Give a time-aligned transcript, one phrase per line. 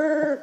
[0.00, 0.40] Welcome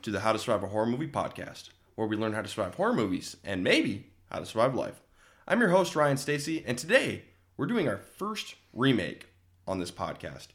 [0.00, 2.76] to the How to Survive a Horror Movie podcast, where we learn how to survive
[2.76, 5.02] horror movies and maybe how to survive life.
[5.46, 7.24] I'm your host, Ryan Stacy, and today
[7.58, 9.26] we're doing our first remake
[9.68, 10.46] on this podcast.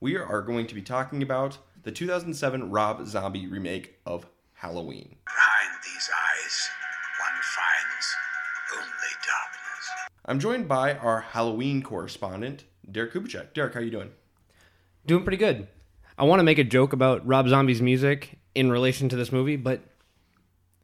[0.00, 5.16] We are going to be talking about the 2007 Rob Zombie remake of Halloween.
[5.24, 6.68] Behind these eyes,
[7.20, 8.14] one finds
[8.74, 9.90] only darkness.
[10.26, 13.54] I'm joined by our Halloween correspondent, Derek Kubicek.
[13.54, 14.10] Derek, how are you doing?
[15.06, 15.66] Doing pretty good.
[16.18, 19.56] I want to make a joke about Rob Zombie's music in relation to this movie,
[19.56, 19.80] but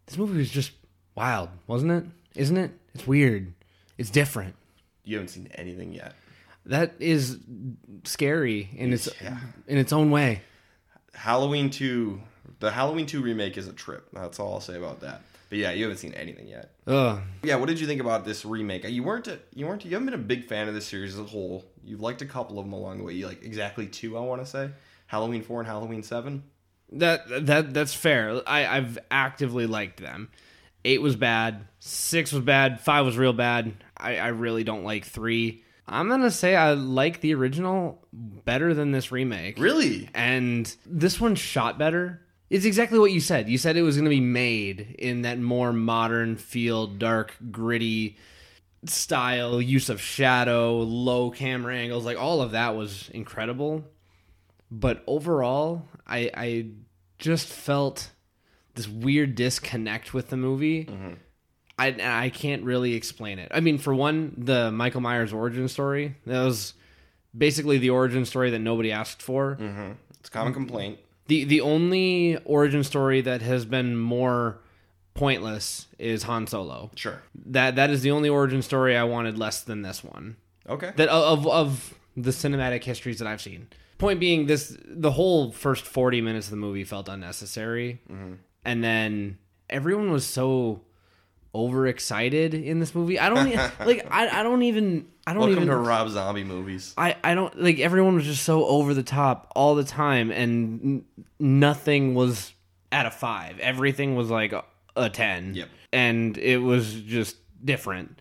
[0.07, 0.73] this movie was just
[1.15, 2.05] wild, wasn't it?
[2.35, 2.71] Isn't it?
[2.95, 3.53] It's weird.
[3.99, 4.55] It's different.
[5.05, 6.15] You haven't seen anything yet.
[6.65, 7.39] That is
[8.05, 9.39] scary in its Yeah.
[9.69, 10.43] in its own way.
[11.17, 12.21] Halloween 2,
[12.61, 14.09] the Halloween 2 remake is a trip.
[14.13, 15.23] That's all I'll say about that.
[15.49, 16.73] But yeah, you haven't seen anything yet.
[16.87, 17.21] Ugh.
[17.43, 18.85] Yeah, what did you think about this remake?
[18.85, 21.21] You weren't a, you weren't you haven't been a big fan of this series as
[21.21, 21.65] a whole.
[21.85, 23.13] You've liked a couple of them along the way.
[23.13, 24.71] You like exactly two, I want to say.
[25.07, 26.43] Halloween 4 and Halloween 7.
[26.93, 28.43] That that that's fair.
[28.47, 30.31] I I've actively liked them.
[30.85, 31.67] Eight was bad.
[31.81, 32.81] Six was bad.
[32.81, 33.75] Five was real bad.
[33.97, 35.65] I I really don't like three.
[35.89, 39.59] I'm gonna say I like the original better than this remake.
[39.59, 40.09] Really?
[40.15, 42.23] and this one shot better.
[42.49, 43.49] It's exactly what you said.
[43.49, 48.19] You said it was going to be made in that more modern feel, dark, gritty
[48.85, 53.85] style, use of shadow, low camera angles, like all of that was incredible.
[54.71, 56.67] But overall, I I
[57.19, 58.11] just felt
[58.75, 60.85] this weird disconnect with the movie.
[60.85, 61.15] Mm-hmm.
[61.79, 63.51] I I can't really explain it.
[63.55, 66.75] I mean, for one, the Michael Myers origin story that was
[67.37, 69.57] basically the origin story that nobody asked for.
[69.61, 69.93] Mm-hmm.
[70.21, 70.99] It's a common complaint.
[71.27, 74.59] The the only origin story that has been more
[75.15, 76.91] pointless is Han Solo.
[76.95, 77.23] Sure.
[77.47, 80.37] That that is the only origin story I wanted less than this one.
[80.69, 80.93] Okay.
[80.97, 83.69] That of of the cinematic histories that I've seen.
[83.99, 88.35] Point being, this the whole first forty minutes of the movie felt unnecessary, mm-hmm.
[88.65, 89.39] and then
[89.71, 90.83] everyone was so
[91.57, 93.19] overexcited in this movie.
[93.19, 93.51] I don't
[93.87, 94.07] like.
[94.11, 95.07] I, I don't even.
[95.27, 95.69] I don't Welcome even.
[95.69, 96.95] to Rob Zombie movies.
[96.97, 100.81] I, I don't like everyone was just so over the top all the time and
[100.85, 101.05] n-
[101.41, 102.53] nothing was
[102.93, 104.65] at a 5 everything was like a,
[104.95, 105.69] a 10 Yep.
[105.93, 108.21] and it was just different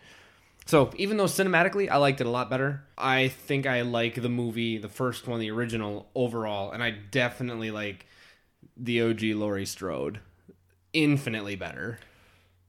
[0.66, 4.28] so even though cinematically i liked it a lot better i think i like the
[4.28, 8.08] movie the first one the original overall and i definitely like
[8.76, 10.20] the og laurie strode
[10.94, 12.00] infinitely better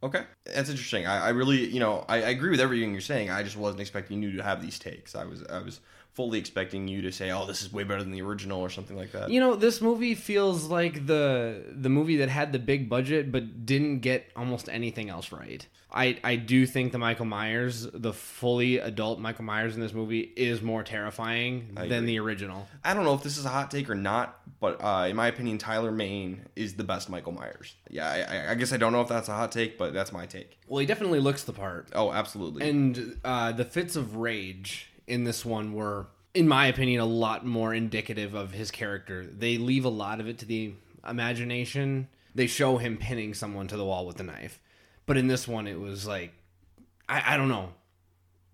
[0.03, 0.25] Okay.
[0.45, 1.07] That's interesting.
[1.07, 3.31] I, I really, you know, I, I agree with everything you're saying.
[3.31, 5.15] I just wasn't expecting you to have these takes.
[5.15, 5.81] I was, I was
[6.17, 8.97] fully expecting you to say, "Oh, this is way better than the original" or something
[8.97, 9.31] like that.
[9.31, 13.67] You know, this movie feels like the the movie that had the big budget but
[13.67, 15.67] didn't get almost anything else right.
[15.97, 20.21] I I do think the Michael Myers, the fully adult Michael Myers in this movie
[20.37, 22.07] is more terrifying I than agree.
[22.07, 22.69] the original.
[22.85, 25.27] I don't know if this is a hot take or not, but uh, in my
[25.29, 27.75] opinion, Tyler Mane is the best Michael Myers.
[27.91, 30.13] Yeah, I, I- I guess I don't know if that's a hot take, but that's
[30.13, 30.59] my take.
[30.69, 31.89] Well, he definitely looks the part.
[31.95, 32.69] Oh, absolutely.
[32.69, 37.47] And uh, the fits of rage in this one were, in my opinion, a lot
[37.47, 39.25] more indicative of his character.
[39.27, 40.75] They leave a lot of it to the
[41.09, 42.09] imagination.
[42.35, 44.61] They show him pinning someone to the wall with a knife.
[45.07, 46.33] But in this one, it was like,
[47.09, 47.71] I, I don't know.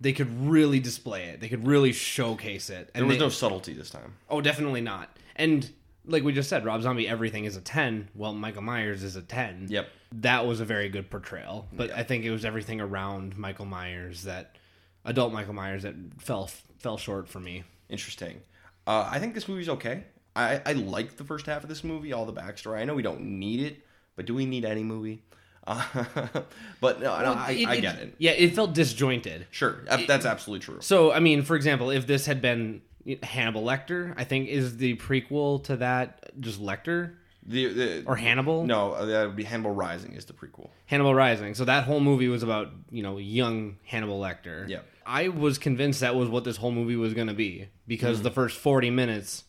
[0.01, 1.41] They could really display it.
[1.41, 2.91] They could really showcase it.
[2.95, 4.15] And there was they- no subtlety this time.
[4.29, 5.17] Oh, definitely not.
[5.37, 5.71] And
[6.05, 8.09] like we just said, Rob Zombie, everything is a 10.
[8.15, 9.89] Well, Michael Myers is a 10 Yep.
[10.17, 11.69] that was a very good portrayal.
[11.73, 14.57] But I think it was everything around Michael Myers that
[15.05, 17.63] adult Michael Myers that fell fell short for me.
[17.89, 18.41] Interesting.
[18.87, 20.03] Uh, I think this movie's okay.
[20.34, 22.79] I, I like the first half of this movie, all the backstory.
[22.79, 23.84] I know we don't need it,
[24.17, 25.23] but do we need any movie?
[25.67, 25.84] Uh,
[26.81, 28.15] but no, no I, It- I get it.
[28.19, 29.47] Yeah, it felt disjointed.
[29.50, 30.78] Sure, that- that's absolutely true.
[30.81, 32.83] So, I mean, for example, if this had been
[33.22, 37.15] Hannibal Lecter, I think is the prequel to that just Lecter
[37.45, 38.65] The, the or Hannibal?
[38.65, 40.71] no, uh, that would be Hannibal Rising is the prequel.
[40.86, 41.54] Hannibal Rising.
[41.54, 44.69] So that whole movie was about, you know, young Hannibal Lecter.
[44.69, 44.86] Yep.
[45.04, 48.25] I was convinced that was what this whole movie was going to be because Mm-hmm.
[48.25, 49.45] the first 40 minutes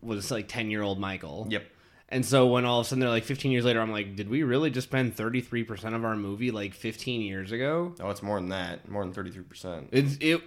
[0.00, 1.46] was like 10 year old Michael.
[1.50, 1.66] Yep.
[2.08, 4.30] And so when all of a sudden they're like 15 years later, I'm like, did
[4.30, 7.94] we really just spend 33% of our movie like 15 years ago?
[8.00, 8.88] Oh, it's more than that.
[8.88, 9.88] More than thirty three percent.
[9.90, 10.40] It's it.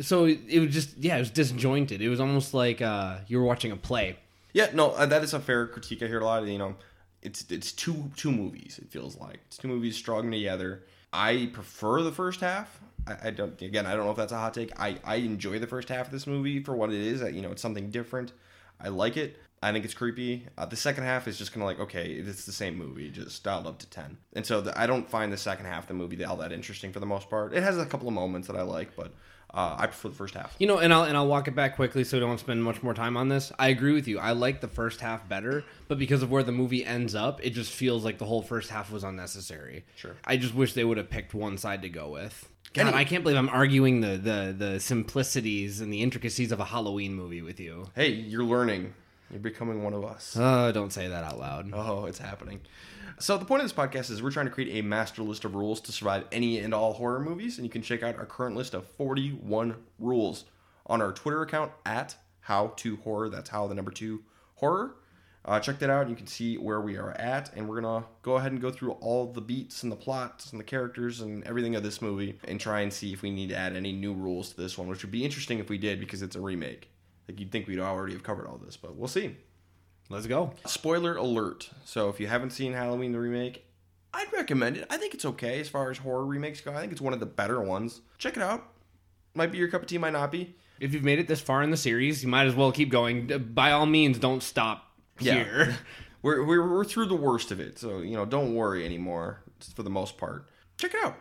[0.00, 2.02] So it, it was just yeah, it was disjointed.
[2.02, 4.18] It was almost like uh, you were watching a play.
[4.52, 6.02] Yeah, no, uh, that is a fair critique.
[6.02, 6.74] I hear a lot of you know,
[7.22, 8.78] it's it's two two movies.
[8.82, 10.82] It feels like it's two movies strung together.
[11.12, 12.80] I prefer the first half.
[13.06, 13.60] I, I don't.
[13.62, 14.78] Again, I don't know if that's a hot take.
[14.78, 17.22] I I enjoy the first half of this movie for what it is.
[17.22, 18.32] You know, it's something different.
[18.80, 19.38] I like it.
[19.66, 20.46] I think it's creepy.
[20.56, 23.42] Uh, the second half is just kind of like okay, it's the same movie, just
[23.42, 24.16] dialed up to ten.
[24.34, 26.92] And so the, I don't find the second half of the movie all that interesting
[26.92, 27.52] for the most part.
[27.52, 29.12] It has a couple of moments that I like, but
[29.52, 30.54] uh, I prefer the first half.
[30.60, 32.82] You know, and I'll and I'll walk it back quickly so we don't spend much
[32.82, 33.50] more time on this.
[33.58, 34.20] I agree with you.
[34.20, 37.50] I like the first half better, but because of where the movie ends up, it
[37.50, 39.84] just feels like the whole first half was unnecessary.
[39.96, 40.14] Sure.
[40.24, 42.48] I just wish they would have picked one side to go with.
[42.72, 46.64] God, I can't believe I'm arguing the, the the simplicities and the intricacies of a
[46.66, 47.88] Halloween movie with you.
[47.94, 48.94] Hey, you're learning.
[49.30, 50.36] You're becoming one of us.
[50.38, 51.70] Oh, don't say that out loud.
[51.74, 52.60] Oh, it's happening.
[53.18, 55.54] So the point of this podcast is we're trying to create a master list of
[55.54, 58.56] rules to survive any and all horror movies, and you can check out our current
[58.56, 60.44] list of 41 rules
[60.86, 63.28] on our Twitter account at How to Horror.
[63.28, 64.22] That's how the number two
[64.56, 64.96] horror.
[65.44, 66.08] Uh, check that out.
[66.10, 68.92] You can see where we are at, and we're gonna go ahead and go through
[68.92, 72.60] all the beats and the plots and the characters and everything of this movie, and
[72.60, 75.02] try and see if we need to add any new rules to this one, which
[75.02, 76.90] would be interesting if we did because it's a remake.
[77.28, 79.36] Like you'd think we'd already have covered all this, but we'll see.
[80.08, 80.52] Let's go.
[80.66, 81.70] Spoiler alert.
[81.84, 83.64] So if you haven't seen Halloween the remake,
[84.14, 84.86] I'd recommend it.
[84.88, 86.72] I think it's okay as far as horror remakes go.
[86.72, 88.00] I think it's one of the better ones.
[88.18, 88.64] Check it out.
[89.34, 90.54] Might be your cup of tea, might not be.
[90.78, 93.26] If you've made it this far in the series, you might as well keep going.
[93.52, 95.34] By all means, don't stop Yeah.
[95.44, 95.76] here.
[96.22, 99.42] We're, we're, we're through the worst of it, so you know, don't worry anymore
[99.76, 100.48] for the most part.
[100.76, 101.16] Check it out.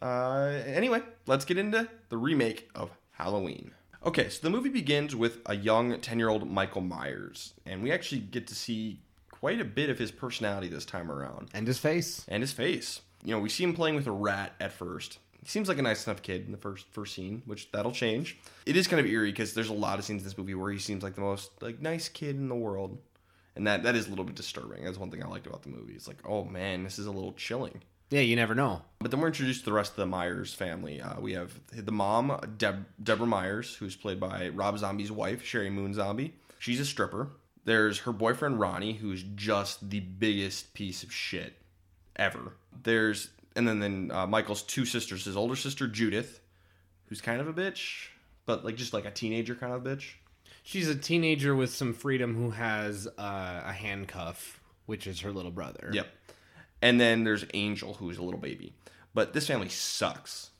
[0.00, 3.72] Uh, anyway, let's get into the remake of Halloween.
[4.04, 7.90] Okay, so the movie begins with a young 10 year old Michael Myers, and we
[7.90, 9.00] actually get to see
[9.30, 11.48] quite a bit of his personality this time around.
[11.54, 12.24] and his face.
[12.28, 13.00] and his face.
[13.24, 15.18] You know, we see him playing with a rat at first.
[15.42, 18.38] He seems like a nice enough kid in the first first scene, which that'll change.
[18.66, 20.72] It is kind of eerie because there's a lot of scenes in this movie where
[20.72, 22.98] he seems like the most like nice kid in the world,
[23.54, 24.84] and that that is a little bit disturbing.
[24.84, 25.94] That's one thing I liked about the movie.
[25.94, 27.80] It's like, oh man, this is a little chilling.
[28.10, 28.82] Yeah, you never know.
[29.00, 31.00] But then we're introduced to the rest of the Myers family.
[31.00, 35.70] Uh, we have the mom, Deb- Deborah Myers, who's played by Rob Zombie's wife, Sheri
[35.72, 36.34] Moon Zombie.
[36.58, 37.30] She's a stripper.
[37.64, 41.54] There's her boyfriend, Ronnie, who's just the biggest piece of shit
[42.14, 42.52] ever.
[42.84, 46.40] There's, and then, then uh, Michael's two sisters, his older sister, Judith,
[47.06, 48.08] who's kind of a bitch,
[48.46, 50.12] but like just like a teenager kind of bitch.
[50.62, 55.50] She's a teenager with some freedom who has uh, a handcuff, which is her little
[55.50, 55.90] brother.
[55.92, 56.06] Yep.
[56.82, 58.74] And then there's Angel, who's a little baby.
[59.14, 60.50] But this family sucks.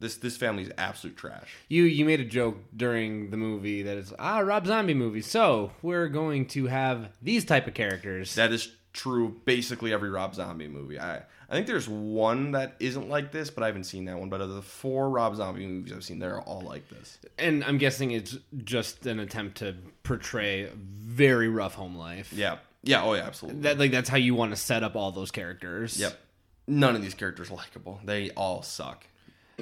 [0.00, 1.48] This this family's absolute trash.
[1.68, 5.22] You you made a joke during the movie that it's ah Rob Zombie movie.
[5.22, 8.36] So we're going to have these type of characters.
[8.36, 9.40] That is true.
[9.44, 11.00] Basically, every Rob Zombie movie.
[11.00, 14.28] I I think there's one that isn't like this, but I haven't seen that one.
[14.28, 17.18] But of the four Rob Zombie movies I've seen, they're all like this.
[17.36, 19.74] and I'm guessing it's just an attempt to
[20.04, 22.32] portray a very rough home life.
[22.32, 23.62] Yeah, yeah, oh yeah, absolutely.
[23.62, 25.98] That like that's how you want to set up all those characters.
[25.98, 26.18] yep.
[26.66, 28.00] None of these characters likable.
[28.04, 29.06] They all suck.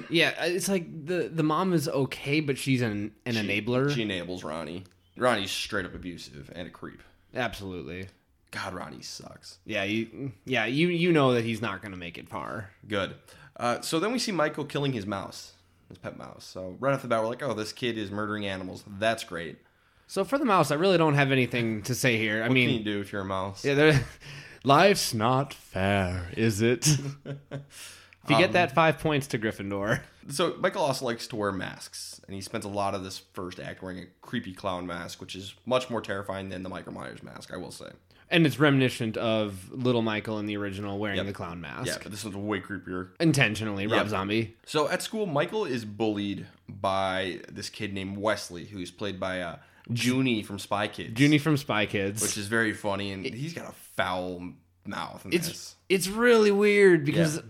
[0.09, 3.93] Yeah, it's like the the mom is okay, but she's an an enabler.
[3.93, 4.83] She enables Ronnie.
[5.15, 7.01] Ronnie's straight up abusive and a creep.
[7.33, 8.07] Absolutely.
[8.51, 9.57] God, Ronnie sucks.
[9.65, 12.69] Yeah, you yeah, you you know that he's not going to make it far.
[12.87, 13.15] Good.
[13.55, 15.53] Uh, so then we see Michael killing his mouse,
[15.89, 16.45] his pet mouse.
[16.45, 18.83] So right off the bat, we're like, oh, this kid is murdering animals.
[18.87, 19.57] That's great.
[20.07, 22.39] So for the mouse, I really don't have anything to say here.
[22.43, 23.63] I What mean, can you do if you're a mouse?
[23.65, 23.99] Yeah,
[24.63, 26.87] life's not fair, is it?
[27.25, 32.21] if you get that five points to Gryffindor, So Michael also likes to wear masks,
[32.25, 35.35] and he spends a lot of this first act wearing a creepy clown mask, which
[35.35, 37.87] is much more terrifying than the Michael Myers mask, I will say.
[38.29, 41.27] and it's reminiscent of Little Michael in the original wearing Yep.
[41.27, 41.87] the clown mask.
[41.87, 43.09] Yeah, but this one's way creepier.
[43.21, 44.07] Intentionally, Rob Yep.
[44.07, 44.57] Zombie.
[44.65, 49.55] So at school, Michael is bullied by this kid named Wesley, who's played by uh,
[49.91, 51.13] Juni from Spy Kids.
[51.19, 52.21] Juni from Spy Kids.
[52.21, 54.53] which is very funny, and he's got a foul
[54.85, 55.25] mouth.
[55.31, 55.75] It's this.
[55.89, 57.41] it's really weird because Yeah.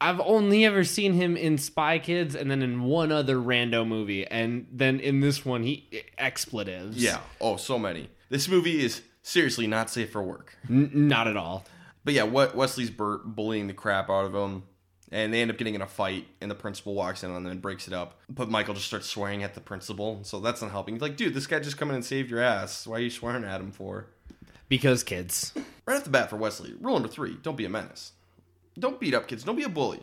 [0.00, 4.26] I've only ever seen him in Spy Kids and then in one other rando movie,
[4.26, 6.96] and then in this one he eh, expletives.
[7.02, 7.18] Yeah.
[7.40, 8.08] Oh, so many.
[8.28, 10.56] This movie is seriously not safe for work.
[10.70, 11.64] N- not at all.
[12.04, 14.62] But yeah, what Wesley's bur- bullying the crap out of him,
[15.10, 17.52] and they end up getting in a fight, and the principal walks in on them
[17.52, 18.20] and breaks it up.
[18.28, 20.94] But Michael just starts swearing at the principal, so that's not helping.
[20.94, 22.86] He's like, dude, this guy just come in and saved your ass.
[22.86, 24.06] Why are you swearing at him for?
[24.68, 25.52] Because kids.
[25.86, 28.12] Right off the bat for Wesley, rule number three: don't be a menace.
[28.78, 29.42] Don't beat up kids.
[29.44, 30.00] Don't be a bully.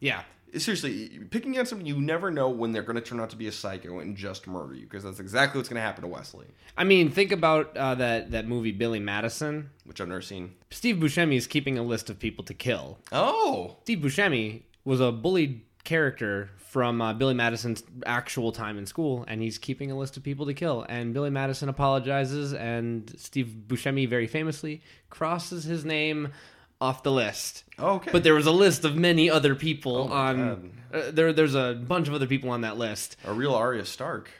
[0.00, 0.22] Yeah.
[0.58, 3.46] Seriously, picking on someone you never know when they're going to turn out to be
[3.46, 6.46] a psycho and just murder you, because that's exactly what's going to happen to Wesley,
[6.76, 9.70] I mean, think about uh, that that movie Billy Madison.
[9.84, 10.54] which I've never seen.
[10.70, 12.98] Steve Buscemi is keeping a list of people to kill.
[13.12, 19.24] Oh, Steve Buscemi was a bullied character from uh, Billy Madison's actual time in school,
[19.28, 20.84] and he's keeping a list of people to kill.
[20.88, 26.32] And Billy Madison apologizes, and Steve Buscemi very famously crosses his name
[26.80, 27.64] off the list.
[27.78, 28.10] okay.
[28.12, 30.72] But there was a list of many other people Oh on.
[30.92, 33.16] Uh, there, there's a bunch of other people on that list.
[33.24, 34.30] a real Arya Stark.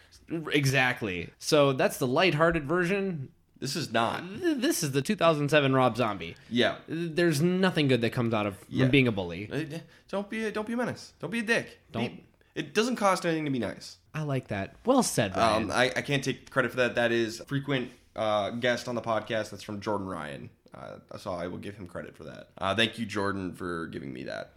[0.53, 1.31] Exactly.
[1.39, 3.29] So that's the lighthearted version.
[3.59, 4.23] This is not.
[4.41, 6.37] This is the 2007 Rob Zombie.
[6.51, 6.77] Yeah.
[6.89, 8.87] There's nothing good that comes out of Yeah.
[8.87, 9.49] being a bully.
[9.51, 9.79] Uh,
[10.09, 11.15] Don't be a, don't be a menace.
[11.21, 11.79] Don't be a dick.
[11.91, 12.23] Don't- Be-
[12.55, 13.97] it doesn't cost anything to be nice.
[14.15, 14.77] I like that.
[14.87, 15.65] Well said, Ryan.
[15.65, 16.95] Um, I, I can't take credit for that.
[16.95, 19.51] That is a frequent uh, guest on the podcast.
[19.51, 20.49] That's from Jordan Ryan.
[20.77, 22.49] Uh, so I will give him credit for that.
[22.59, 24.53] Uh, thank you, Jordan, for giving me that.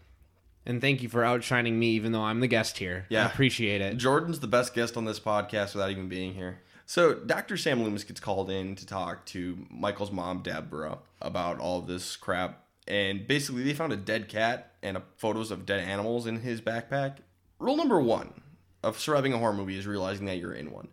[0.65, 3.05] and thank you for outshining me, even though I'm the guest here.
[3.09, 3.23] Yeah.
[3.23, 3.97] I appreciate it.
[3.97, 6.59] Jordan's the best guest on this podcast without even being here.
[6.85, 7.55] So Dr.
[7.55, 12.63] Sam Loomis gets called in to talk to Michael's mom, Deborah, about all this crap.
[12.87, 16.59] And basically, they found a dead cat and a, photos of dead animals in his
[16.61, 17.17] backpack.
[17.59, 18.41] Rule number one
[18.83, 20.87] of surviving a horror movie is realizing that you're in one.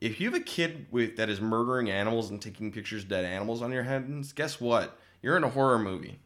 [0.00, 3.24] If you have a kid with that is murdering animals and taking pictures of dead
[3.24, 4.98] animals on your hands, guess what?
[5.22, 6.18] You're in a horror movie.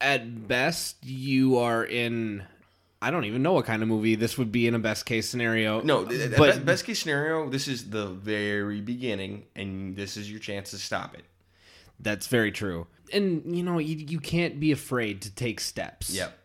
[0.00, 2.42] At best, you are in.
[3.00, 5.28] I don't even know what kind of movie this would be in a best case
[5.28, 5.80] scenario.
[5.82, 6.04] No,
[6.36, 10.70] but be- best case scenario, this is the very beginning, and this is your chance
[10.72, 11.24] to stop it.
[12.00, 12.86] that's very true.
[13.12, 16.10] And you know, you, you can't be afraid to take steps.
[16.10, 16.36] Yep.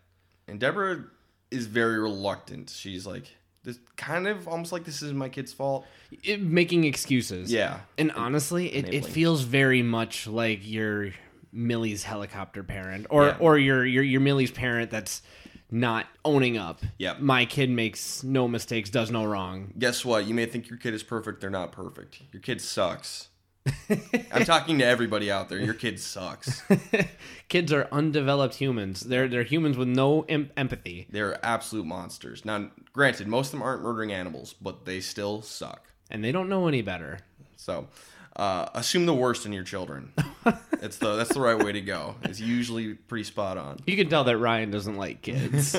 [0.47, 1.05] And Deborah
[1.49, 2.69] is very reluctant.
[2.69, 5.85] She's like, this kind of almost like this is my kid's fault.
[6.23, 7.51] It- making excuses.
[7.51, 7.81] Yeah.
[7.97, 11.11] And honestly, it, it feels very much like your
[11.53, 13.37] Millie's helicopter parent, or Yeah.
[13.39, 15.21] or your your your Millie's parent that's
[15.69, 16.81] not owning up.
[16.97, 17.19] Yep.
[17.19, 19.73] My kid makes no mistakes, does no wrong.
[19.77, 20.25] Guess what?
[20.25, 21.39] You may think your kid is perfect.
[21.41, 22.21] They're not perfect.
[22.31, 23.29] Your kid sucks.
[24.31, 25.59] I'm talking to everybody out there.
[25.59, 26.63] Your kid sucks.
[27.49, 29.01] Kids are undeveloped humans.
[29.01, 31.05] They're they're humans with no em- empathy.
[31.09, 32.43] They're absolute monsters.
[32.45, 35.91] Now, granted, most of them aren't murdering animals, but they still suck.
[36.09, 37.19] and they don't know any better.
[37.55, 37.87] So,
[38.35, 40.11] uh, assume the worst in your children.
[40.81, 42.15] it's the that's the right way to go.
[42.23, 43.77] It's usually pretty spot on.
[43.85, 45.75] You can tell that Ryan doesn't like kids.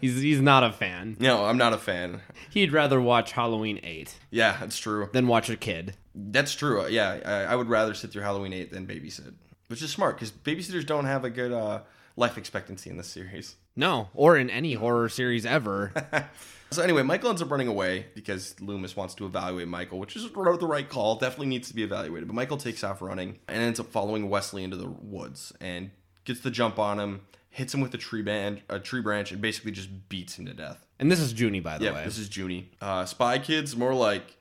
[0.00, 1.16] he's he's not a fan.
[1.20, 2.20] No, I'm not a fan.
[2.50, 5.08] He'd rather watch Halloween 8 Yeah, that's true.
[5.12, 5.94] than watch a kid.
[6.14, 6.86] That's true.
[6.88, 9.32] Yeah, I, I would rather sit through Halloween 8 than babysit,
[9.68, 11.80] which is smart because babysitters don't have a good uh,
[12.16, 13.56] life expectancy in this series.
[13.74, 15.92] No, or in any horror series ever.
[16.72, 20.22] So anyway, Michael ends up running away because Loomis wants to evaluate Michael, which is
[20.32, 21.16] the right call.
[21.16, 22.26] Definitely needs to be evaluated.
[22.28, 25.90] But Michael takes off running and ends up following Wesley into the woods and
[26.24, 29.42] gets the jump on him, hits him with a tree band, a tree branch, and
[29.42, 30.86] basically just beats him to death.
[30.98, 32.04] and this is Juni, by the Yeah, way.
[32.06, 32.64] this is Juni.
[32.80, 34.34] Uh, Spy Kids, more like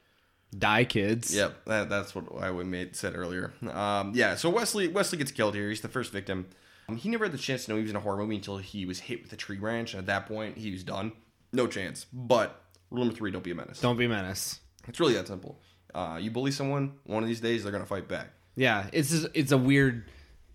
[0.57, 1.33] Die kids.
[1.33, 3.53] Yep, that, that's what I made said earlier.
[3.71, 5.69] Um, yeah, so Wesley Wesley gets killed here.
[5.69, 6.47] He's the first victim.
[6.89, 8.57] Um, he never had the chance to know he was in a horror movie until
[8.57, 11.13] he was hit with a tree branch, and at that point, he was done.
[11.53, 12.05] No chance.
[12.11, 13.79] But rule number three: don't be a menace.
[13.79, 14.59] Don't be a menace.
[14.87, 15.57] It's really that simple.
[15.93, 18.27] Uh, you bully someone, one of these days they're gonna fight back.
[18.55, 20.05] Yeah, it's just, it's a weird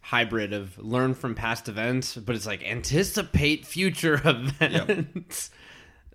[0.01, 5.51] hybrid of learn from past events, but it's like anticipate future events.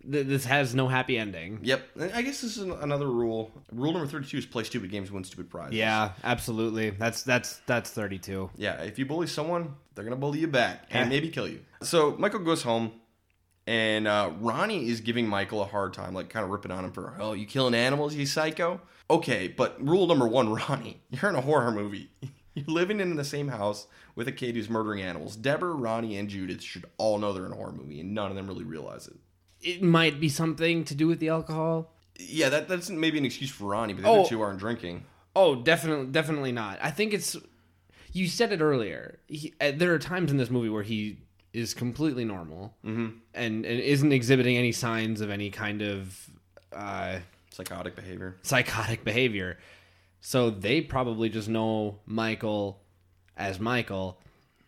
[0.09, 1.59] Th- This has no happy ending.
[1.63, 1.81] Yep,
[2.13, 3.51] I guess this is an- another rule.
[3.71, 5.75] Rule number thirty-two is play stupid games, win stupid prizes.
[5.75, 6.91] Yeah, absolutely.
[6.91, 8.49] That's that's that's 32.
[8.57, 11.61] Yeah, if you bully someone, they're gonna bully you back and maybe kill you.
[11.83, 12.91] So Michael goes home,
[13.67, 16.91] and uh, Ronnie is giving Michael a hard time, like kind of ripping on him
[16.91, 21.35] for, "Oh, you killing animals, you psycho." Okay, but rule number one, Ronnie, you're in
[21.35, 22.09] a horror movie.
[22.53, 25.37] You're living in the same house with a kid who's murdering animals.
[25.37, 28.35] Deborah, Ronnie, and Judith should all know they're in a horror movie, and none of
[28.35, 29.15] them really realize it.
[29.61, 31.91] It might be something to do with the alcohol.
[32.19, 34.19] Yeah, that, that's maybe an excuse for Ronnie, but the Oh.
[34.21, 35.05] other two aren't drinking.
[35.35, 36.77] Oh, definitely, definitely not.
[36.81, 37.37] I think it's.
[38.13, 39.19] You said it earlier.
[39.27, 41.17] He, uh, there are times in this movie where he
[41.53, 46.29] is completely normal and, and isn't exhibiting any signs of any kind of
[46.73, 47.19] uh,
[47.51, 48.37] Psychotic behavior.
[48.41, 49.57] psychotic behavior.
[50.21, 52.79] So they probably just know Michael
[53.37, 54.17] as Michael.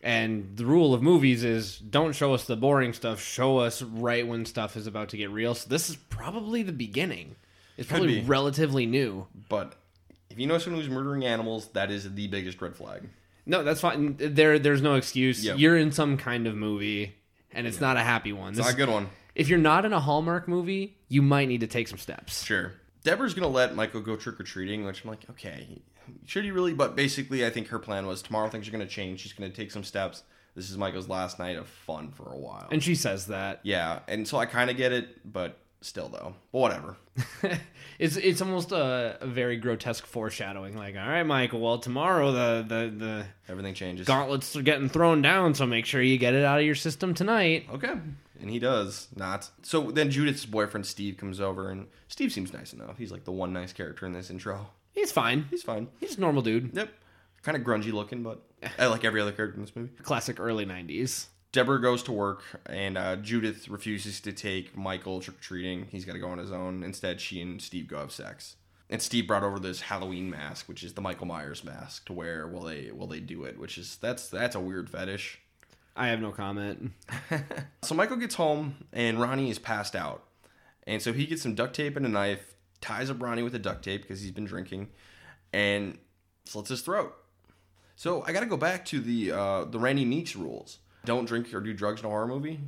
[0.04, 4.28] And the rule of movies is don't show us the boring stuff, show us right
[4.28, 5.56] when stuff is about to get real.
[5.56, 7.38] So this is probably the beginning.
[7.78, 8.26] It's probably be.
[8.28, 9.28] relatively new.
[9.48, 9.76] But
[10.30, 13.08] if you know someone who's murdering animals, that is the biggest red flag.
[13.46, 14.16] No, that's fine.
[14.20, 15.44] There, there's no excuse.
[15.44, 15.58] Yep.
[15.58, 17.16] You're in some kind of movie,
[17.54, 18.50] and it's not a happy one.
[18.50, 19.10] It's This- not a good one.
[19.36, 22.44] if you're not in a Hallmark movie, you might need to take some steps.
[22.44, 22.74] Sure.
[23.06, 25.82] Deborah's gonna let Michael go trick or treating, which I'm like, okay,
[26.26, 26.74] should you really?
[26.74, 29.22] But basically, I think her plan was tomorrow things are gonna change.
[29.22, 30.24] She's gonna take some steps.
[30.56, 32.68] This is Michael's last night of fun for a while.
[32.72, 33.62] And she says that.
[33.64, 36.98] yeah, and so I kind of get it, but still though, but whatever.
[38.00, 40.78] it's it's almost a, a very grotesque foreshadowing.
[40.78, 41.60] Like, all right, Michael.
[41.60, 44.08] Well, tomorrow the the the Everything changes.
[44.08, 47.14] gauntlets are getting thrown down, so make sure you get it out of your system
[47.14, 47.68] tonight.
[47.72, 47.94] Okay.
[48.40, 49.50] And he does not.
[49.62, 52.98] So then Judith's boyfriend Steve comes over, and Steve seems nice enough.
[52.98, 54.68] He's like the one nice character in this intro.
[54.94, 55.48] He's fine.
[55.50, 55.88] He's fine.
[56.00, 56.76] He's a normal dude.
[56.76, 56.90] Yep.
[57.42, 58.42] Kind of grungy looking, but
[58.80, 59.92] I like every other character in this movie.
[60.02, 61.28] Classic early '90s.
[61.52, 65.86] Deborah goes to work, and uh, Judith refuses to take Michael trick or treating.
[65.92, 66.84] He's got to go on his own.
[66.84, 68.56] Instead, she and Steve go have sex.
[68.90, 72.48] And Steve brought over this Halloween mask, which is the Michael Myers mask, to wear
[72.48, 75.40] while they while they do it, which is that's that's a weird fetish.
[75.96, 76.92] I have no comment.
[77.84, 80.24] So Michael gets home, and Ronnie is passed out,
[80.88, 82.53] and so he gets some duct tape and a knife,
[82.84, 84.90] ties up Ronnie with a duct tape because he's been drinking,
[85.54, 85.98] and
[86.46, 87.16] slits his throat.
[87.96, 91.54] So I got to go back to the uh, the Randy Meeks rules: don't drink
[91.54, 92.60] or do drugs in a horror movie.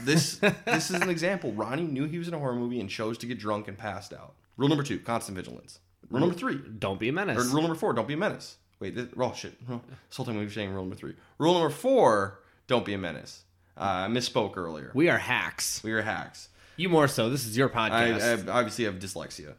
[0.00, 1.52] This this is an example.
[1.52, 4.12] Ronnie knew he was in a horror movie and chose to get drunk and passed
[4.12, 4.34] out.
[4.56, 5.80] Rule number two: constant vigilance.
[6.10, 7.46] Rule number three: Don't be a or menace.
[7.46, 8.56] rule number four: don't be a menace.
[8.78, 9.58] Wait, this, oh shit!
[9.68, 11.14] This whole time we were saying rule number three.
[11.38, 13.42] Rule number four: don't be a menace.
[13.76, 14.90] Uh, I misspoke earlier.
[14.94, 15.82] We are hacks.
[15.82, 16.49] We are hacks.
[16.80, 17.28] You more so.
[17.28, 18.48] This is your podcast.
[18.48, 19.52] I obviously have dyslexia.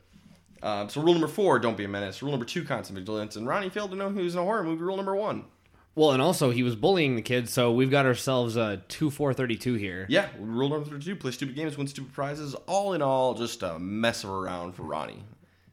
[0.63, 2.23] Um, so rule number four: don't be a menace.
[2.23, 3.35] Rule number two: constant vigilance.
[3.35, 4.81] And Ronnie failed to know he was in a horror movie.
[4.81, 5.45] Rule number one:
[5.93, 9.35] well, and also he was bullying the kids, so we've got ourselves a two four
[9.35, 10.07] thirty two here.
[10.09, 10.29] yeah.
[10.39, 12.55] Rule number two: play stupid games, win stupid prizes.
[12.65, 15.23] All in all, just a mess of around for Ronnie.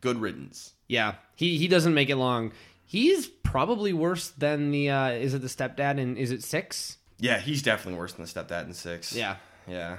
[0.02, 0.72] Good riddance.
[0.86, 2.52] Yeah, he he doesn't make it long.
[2.84, 4.90] He's probably worse than the.
[4.90, 5.98] uh Is it the stepdad?
[5.98, 6.98] And is it six?
[7.18, 9.14] Yeah, he's definitely worse than the stepdad in six.
[9.14, 9.36] Yeah,
[9.66, 9.96] yeah.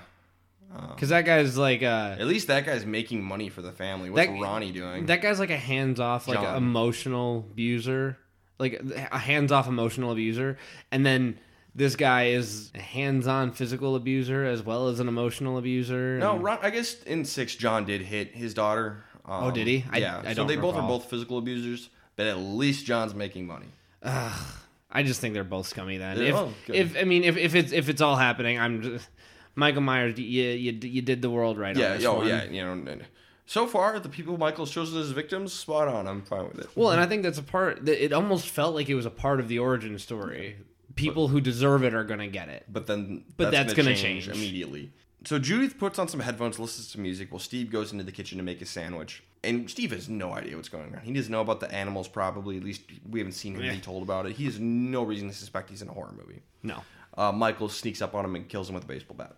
[0.90, 4.10] Because that guy's like uh At least that guy's making money for the family.
[4.10, 5.06] What's That- Ronnie doing?
[5.08, 6.56] that guy's like a hands off like John.
[6.58, 8.18] emotional abuser,
[8.60, 10.58] like a hands off emotional abuser,
[10.92, 11.40] and then.
[11.76, 16.18] This guy is a hands-on physical abuser as well as an emotional abuser.
[16.18, 19.04] no, and- Ron, I guess in six, John did hit his daughter.
[19.24, 19.86] Um, Oh, did he?
[19.92, 20.20] I- yeah.
[20.26, 20.98] I so don't they both are recall.
[21.00, 23.68] both physical abusers, but at least John's making money.
[24.04, 25.98] I just think they're both scummy.
[25.98, 26.76] Then, Yeah, if, oh, good.
[26.76, 29.08] if I mean, if, if it's if it's all happening, I'm just
[29.56, 30.18] Michael Myers.
[30.20, 31.76] You you, you did the world right.
[31.76, 32.28] Yeah, on this oh one.
[32.28, 32.98] yeah, you know.
[33.46, 36.08] So far, the people Michael's chosen as victims, spot on.
[36.08, 36.68] I'm fine with it.
[36.76, 37.86] Well, and I think that's a part.
[37.86, 40.58] that It almost felt like it was a part of the origin story.
[40.96, 42.66] People who deserve it are gonna get it.
[42.72, 44.38] But then, But that's gonna gonna change, change.
[44.38, 44.92] immediately.
[45.26, 48.38] So Judith puts on some headphones, listens to music, while Steve goes into the kitchen
[48.38, 49.24] to make a sandwich.
[49.44, 51.02] And Steve has no idea what's going on.
[51.02, 52.58] He doesn't know about the animals, probably.
[52.58, 53.74] At least we haven't seen him Yeah.
[53.74, 54.34] be told about it.
[54.34, 56.42] He has no reason to suspect he's in a horror movie.
[56.64, 56.84] No.
[57.20, 59.36] Uh, Michael sneaks up on him and kills him with a baseball bat.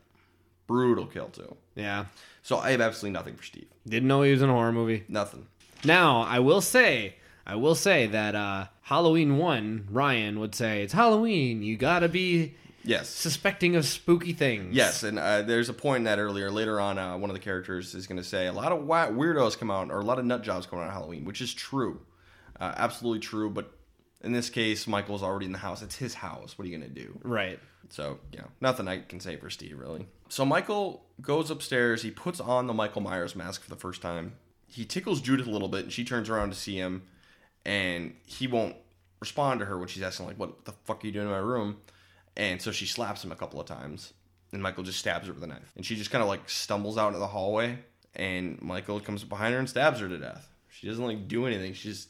[0.68, 1.56] Brutal kill too.
[1.76, 2.06] Yeah.
[2.44, 3.66] So I have absolutely nothing for Steve.
[3.88, 5.04] Didn't know he was in a horror movie.
[5.08, 5.48] Nothing.
[5.84, 7.16] Now, I will say,
[7.46, 11.64] I will say that uh, Halloween one, Ryan would say it's Halloween.
[11.64, 13.10] You gotta be Yes.
[13.10, 14.76] suspecting of spooky things.
[14.76, 16.50] Yes, and uh, there's a point in that earlier.
[16.52, 19.58] Later on, uh, one of the characters is going to say a lot of weirdos
[19.58, 22.02] come out, or a lot of nut jobs come out on Halloween, which is true,
[22.60, 23.50] uh, absolutely true.
[23.52, 23.72] But
[24.24, 25.82] in this case, Michael's already in the house.
[25.84, 26.58] It's his house.
[26.58, 27.20] What are you going to do?
[27.24, 27.60] Right.
[27.90, 30.08] So, you know, nothing I can say for Steve, really.
[30.30, 32.02] So, Michael goes upstairs.
[32.04, 34.34] He puts on the Michael Myers mask for the first time.
[34.68, 37.04] He tickles Judith a little bit, and she turns around to see him,
[37.66, 38.76] and he won't
[39.20, 41.38] respond to her when she's asking, like, what the fuck are you doing in my
[41.38, 41.78] room?
[42.38, 44.14] And so she slaps him a couple of times,
[44.54, 45.72] and Michael just stabs her with a knife.
[45.76, 47.80] And she just kind of, like, stumbles out into the hallway,
[48.16, 50.48] and Michael comes behind her and stabs her to death.
[50.70, 51.74] She doesn't, like, do anything.
[51.74, 52.08] She just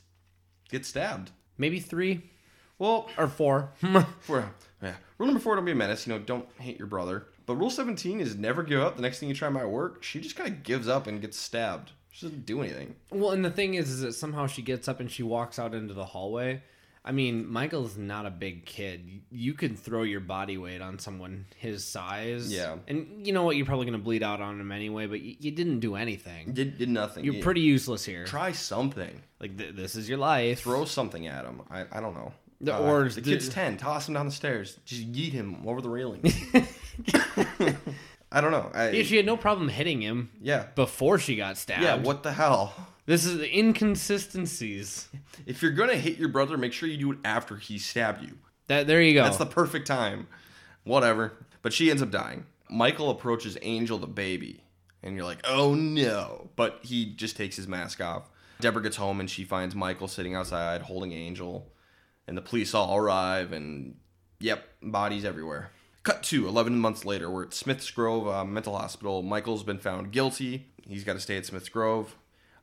[0.70, 1.32] gets stabbed.
[1.58, 2.30] Maybe three
[2.78, 3.72] Well, or four.
[4.22, 4.96] for yeah.
[5.17, 6.06] Rule number four: don't be a menace.
[6.08, 7.28] You know, don't hate your brother.
[7.46, 8.96] But rule seventeen is never give up.
[8.96, 10.04] The next thing you try might work.
[10.04, 11.91] She just kind of gives up and gets stabbed.
[12.12, 12.96] She doesn't do anything.
[13.10, 15.74] Well, and the thing is, is that somehow she gets up and she walks out
[15.74, 16.62] into the hallway.
[17.04, 19.22] I mean, Michael's not a big kid.
[19.32, 22.54] You could throw your body weight on someone his size.
[22.54, 22.76] Yeah.
[22.88, 23.56] And you know what?
[23.56, 26.54] You're probably going to bleed out on him anyway, but you, you didn't do anything.
[26.54, 27.24] Did did nothing.
[27.26, 28.26] You're You- pretty useless here.
[28.26, 29.20] Try something.
[29.39, 30.60] Like, th- this is your life.
[30.62, 31.62] Throw something at him.
[31.72, 32.34] I, I don't know.
[32.62, 33.78] The- Uh, or the the- kid's ten.
[33.78, 34.78] Toss him down the stairs.
[34.86, 36.21] Just yeet him over the railing.
[38.34, 38.71] I don't know.
[38.74, 40.67] I, Yeah, she had no problem hitting him yeah.
[40.76, 41.84] before she got stabbed.
[41.84, 41.95] Yeah.
[41.95, 42.74] What the hell?
[43.06, 45.10] This is the inconsistencies.
[45.45, 48.38] If you're gonna hit your brother, make sure you do it after he stabbed you.
[48.67, 49.24] That there you go.
[49.24, 50.28] That's the perfect time.
[50.84, 51.34] Whatever.
[51.62, 52.45] But she ends up dying.
[52.69, 54.63] Michael approaches Angel the baby,
[55.04, 56.50] and you're like, oh no.
[56.56, 58.30] But he just takes his mask off.
[58.62, 61.67] Deborah gets home and she finds Michael sitting outside holding Angel,
[62.28, 63.96] and the police all arrive, and
[64.40, 65.72] yep, bodies everywhere.
[66.04, 69.22] Cut to 11 months later, we're at Smith's Grove uh, Mental Hospital.
[69.22, 70.68] Michael's been found guilty.
[70.82, 72.16] He's got to stay at Smith's Grove.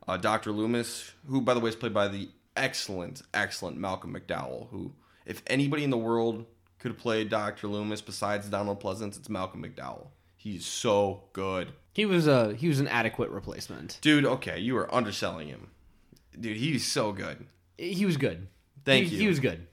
[0.09, 0.51] Uh, Dr.
[0.51, 4.93] Loomis, who, by the way, is played by the excellent, excellent Malcolm McDowell, who,
[5.25, 6.47] if anybody in the world
[6.79, 7.69] could play Dr.
[7.69, 10.09] Loomis besides Donald Pleasence, it's Malcolm McDowell.
[10.37, 11.73] He's so good.
[11.93, 13.99] he was a he was an adequate replacement.
[14.01, 15.71] Dude, okay, you are underselling him.
[16.39, 17.47] Dude, he's so good.
[17.77, 18.47] He was good.
[18.89, 19.23] Thank he, you.
[19.23, 19.67] He was good.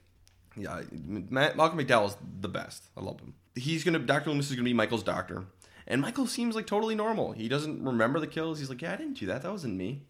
[0.56, 2.84] Yeah, Ma- Malcolm McDowell's the best.
[2.96, 3.34] I love him.
[3.54, 4.30] He's gonna Dr.
[4.30, 5.44] Loomis is gonna be Michael's doctor,
[5.86, 7.32] and Michael seems like totally normal.
[7.32, 8.58] He doesn't remember the kills.
[8.58, 9.42] He's like, yeah, I didn't do that.
[9.42, 10.02] That wasn't me.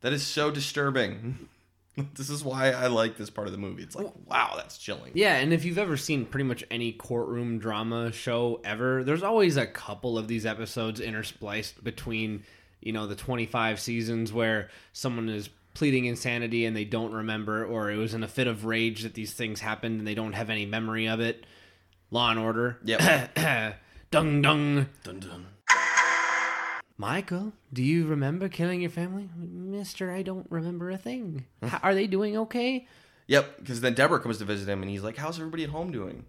[0.00, 1.48] That is so disturbing.
[2.14, 3.84] This is why I like this part of the movie.
[3.84, 5.12] It's like, wow, that's chilling.
[5.14, 9.56] Yeah, and if you've ever seen pretty much any courtroom drama show ever, there's always
[9.56, 12.42] a couple of these episodes interspliced between,
[12.80, 17.90] you know, the 25 seasons where someone is pleading insanity and they don't remember, or
[17.90, 20.50] it was in a fit of rage that these things happened and they don't have
[20.50, 21.44] any memory of it.
[22.10, 22.78] Law and Order.
[22.84, 23.34] Yep.
[24.10, 24.86] dung dung.
[25.02, 25.46] dun, dun.
[26.96, 29.28] Michael, do you remember killing your family?
[29.36, 31.44] Mister, I don't remember a thing.
[31.60, 32.86] How, are they doing okay?
[33.26, 35.90] Yep, because then Deborah comes to visit him and he's like, How's everybody at home
[35.90, 36.24] doing?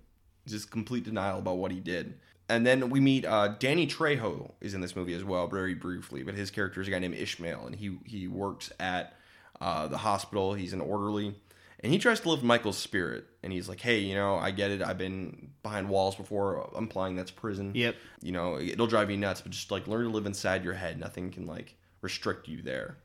[0.48, 2.18] Just complete denial about what he did.
[2.50, 6.24] And then we meet uh, Danny Trejo is in this movie as well, very briefly,
[6.24, 9.16] but his character is a guy named Ishmael, and he he works at
[9.62, 10.54] uh, the hospital.
[10.54, 11.36] He's an orderly,
[11.80, 13.26] and he tries to live Michael's spirit.
[13.44, 14.82] And he's like, "Hey, you know, I get it.
[14.82, 17.72] I've been behind walls before, implying that's prison.
[17.76, 17.96] Yep.
[18.22, 21.00] You know, it'll drive you nuts, but just like learn to live inside your head.
[21.00, 22.98] Nothing can like restrict you there."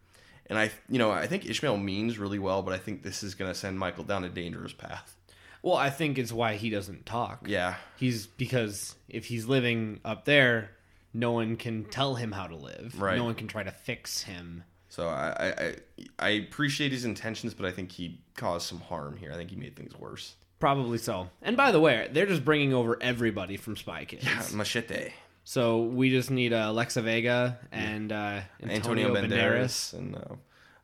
[0.46, 3.36] And I, you know, I think Ishmael means really well, but I think this is
[3.36, 5.16] going to send Michael down a dangerous path.
[5.62, 7.46] Well, I think it's why he doesn't talk.
[7.46, 10.70] Yeah, He's because if he's living up there,
[11.12, 13.00] no one can tell him how to live.
[13.00, 13.16] Right.
[13.16, 14.64] No one can try to fix him.
[14.90, 15.74] So I, I
[16.18, 19.31] I appreciate his intentions, but I think he caused some harm here.
[19.33, 20.35] I think he made things worse.
[20.59, 21.31] Probably so.
[21.40, 24.24] And by the way, they're just bringing over everybody from Spy Kids.
[24.24, 25.12] Yeah, Machete,
[25.44, 29.24] So we just need uh, Alexa Vega and uh, Antonio Antonio, Banderas.
[29.31, 30.35] Banderas, and uh,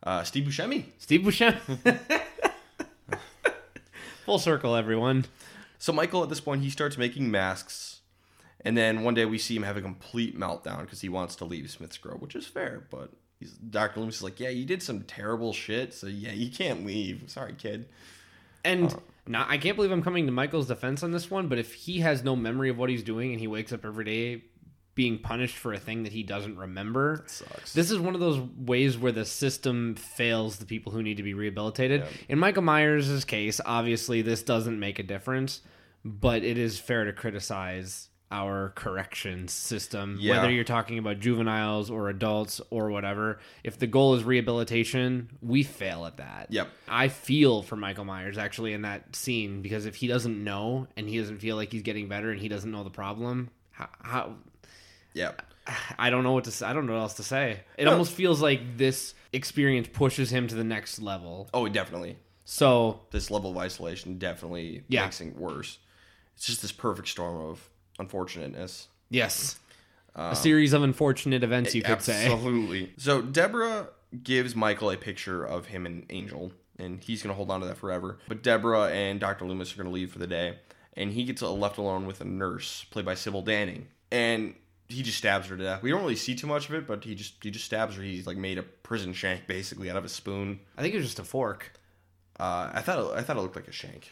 [0.09, 0.85] uh, Steve Buscemi.
[0.99, 1.99] Steve Buscemi.
[4.25, 5.27] Full circle, everyone.
[5.79, 8.01] So Michael, at this point, he starts making masks,
[8.65, 11.45] and then one day we see him have a complete meltdown because he wants to
[11.45, 12.87] leave Smith's Grove, which is fair.
[12.91, 14.01] But he's, Dr.
[14.01, 17.25] Loomis is like, "Yeah, you did some terrible shit, so yeah, you can't leave.
[17.27, 17.89] Sorry, kid."
[18.65, 18.97] And uh,
[19.27, 22.01] now I can't believe I'm coming to Michael's defense on this one, but if he
[22.01, 24.43] has no memory of what he's doing and he wakes up every day
[24.97, 27.75] being punished for a thing that he doesn't remember, sucks.
[27.75, 31.23] This is one of those ways where the system fails the people who need to
[31.23, 32.05] be rehabilitated.
[32.31, 35.61] In Michael Myers' case, obviously this doesn't make a difference,
[36.03, 40.33] but it is fair to criticize our correction system Yeah.
[40.37, 45.63] whether you're talking about juveniles or adults or whatever if the goal is rehabilitation we
[45.63, 46.69] fail at that Yep.
[46.89, 51.09] i feel for michael myers actually in that scene because if he doesn't know and
[51.09, 54.35] he doesn't feel like he's getting better and he doesn't know the problem how, how
[55.15, 55.33] Yeah.
[55.99, 56.67] I don't know what to say.
[56.67, 57.61] I don't know what else to say.
[57.77, 57.93] It No.
[57.93, 61.49] almost feels like this experience pushes him to the next level.
[61.53, 62.17] Oh, definitely.
[62.45, 65.05] So, This level of isolation definitely Yeah.
[65.05, 65.79] makes it worse.
[66.37, 68.89] It's just this perfect storm of unfortunateness.
[69.11, 69.59] yes.
[70.15, 71.97] a series of unfortunate events, you could Um,
[72.33, 72.93] Absolutely.
[72.99, 73.89] So Deborah
[74.23, 77.67] gives Michael a picture of him and Angel, and he's going to hold on to
[77.67, 78.19] that forever.
[78.29, 79.45] But Deborah and Dr.
[79.45, 80.59] Loomis are going to leave for the day,
[80.95, 84.55] and he gets left alone with a nurse played by Sybil Danning, and
[84.89, 85.83] he just stabs her to death.
[85.83, 88.03] We don't really see too much of it, but he just he just stabs her.
[88.03, 90.61] He's like made a prison shank basically out of a spoon.
[90.79, 91.73] I think it was just a fork.
[92.39, 94.11] Uh, I thought it, I thought it looked like a shank.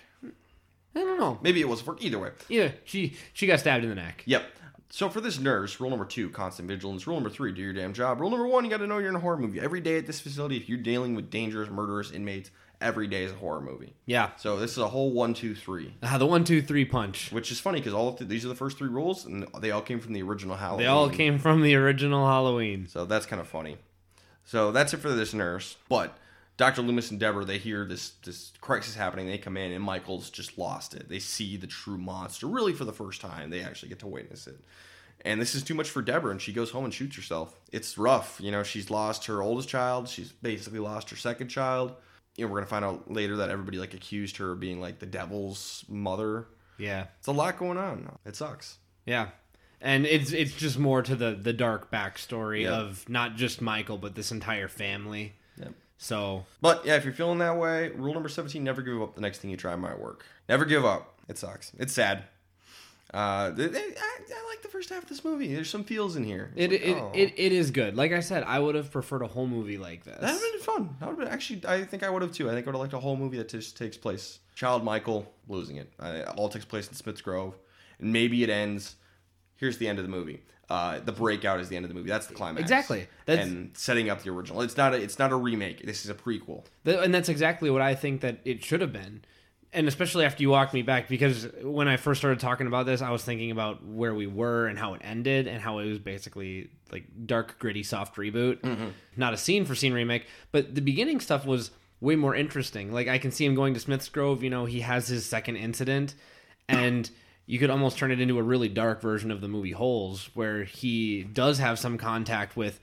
[0.94, 1.38] I don't know.
[1.42, 2.02] Maybe it was a fork.
[2.02, 4.22] Either way, Yeah, she she got stabbed in the neck.
[4.26, 4.44] Yep.
[4.90, 7.04] So for this nurse, rule number two, constant vigilance.
[7.06, 8.20] Rule number three, do your damn job.
[8.20, 9.58] Rule number one, you got to know you're in a horror movie.
[9.60, 13.32] Every day at this facility, if you're dealing with dangerous, murderous inmates, every day is
[13.32, 13.94] a horror movie.
[14.06, 14.30] Yeah.
[14.36, 17.32] So this is a whole one, two, three, Ah, the one, two, three punch.
[17.32, 19.98] which is funny because all these are the first three rules, and they all came
[19.98, 20.84] from the original Halloween.
[20.84, 22.86] They all came from the original Halloween.
[22.86, 23.78] So that's kind of funny.
[24.44, 25.76] So that's it for this nurse.
[25.88, 26.16] But
[26.56, 26.82] Dr.
[26.82, 29.26] Loomis and Deborah, they hear this this crisis happening.
[29.26, 31.08] They come in, and Michael's just lost it.
[31.08, 33.50] They see the true monster, really for the first time.
[33.50, 34.60] They actually get to witness it.
[35.24, 37.58] And this is too much for Deborah, and she goes home and shoots herself.
[37.72, 38.38] It's rough.
[38.40, 40.08] You know, she's lost her oldest child.
[40.08, 41.94] She's basically lost her second child.
[42.36, 44.98] You know, we're gonna find out later that everybody like accused her of being like
[44.98, 46.46] the devil's mother.
[46.78, 47.06] Yeah.
[47.18, 48.16] It's a lot going on.
[48.26, 48.76] It sucks.
[49.06, 49.28] Yeah.
[49.80, 52.74] And it's it's just more to the the dark backstory Yeah.
[52.80, 55.34] of not just Michael but this entire family.
[55.58, 55.72] Yep.
[55.98, 59.20] So But yeah, if you're feeling that way, rule number 17 never give up the
[59.20, 60.24] next thing you try might work.
[60.48, 61.18] Never give up.
[61.28, 61.72] It sucks.
[61.78, 62.24] It's sad.
[63.12, 65.54] Uh, I, I like the first half of this movie.
[65.54, 66.50] There's some feels in here.
[66.56, 67.12] It like, it, oh.
[67.14, 67.96] it it is good.
[67.96, 70.18] Like I said, I would have preferred a whole movie like this.
[70.18, 70.96] That would have been fun.
[70.98, 71.62] That would have been actually.
[71.64, 72.50] I think I would have too.
[72.50, 74.40] I think I would have liked a whole movie that just takes place.
[74.56, 75.92] Child Michael losing it.
[76.02, 77.54] Uh, it all takes place in Smith's Grove,
[78.00, 78.96] and maybe it ends.
[79.56, 80.42] Here's the end of the movie.
[80.70, 82.08] Uh, the breakout is the end of the movie.
[82.08, 82.62] That's the climax.
[82.62, 83.06] Exactly.
[83.26, 84.62] That's- and setting up the original.
[84.62, 84.96] It's not a.
[84.96, 85.84] It's not a remake.
[85.84, 86.64] This is a prequel.
[86.84, 89.22] Th- and that's exactly what I think that it should have been.
[89.74, 93.02] And especially after you walked me back, because when I first started talking about this,
[93.02, 95.98] I was thinking about where we were and how it ended, and how it was
[95.98, 100.26] basically like dark, gritty, soft reboot, not a scene for scene remake.
[100.52, 102.92] But the beginning stuff was way more interesting.
[102.92, 104.42] Like I can see him going to Smith's Grove.
[104.44, 106.14] You know, he has his second incident,
[106.68, 107.10] and
[107.46, 110.64] you could almost turn it into a really dark version of the movie Holes, where
[110.64, 112.80] he does have some contact with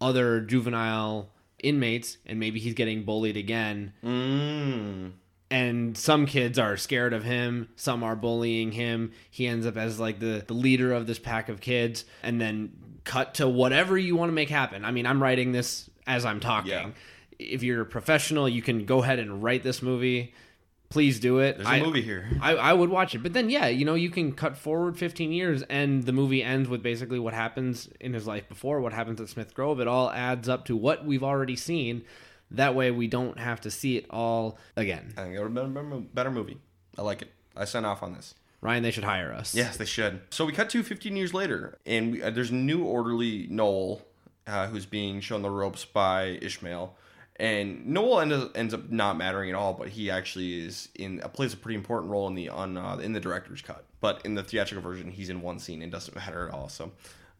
[0.00, 3.92] other juvenile inmates and maybe he's getting bullied again.
[4.04, 5.12] Mm.
[5.50, 9.12] and some kids are scared of him some are bullying him.
[9.30, 12.72] He ends up as like the, the leader of this pack of kids and then
[13.04, 14.84] cut to whatever you want to make happen.
[14.84, 16.70] I mean i'm writing this as i'm talking.
[16.70, 16.90] Yeah.
[17.38, 20.32] if you're a professional you can go ahead and write this movie
[20.90, 22.28] please do it There's a I- movie here.
[22.40, 23.22] I, I would watch it.
[23.22, 26.68] But then, yeah, you know, you can cut forward 15 years and the movie ends
[26.68, 29.80] with basically what happens in his life before, what happens at Smith Grove.
[29.80, 32.04] It all adds up to what we've already seen.
[32.50, 35.12] That way, we don't have to see it all again.
[35.18, 36.56] I think it would have been a better- movie.
[36.96, 37.30] I like it.
[37.54, 38.34] I sign off on this.
[38.60, 39.54] Ryan, they should hire us.
[39.54, 40.20] Yes, they should.
[40.30, 44.02] So we cut to 15 years later, and we, uh, there's a new orderly Noel
[44.46, 46.96] uh, who's being shown the ropes by Ishmael.
[47.38, 51.28] And Noel ends, ends up not mattering at all, but he actually is in uh,
[51.28, 53.84] plays a pretty important role in the on uh, in the director's cut.
[54.00, 56.68] But in the theatrical version, he's in one scene and doesn't matter at all.
[56.68, 56.90] So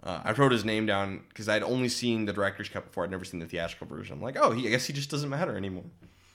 [0.03, 3.05] uh, I wrote his name down because I'd only seen the director's cut before.
[3.05, 4.15] I'd never seen the theatrical version.
[4.15, 5.85] I'm like, oh, he, I guess he just doesn't matter anymore.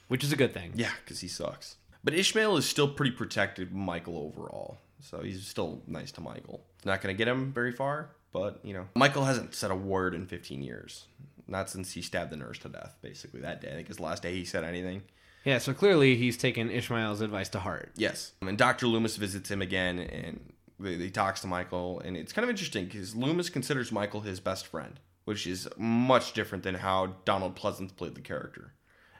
[0.09, 0.73] Which is a good thing.
[0.75, 1.77] Yeah, because he sucks.
[2.03, 4.77] But Ishmael is still pretty protected Michael overall.
[4.99, 6.61] So he's still nice to Michael.
[6.75, 8.87] It's not going to get him very far, but, you know.
[8.95, 11.05] Michael hasn't said a word in 15 years.
[11.47, 13.69] Not since he stabbed the nurse to death, basically, that day.
[13.69, 15.03] I think his last day he said anything.
[15.43, 17.91] Yeah, so clearly he's taken Ishmael's advice to heart.
[17.95, 18.31] Yes.
[18.41, 18.87] And Dr.
[18.87, 21.99] Loomis visits him again and he talks to Michael.
[21.99, 26.33] And it's kind of interesting because Loomis considers Michael his best friend, which is much
[26.33, 28.73] different than how Donald Pleasence played the character.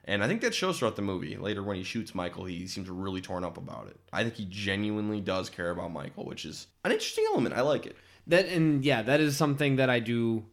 [0.05, 1.37] And I think that shows throughout the movie.
[1.37, 3.97] Later, when he shoots Michael, he seems really torn up about it.
[4.11, 7.55] I think he genuinely does care about Michael, which is an interesting element.
[7.55, 7.95] I like it.
[8.27, 10.45] That and yeah, that is something that I do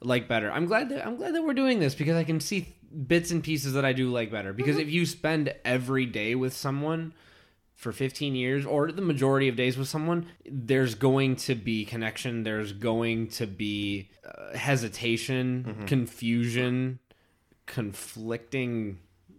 [0.00, 0.50] like better.
[0.50, 2.74] I'm glad that I'm glad that we're doing this because I can see
[3.06, 4.52] bits and pieces that I do like better.
[4.52, 7.12] Because if you spend every day with someone
[7.74, 12.42] for 15 years or the majority of days with someone, there's going to be connection,
[12.42, 16.98] there's going to be uh, hesitation, confusion,
[17.66, 18.98] conflicting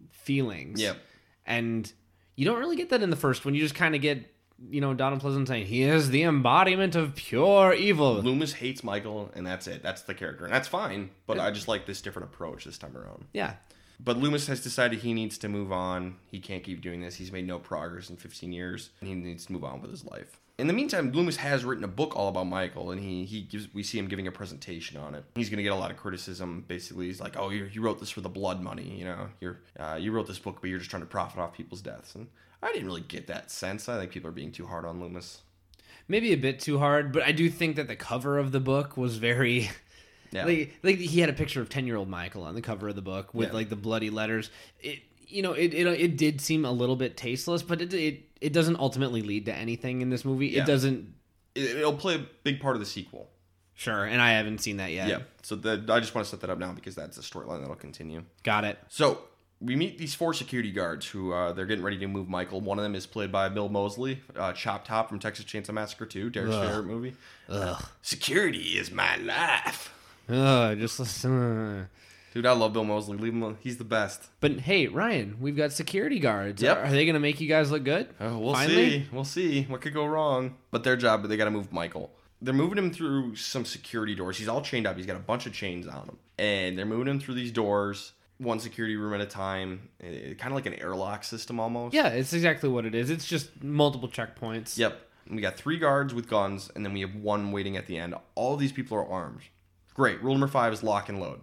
[0.09, 0.81] feelings.
[0.81, 0.97] Yep.
[1.45, 1.91] And
[2.35, 3.55] you don't really get that in the first one.
[3.55, 4.33] You just kind of get,
[4.69, 8.15] you know, Donald Pleasence saying, he is the embodiment of pure evil.
[8.15, 9.81] Loomis hates Michael, and that's it.
[9.83, 10.45] That's the character.
[10.45, 13.25] And that's fine, but I just like this different approach this time around.
[13.33, 13.53] Yeah.
[14.01, 16.15] But Loomis has decided he needs to move on.
[16.27, 17.15] He can't keep doing this.
[17.15, 18.91] He's made no progress in 15 years.
[19.01, 20.39] And he needs to move on with his life.
[20.57, 23.73] In the meantime, Loomis has written a book all about Michael, and he he gives
[23.73, 25.23] we see him giving a presentation on it.
[25.35, 26.65] He's going to get a lot of criticism.
[26.67, 28.93] Basically, he's like, "Oh, you, you wrote this for the blood money.
[28.97, 31.53] You know, you're uh, you wrote this book, but you're just trying to profit off
[31.53, 32.27] people's deaths." And
[32.61, 33.87] I didn't really get that sense.
[33.87, 35.41] I think people are being too hard on Loomis.
[36.07, 38.97] Maybe a bit too hard, but I do think that the cover of the book
[38.97, 39.69] was very.
[40.31, 40.45] Yeah.
[40.45, 42.95] Like, like he had a picture of 10 year old Michael on the cover of
[42.95, 43.55] the book with Yeah.
[43.55, 44.51] like the bloody letters.
[44.79, 48.25] It, you know, it, it, it did seem a little bit tasteless, but it, it,
[48.39, 50.49] it doesn't ultimately lead to anything in this movie.
[50.49, 50.61] Yeah.
[50.61, 51.15] It doesn't.
[51.55, 53.31] It, it'll play a big part of the sequel.
[53.73, 54.05] Sure.
[54.05, 55.07] And I haven't seen that yet.
[55.07, 55.19] Yeah.
[55.41, 57.75] So the, I just want to set that up now because that's a storyline that'll
[57.75, 58.23] continue.
[58.43, 58.77] Got it.
[58.87, 59.23] So
[59.61, 62.61] we meet these four security guards who uh, they're getting ready to move Michael.
[62.61, 66.05] One of them is played by Bill Moseley, uh, Chop Top from Texas Chainsaw Massacre
[66.05, 66.67] 2, Derek's Ugh.
[66.67, 67.13] favorite movie.
[67.49, 67.83] Ugh.
[68.01, 69.93] Security is my life.
[70.29, 71.87] Ugh, just listen.
[72.33, 73.17] Dude, I love Bill Moseley.
[73.17, 73.41] Leave him.
[73.41, 73.57] alone.
[73.61, 74.29] He's the best.
[74.39, 76.61] But hey, Ryan, we've got security guards.
[76.61, 76.77] Yep.
[76.77, 78.07] Are, are they going to make you guys look good?
[78.19, 78.89] Oh, we'll Finally?
[78.89, 79.07] see.
[79.11, 79.63] We'll see.
[79.63, 80.55] What could go wrong?
[80.71, 82.11] But their job, is they got to move Michael.
[82.41, 84.37] They're moving him through some security doors.
[84.37, 84.95] He's all chained up.
[84.95, 88.13] He's got a bunch of chains on him, and they're moving him through these doors,
[88.39, 91.93] one security room at a time, kind of like an airlock system almost.
[91.93, 93.09] Yeah, it's exactly what it is.
[93.09, 94.77] It's just multiple checkpoints.
[94.77, 94.99] Yep.
[95.27, 97.97] And we got three guards with guns, and then we have one waiting at the
[97.97, 98.15] end.
[98.35, 99.41] All these people are armed.
[99.93, 100.23] Great.
[100.23, 101.41] Rule number five is lock and load.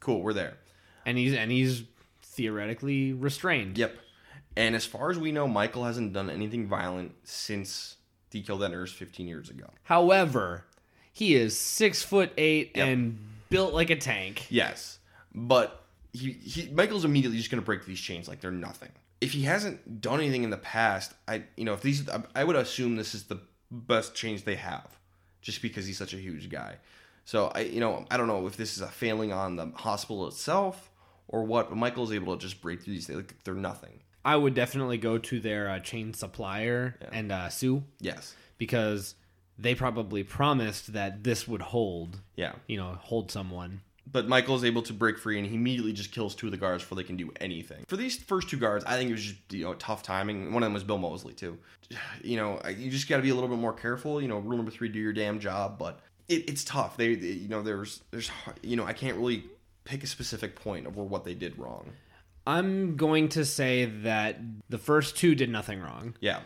[0.00, 0.22] Cool.
[0.22, 0.56] We're there.
[1.04, 1.82] And he's and he's
[2.22, 3.78] theoretically restrained.
[3.78, 3.96] Yep.
[4.56, 7.96] And as far as we know, Michael hasn't done anything violent since
[8.30, 9.66] he killed that nurse 15 years ago.
[9.84, 10.64] However,
[11.12, 12.86] he is six foot eight Yep.
[12.88, 13.18] and
[13.50, 14.46] built like a tank.
[14.50, 14.98] Yes.
[15.34, 15.82] But
[16.16, 18.90] he, he Michael's immediately just going to break these chains like they're nothing.
[19.20, 22.44] If he hasn't done anything in the past, I you know if these I, I
[22.44, 24.86] would assume this is the best change they have,
[25.40, 26.76] just because he's such a huge guy.
[27.24, 30.26] So I you know I don't know if this is a failing on the hospital
[30.28, 30.90] itself
[31.28, 34.00] or what, but Michael's able to just break through these things like they're nothing.
[34.24, 38.34] I would definitely go to their uh, chain supplier and uh, sue Yes.
[38.58, 39.14] because
[39.58, 42.20] they probably promised that this would hold.
[42.34, 42.52] Yeah.
[42.66, 43.82] You know, hold someone.
[44.10, 46.56] But Michael is able to break free, and he immediately just kills two of the
[46.56, 47.84] guards before they can do anything.
[47.88, 50.52] For these first two guards, I think it was just you know tough timing.
[50.52, 51.58] One of them was Bill Moseley too.
[52.22, 54.20] You know, you just got to be a little bit more careful.
[54.20, 55.78] You know, rule number three: do your damn job.
[55.78, 56.96] But it, it's tough.
[56.96, 58.30] They, they, you know, there's, there's,
[58.62, 59.44] you know, I can't really
[59.84, 61.92] pick a specific point of what they did wrong.
[62.46, 66.14] I'm going to say that the first two did nothing wrong.
[66.20, 66.40] Yeah,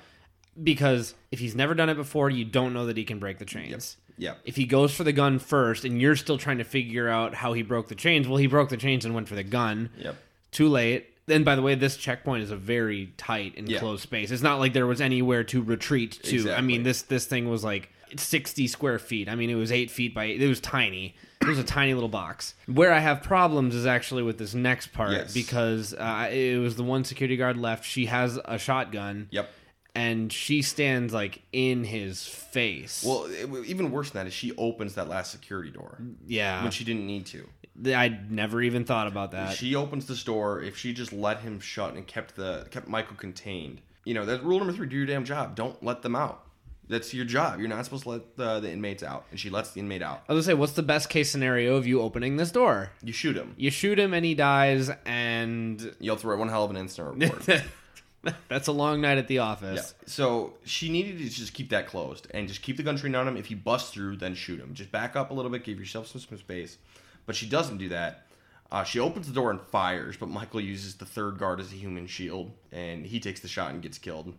[0.63, 3.45] because if he's never done it before, you don't know that he can break the
[3.45, 3.97] chains.
[4.21, 4.35] Yeah.
[4.45, 7.55] If he goes for the gun first and you're still trying to figure out how
[7.55, 9.91] he broke the chains, well, he broke the chains and went for the gun.
[9.99, 10.17] Yep.
[10.53, 11.07] Too late.
[11.27, 13.79] And by the way, this checkpoint is a very tight and Yeah.
[13.79, 14.31] closed space.
[14.31, 16.53] It's not like there was anywhere to retreat to.
[16.53, 19.29] I mean, this this thing was like 60 square feet.
[19.29, 20.25] I mean, it was eight feet by.
[20.25, 21.15] It was tiny.
[21.41, 22.55] It was a tiny little box.
[22.67, 25.33] Where I have problems is actually with this next part Yes.
[25.33, 27.85] because uh, it was the one security guard left.
[27.87, 29.29] She has a shotgun.
[29.31, 29.49] Yep.
[29.95, 33.05] And she stands like in his face.
[33.07, 36.63] Well, it, even worse than that is she opens that last security door yeah.
[36.63, 37.49] when she didn't need to.
[37.87, 39.57] I never even thought about that.
[39.57, 40.63] She opens this door.
[40.63, 44.43] If she just let him shut and kept the kept Michael contained, you know that's
[44.43, 45.55] rule number three: do your damn job.
[45.55, 46.45] Don't let them out.
[46.91, 47.61] That's your job.
[47.61, 50.25] You're not supposed to let the, the inmates out, and she lets the inmate out.
[50.29, 52.91] I was gonna say, what's the best case scenario of you opening this door?
[53.01, 53.55] You shoot him.
[53.57, 57.63] You shoot him and he dies, and You'll throw one hell of an instant report.
[58.49, 59.43] that's a long night at the yeah.
[59.43, 59.95] office.
[60.07, 63.27] So she needed to just keep that closed and just keep the gun trained on
[63.27, 63.37] him.
[63.37, 64.75] If he busts through, then shoot him.
[64.75, 66.79] Just back up a little bit, give yourself some, space.
[67.27, 68.27] But she doesn't do that.
[68.71, 71.77] Uh, she opens the door and fires, but Michael uses the third guard as a
[71.77, 74.33] human shield, and he takes the shot and gets killed.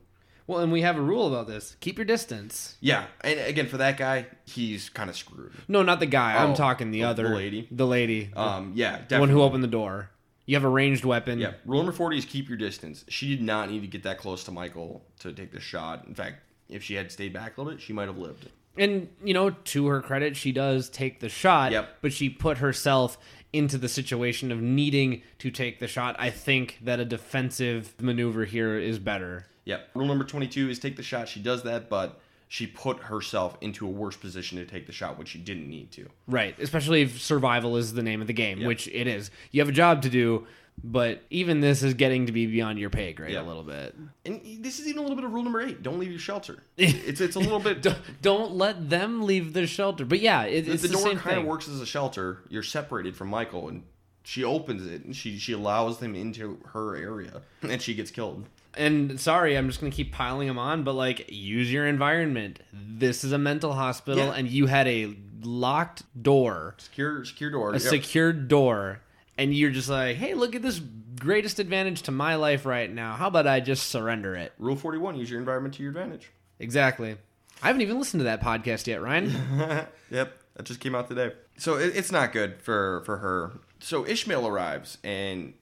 [0.47, 2.77] Well, and we have a rule about this: keep your distance.
[2.79, 5.51] Yeah, and again for that guy, he's kind of screwed.
[5.67, 6.41] No, not the guy.
[6.41, 7.67] I'm Oh, talking the, the- other the lady?
[7.71, 10.09] The lady, Um, yeah, the one who opened the door.
[10.51, 11.39] You have a ranged weapon.
[11.39, 13.05] Yeah, rule number forty is keep your distance.
[13.07, 16.05] She did not need to get that close to Michael to take the shot.
[16.05, 18.49] In fact, if she had stayed back a little bit, she might have lived.
[18.77, 21.71] And you know, to her credit, she does take the shot.
[21.71, 21.99] Yep.
[22.01, 23.17] But she put herself
[23.53, 26.17] into the situation of needing to take the shot.
[26.19, 29.47] I think that a defensive maneuver here is better.
[29.63, 29.91] Yep.
[29.95, 31.29] Rule number 22 is take the shot.
[31.29, 32.19] She does that, but
[32.51, 35.89] she put herself into a worse position to take the shot when she didn't need
[35.89, 36.05] to.
[36.27, 36.53] Right.
[36.59, 38.67] Especially if survival is the name of the game, Yep.
[38.67, 39.31] which it is.
[39.51, 40.45] You have a job to do,
[40.83, 43.41] but even this is getting to be beyond your pay grade Yeah.
[43.41, 43.95] a little bit.
[44.25, 45.81] And this is even a little bit of rule number 8.
[45.81, 46.61] Don't leave your shelter.
[46.77, 50.03] It's it's a little bit Don't, don't let them leave the shelter.
[50.03, 52.39] But yeah, it, the, it's the the, door kind of works as a shelter.
[52.49, 53.83] You're separated from Michael and
[54.23, 58.43] she opens it and she she allows them into her area and she gets killed.
[58.75, 62.59] And sorry, I'm just going to keep piling them on, but like, use your environment.
[62.71, 64.33] This is a mental hospital, Yeah.
[64.33, 67.69] and you had a locked door, Secure secure door.
[67.71, 67.81] a Yep.
[67.81, 69.01] secured door,
[69.37, 70.79] and you're just like, hey, look at this
[71.19, 73.15] greatest advantage to my life right now.
[73.15, 74.53] How about I just surrender it?
[74.57, 76.29] Rule 41, use your environment to your advantage.
[76.59, 77.17] Exactly.
[77.63, 79.29] I haven't even listened to that podcast yet, Ryan.
[80.09, 81.31] yep, that just came out today.
[81.57, 83.51] So it, it's not good for for her.
[83.79, 85.53] So Ishmael arrives, and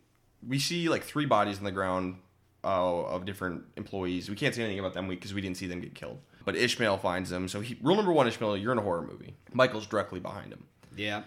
[0.48, 2.16] we see like three bodies on the ground
[2.64, 4.30] uh, of different employees.
[4.30, 6.20] We can't say anything about them because we didn't see them get killed.
[6.46, 7.48] But Ishmael finds them.
[7.48, 9.36] So he, rule number one, Ishmael, you're in a horror movie.
[9.54, 10.66] Michael's directly behind him.
[10.96, 11.24] yeah.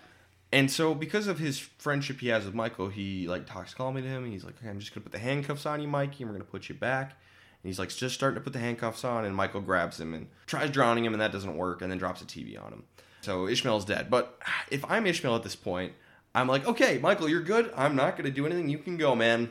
[0.54, 4.08] And so, because of his friendship he has with Michael, he like talks calmly to
[4.08, 4.24] him.
[4.24, 6.36] And he's like, okay, "I'm just gonna put the handcuffs on you, Mikey, and we're
[6.36, 9.34] gonna put you back." And he's like, just starting to put the handcuffs on, and
[9.34, 12.26] Michael grabs him and tries drowning him, and that doesn't work, and then drops a
[12.26, 12.84] TV on him.
[13.22, 14.10] So Ishmael's dead.
[14.10, 14.38] But
[14.70, 15.94] if I'm Ishmael at this point,
[16.34, 17.72] I'm like, okay, Michael, you're good.
[17.74, 18.68] I'm not gonna do anything.
[18.68, 19.48] You can go, man.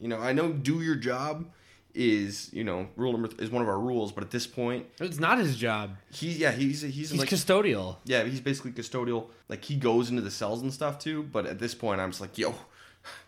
[0.00, 1.46] You know, I know do your job
[1.94, 5.18] is you know rule number is one of our rules, but at this point, It's
[5.18, 5.96] not his job.
[6.12, 7.96] he yeah he's he's, He's like custodial.
[8.04, 9.26] yeah, he's basically custodial.
[9.48, 11.22] Like he goes into the cells and stuff too.
[11.24, 12.54] But at this point, I'm just like, yo,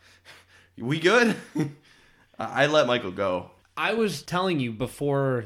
[0.79, 1.35] we good?
[2.39, 3.51] I let Michael go.
[3.77, 5.45] I was telling you before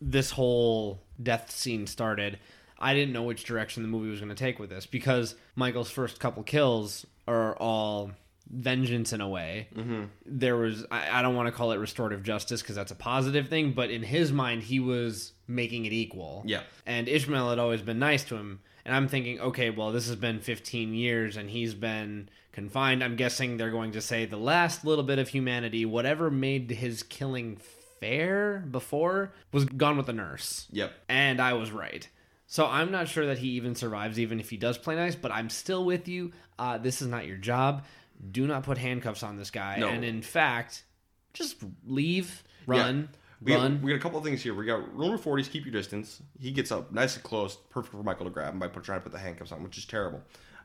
[0.00, 2.38] this whole death scene started,
[2.78, 5.90] I didn't know which direction the movie was going to take with this because Michael's
[5.90, 8.12] first couple kills are all
[8.50, 9.68] vengeance in a way.
[9.74, 10.04] Mm-hmm.
[10.26, 13.48] There was, I, I don't want to call it restorative justice because that's a positive
[13.48, 16.42] thing, but in his mind, he was making it equal.
[16.46, 16.62] Yeah.
[16.86, 18.60] And Ishmael had always been nice to him.
[18.84, 23.02] And I'm thinking, okay, well, this has been 15 years and he's been confined.
[23.02, 27.02] I'm guessing they're going to say the last little bit of humanity, whatever made his
[27.02, 27.58] killing
[28.00, 30.66] fair before, was gone with the nurse.
[30.72, 30.92] Yep.
[31.08, 32.08] And I was right.
[32.52, 35.32] So I'm not sure that he even survives, even if he does play nice, but
[35.32, 36.32] I'm still with you.
[36.58, 37.84] Uh, this is not your job.
[38.30, 39.78] Do not put handcuffs on this guy.
[39.78, 39.88] No.
[39.88, 40.84] And in fact,
[41.32, 41.56] just
[41.86, 43.08] leave, run,
[43.40, 43.74] We run.
[43.76, 44.54] got, we got a couple of things here.
[44.54, 46.22] We got rule number 40 is keep your distance.
[46.38, 49.00] He gets up nice and close, perfect for Michael to grab him by put, trying
[49.00, 50.20] to put the handcuffs on, which is terrible.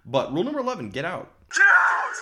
[0.05, 1.31] But rule number 11, get out.
[1.51, 2.13] Get out!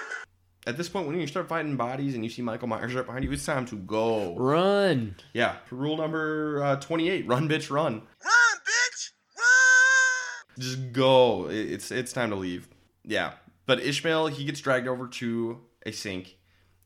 [0.68, 3.24] At this point, when you start fighting bodies and you see Michael Myers right behind
[3.24, 4.36] you, it's time to go.
[4.36, 5.16] Run.
[5.34, 5.58] Yeah.
[5.70, 7.94] Rule number uh, 28, run, bitch, run.
[7.94, 9.12] Run, bitch!
[9.38, 10.58] Run!
[10.60, 11.48] just go.
[11.50, 12.68] It's it's time to leave.
[13.04, 13.34] Yeah.
[13.66, 16.38] But Ishmael, he gets dragged over to a sink,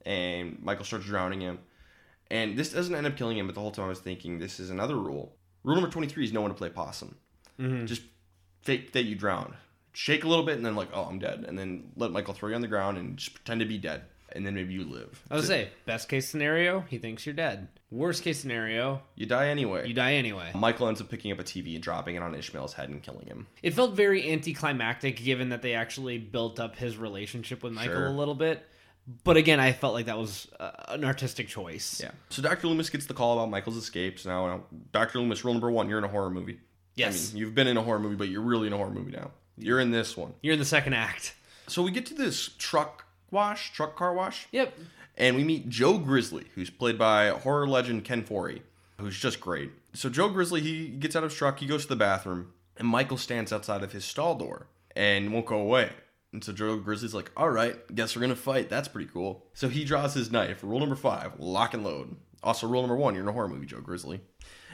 [0.05, 1.59] and Michael starts drowning him.
[2.31, 4.59] And this doesn't end up killing him, but the whole time I was thinking this
[4.59, 5.35] is another rule.
[5.63, 7.17] Rule number twenty three is no one to play possum.
[7.59, 7.85] Mm-hmm.
[7.85, 8.03] Just
[8.61, 9.55] fake that you drown.
[9.93, 12.49] Shake a little bit, and then like, oh, I'm dead, and then let Michael throw
[12.49, 14.03] you on the ground and just pretend to be dead.
[14.33, 15.21] And then maybe you live.
[15.31, 17.67] I would say, best case scenario, he thinks you're dead.
[17.91, 19.87] Worst case scenario, You die anyway.
[19.87, 20.51] you die anyway.
[20.53, 23.25] Michael ends up picking up a TV and dropping it on Ishmael's head and killing
[23.27, 23.47] him.
[23.63, 28.07] It felt very anticlimactic given that they actually built up his relationship with Michael Sure.
[28.07, 28.63] a little bit.
[29.23, 31.99] But again, I felt like that was uh, an artistic choice.
[31.99, 32.11] Yeah.
[32.29, 32.67] So Dr.
[32.67, 34.23] Loomis gets the call about Michael's escapes.
[34.23, 35.17] Now, now, Dr.
[35.19, 36.59] Loomis, rule number one, you're in a horror movie.
[36.95, 37.31] Yes.
[37.31, 39.11] I mean, you've been in a horror movie, but you're really in a horror movie
[39.11, 39.31] now.
[39.57, 40.35] You're in this one.
[40.43, 41.33] You're in the second act.
[41.67, 44.77] So we get to this truck wash, truck car wash, Yep.
[45.17, 48.61] and we meet Joe Grizzly, who's played by horror legend Ken Foree,
[48.99, 49.71] who's just great.
[49.93, 52.87] So Joe Grizzly, he gets out of his truck, he goes to the bathroom, and
[52.87, 55.89] Michael stands outside of his stall door and won't go away.
[56.31, 58.69] And so Joe Grizzly's like, all right, guess we're gonna fight.
[58.69, 59.45] That's pretty cool.
[59.53, 60.63] So he draws his knife.
[60.63, 62.15] Rule number five, lock and load.
[62.43, 64.21] Also, rule number one, you're in a horror movie, Joe Grizzly.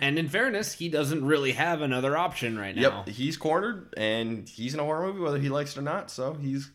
[0.02, 3.06] And in fairness, he doesn't really have another option right now.
[3.06, 6.12] Yep, he's cornered and he's in a horror movie, whether he likes it or not.
[6.12, 6.70] So he's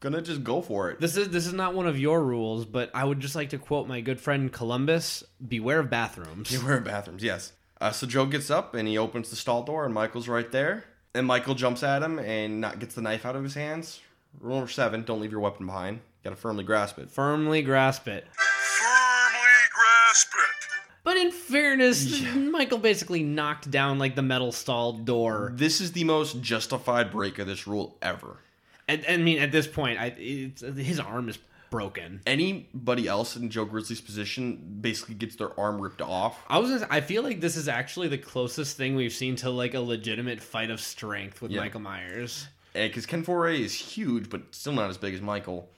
[0.00, 1.00] gonna just go for it.
[1.00, 3.58] This is this is not one of your rules, but I would just like to
[3.58, 7.52] quote my good friend Columbus: "Beware of bathrooms." Beware of bathrooms, yes.
[7.80, 10.84] Uh, so Joe gets up and he opens the stall door, and Michael's right there.
[11.14, 14.00] And Michael jumps at him and not gets the knife out of his hands.
[14.40, 16.00] Rule number seven: don't leave your weapon behind.
[16.24, 17.10] Got to firmly grasp it.
[17.10, 18.26] Firmly grasp it.
[18.34, 19.38] Firmly
[19.72, 20.68] grasp it.
[21.04, 25.52] But in fairness, Michael basically knocked down like the metal stall door.
[25.54, 28.38] This is the most justified break of this rule ever.
[28.88, 31.38] And, and I mean, at this point, I, it's, his arm is
[31.70, 32.20] broken.
[32.26, 36.38] Anybody else in Joe Grizzly's position basically gets their arm ripped off.
[36.48, 36.70] I was.
[36.70, 39.80] Gonna, I feel like this is actually the closest thing we've seen to like a
[39.80, 41.60] legitimate fight of strength with Yeah.
[41.60, 42.46] Michael Myers.
[42.72, 45.68] because Ken Foree is huge, but still not as big as Michael,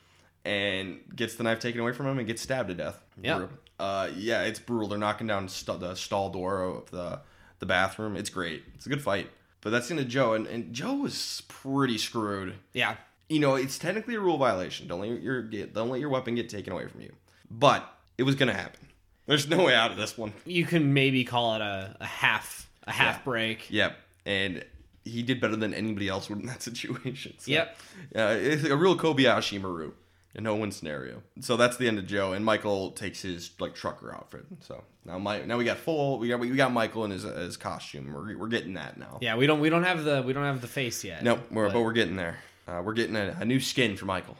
[0.44, 3.02] and gets the knife taken away from him and gets stabbed to death.
[3.22, 3.46] Yeah.
[3.78, 4.88] Uh, yeah, it's brutal.
[4.88, 7.20] They're knocking down st- the stall door of the
[7.60, 8.14] the bathroom.
[8.16, 8.62] It's great.
[8.74, 9.30] It's a good fight.
[9.60, 12.54] But that's into Joe, and, and Joe was pretty screwed.
[12.72, 12.96] Yeah,
[13.28, 14.86] You know, it's technically a rule violation.
[14.88, 17.12] Don't let your get don't let your weapon get taken away from you.
[17.50, 18.86] But it was gonna happen.
[19.26, 20.32] There's no way out of this one.
[20.46, 23.22] you can maybe call it a, a half a half Yeah.
[23.24, 23.70] break.
[23.70, 23.96] Yep.
[24.26, 24.64] And
[25.04, 27.34] he did better than anybody else would in that situation.
[27.38, 27.76] So, Yep.
[28.14, 29.92] Yeah, it's a real Kobayashi Maru.
[30.34, 31.22] A no-win scenario.
[31.40, 34.44] So that's the end of Joe, and Michael takes his like trucker outfit.
[34.60, 36.18] So now, my now we got full.
[36.18, 38.12] We got we got Michael in his his costume.
[38.12, 39.18] We're, we're getting that now.
[39.20, 41.24] Yeah, we don't we don't have the we don't have the face yet.
[41.24, 42.38] No, we're, but- but we're getting there.
[42.68, 44.36] Uh, we're getting a, a new skin for Michael.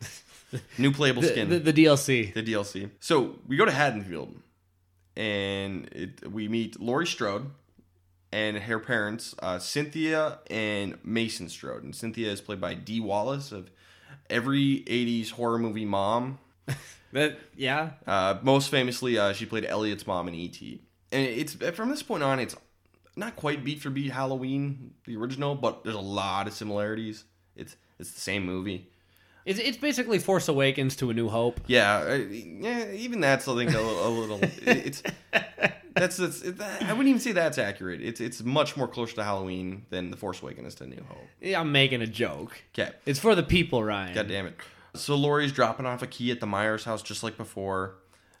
[0.78, 1.48] new playable the, skin.
[1.48, 2.34] the, the DLC.
[2.34, 2.90] the DLC.
[2.98, 4.34] So we go to Haddonfield,
[5.16, 7.50] and it, we meet Laurie Strode
[8.32, 11.84] and her parents, uh, Cynthia and Mason Strode.
[11.84, 13.70] And Cynthia is played by Dee Wallace of
[14.32, 16.38] every '80s horror movie mom.
[17.12, 17.90] That yeah.
[18.06, 20.80] Uh, most famously, uh, she played Elliot's mom in E.T.
[21.12, 22.56] And it's from this point on, it's
[23.16, 27.24] not quite beat for beat Halloween, the original, but there's a lot of similarities.
[27.54, 28.88] It's it's the same movie.
[29.44, 31.60] It's, it's basically Force Awakens to A New Hope.
[31.66, 32.90] Yeah, uh, yeah.
[32.92, 34.40] Even that's I think a, little- a little.
[34.66, 35.02] It's
[35.94, 36.42] that's it's.
[36.42, 38.00] It, I wouldn't even say that's accurate.
[38.00, 41.26] It's it's much more closer to Halloween than The Force Awakens to New Hope.
[41.40, 42.62] Yeah, I'm making a joke.
[42.74, 44.14] Okay, It's for the people, Ryan.
[44.14, 44.56] God damn it.
[44.94, 47.96] So Laurie's dropping off a key at the Myers house just like before.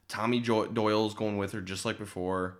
[0.08, 2.58] Tommy jo- Doyle's going with her just like before,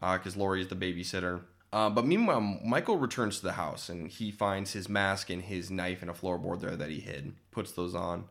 [0.00, 1.42] because Laurie's the babysitter.
[1.70, 5.70] Uh, but meanwhile, Michael returns to the house and he finds his mask and his
[5.70, 7.34] knife and a floorboard there that he hid.
[7.50, 8.24] Puts those on,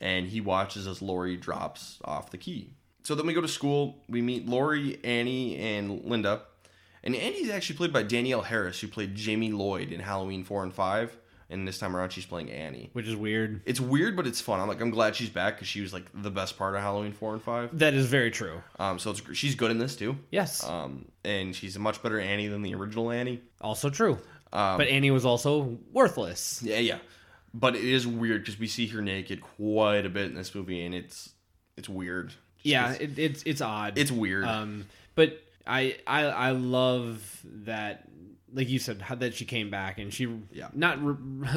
[0.00, 2.70] and he watches as Laurie drops off the key.
[3.02, 4.02] So then we go to school.
[4.08, 6.42] We meet Laurie, Annie, and Linda.
[7.02, 10.74] And Annie's actually played by Danielle Harris, who played Jamie Lloyd in Halloween 4 and
[10.74, 11.16] 5.
[11.50, 12.90] And this time around, she's playing Annie.
[12.92, 13.62] Which is weird.
[13.64, 14.60] It's weird, but it's fun.
[14.60, 17.12] I'm like, I'm glad she's back because she was like the best part of Halloween
[17.12, 17.78] 4 and 5.
[17.78, 18.60] That is very true.
[18.78, 20.18] Um, so it's, she's good in this too.
[20.30, 20.62] Yes.
[20.68, 23.40] Um, and she's a much better Annie than the original Annie.
[23.62, 24.18] also true.
[24.52, 26.62] Um, but Annie was also worthless.
[26.62, 26.98] Yeah, yeah.
[27.54, 30.84] But it is weird because we see her naked quite a bit in this movie,
[30.84, 31.30] and it's
[31.76, 32.32] it's weird.
[32.62, 33.98] Yeah, it's, it, it's it's odd.
[33.98, 34.44] it's weird.
[34.44, 38.08] Um, but I I I love that,
[38.52, 40.68] like you said, how that she came back and she Yeah.
[40.74, 41.14] not re-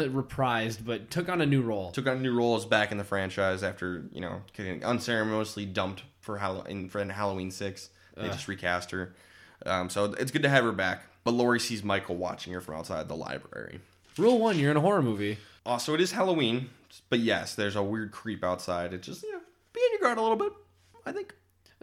[0.07, 1.91] reprised, but took on a new role.
[1.91, 5.65] Took on a new role as back in the franchise after you know getting unceremoniously
[5.65, 7.89] dumped for Hall- in for Halloween six.
[8.15, 9.15] They just recast her.
[9.65, 11.03] Um, so it's good to have her back.
[11.23, 13.79] But Laurie sees Michael watching her from outside the library.
[14.17, 15.37] Rule one: You're in a horror movie.
[15.65, 16.69] Also, it is Halloween,
[17.09, 18.93] but yes, there's a weird creep outside.
[18.93, 19.39] It just, you know,
[19.73, 20.51] be on your guard a little bit,
[21.05, 21.33] I think.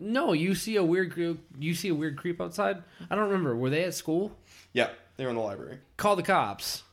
[0.00, 2.82] No, you see a weird cre- you see a weird creep outside.
[3.10, 3.56] I don't remember.
[3.56, 4.36] Were they at school?
[4.72, 5.78] Yeah, they were in the library.
[5.96, 6.84] Call the cops.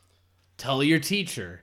[0.58, 1.62] Tell your teacher.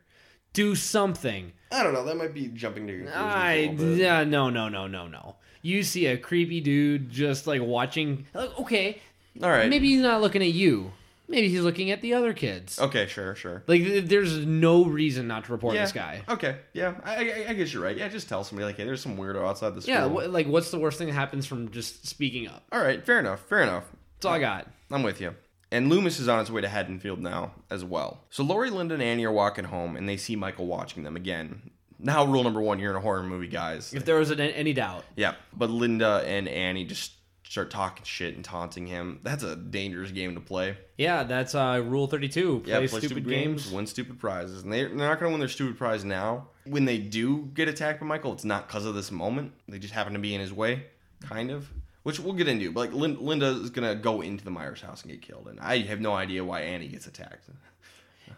[0.53, 1.51] Do something.
[1.71, 2.05] I don't know.
[2.05, 3.15] That might be jumping to conclusions.
[3.17, 3.97] a little bit.
[3.97, 5.35] yeah, no no no no no.
[5.61, 8.25] You see a creepy dude just like watching.
[8.33, 9.01] like, Okay,
[9.41, 9.69] All right.
[9.69, 10.91] maybe he's not looking at you,
[11.27, 12.79] Maybe he's looking at the other kids.
[12.79, 13.63] Okay, sure, sure.
[13.65, 15.81] Like, th- there's no reason not to report yeah.
[15.81, 16.21] this guy.
[16.27, 17.97] Okay, yeah, I, I, I guess you're right.
[17.97, 19.93] Yeah, just tell somebody like, hey, there's some weirdo outside the school.
[19.93, 22.63] Yeah, wh- like, what's the worst thing that happens from just speaking up?
[22.71, 23.85] all right, fair enough, fair enough.
[24.17, 24.67] That's all I got.
[24.91, 25.33] I'm with you.
[25.71, 28.25] And Loomis is on his way to Haddonfield now as well.
[28.29, 31.71] So Lori, Linda, and Annie are walking home, and they see Michael watching them again.
[31.97, 33.93] Now, rule number one: you're in a horror movie, guys.
[33.93, 35.03] If there was an, any doubt.
[35.15, 37.13] Yeah, but Linda and Annie just
[37.53, 39.19] start talking shit and taunting him.
[39.21, 40.75] That's a dangerous game to play.
[40.97, 42.61] Yeah, that's uh, Rule 32.
[42.61, 43.71] Play, Yeah, stupid, games.
[43.71, 46.47] win stupid prizes, and they, they're not going to win their stupid prize now.
[46.65, 49.51] When they do get attacked by Michael, it's not because of this moment.
[49.67, 50.85] They just happen to be in his way,
[51.21, 51.69] kind of.
[52.01, 52.71] Which we'll get into.
[52.71, 55.47] But like Lin- Linda is going to go into the Myers house and get killed,
[55.47, 57.47] and I have no idea why Annie gets attacked.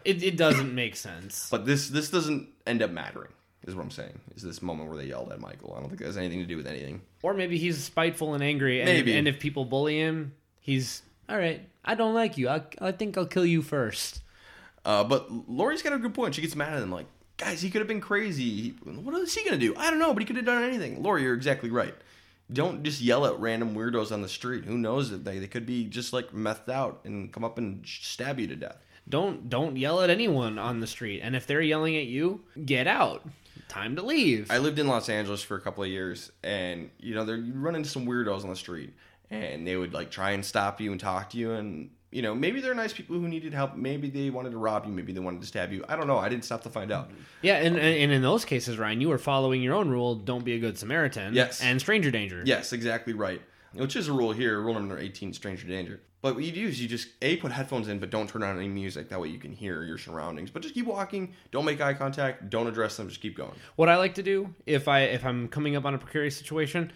[0.04, 1.48] It, it doesn't make sense.
[1.50, 3.32] But this this doesn't end up mattering.
[3.66, 4.18] Is what I'm saying.
[4.36, 5.74] Is this moment where they yelled at Michael?
[5.76, 7.02] I don't think it has anything to do with anything.
[7.22, 8.80] Or maybe he's spiteful and angry.
[8.80, 9.16] And, Maybe.
[9.16, 12.48] And if people bully him, he's, all right, I don't like you.
[12.48, 14.22] I, I think I'll kill you first.
[14.84, 16.36] Uh, but Lori's got a good point.
[16.36, 17.06] She gets mad at him, like,
[17.36, 18.74] guys, he could have been crazy.
[18.84, 19.74] What is he gonna do?
[19.76, 21.02] I don't know, but he could have done anything.
[21.02, 21.94] Lori, you're exactly right.
[22.52, 24.64] Don't just yell at random weirdos on the street.
[24.64, 27.84] Who knows if they they could be just like methed out and come up and
[27.84, 28.76] stab you to death.
[29.08, 31.20] Don't don't yell at anyone on the street.
[31.22, 33.26] And if they're yelling at you, get out.
[33.68, 34.50] Time to leave.
[34.50, 37.52] I lived in Los Angeles for a couple of years, and you know, there you
[37.54, 38.94] run into some weirdos on the street,
[39.30, 42.34] and they would like try and stop you and talk to you, and you know,
[42.34, 43.74] maybe they're nice people who needed help.
[43.74, 44.92] Maybe they wanted to rob you.
[44.92, 45.84] Maybe they wanted to stab you.
[45.88, 46.18] I don't know.
[46.18, 47.10] I didn't stop to find out.
[47.42, 50.14] yeah, and, and in those cases, Ryan, you were following your own rule.
[50.14, 51.34] Don't be a good Samaritan.
[51.34, 51.60] Yes.
[51.60, 52.42] And stranger danger.
[52.46, 53.42] Yes, exactly right.
[53.76, 56.00] Which is a rule here, rule number 18, stranger danger.
[56.22, 58.56] But what you do is you just A, put headphones in, but don't turn on
[58.56, 59.08] any music.
[59.10, 60.50] That way you can hear your surroundings.
[60.50, 61.34] But just keep walking.
[61.52, 62.50] Don't make eye contact.
[62.50, 63.08] Don't address them.
[63.08, 63.52] Just keep going.
[63.76, 66.90] What I like to do if I if I'm coming up on a precarious situation,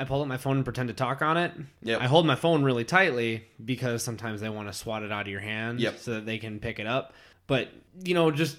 [0.00, 1.52] I pull up my phone and pretend to talk on it.
[1.82, 2.00] Yep.
[2.00, 5.28] I hold my phone really tightly because sometimes they want to swat it out of
[5.28, 5.98] your hand Yep.
[5.98, 7.12] so that they can pick it up.
[7.46, 7.68] But
[8.02, 8.56] you know, just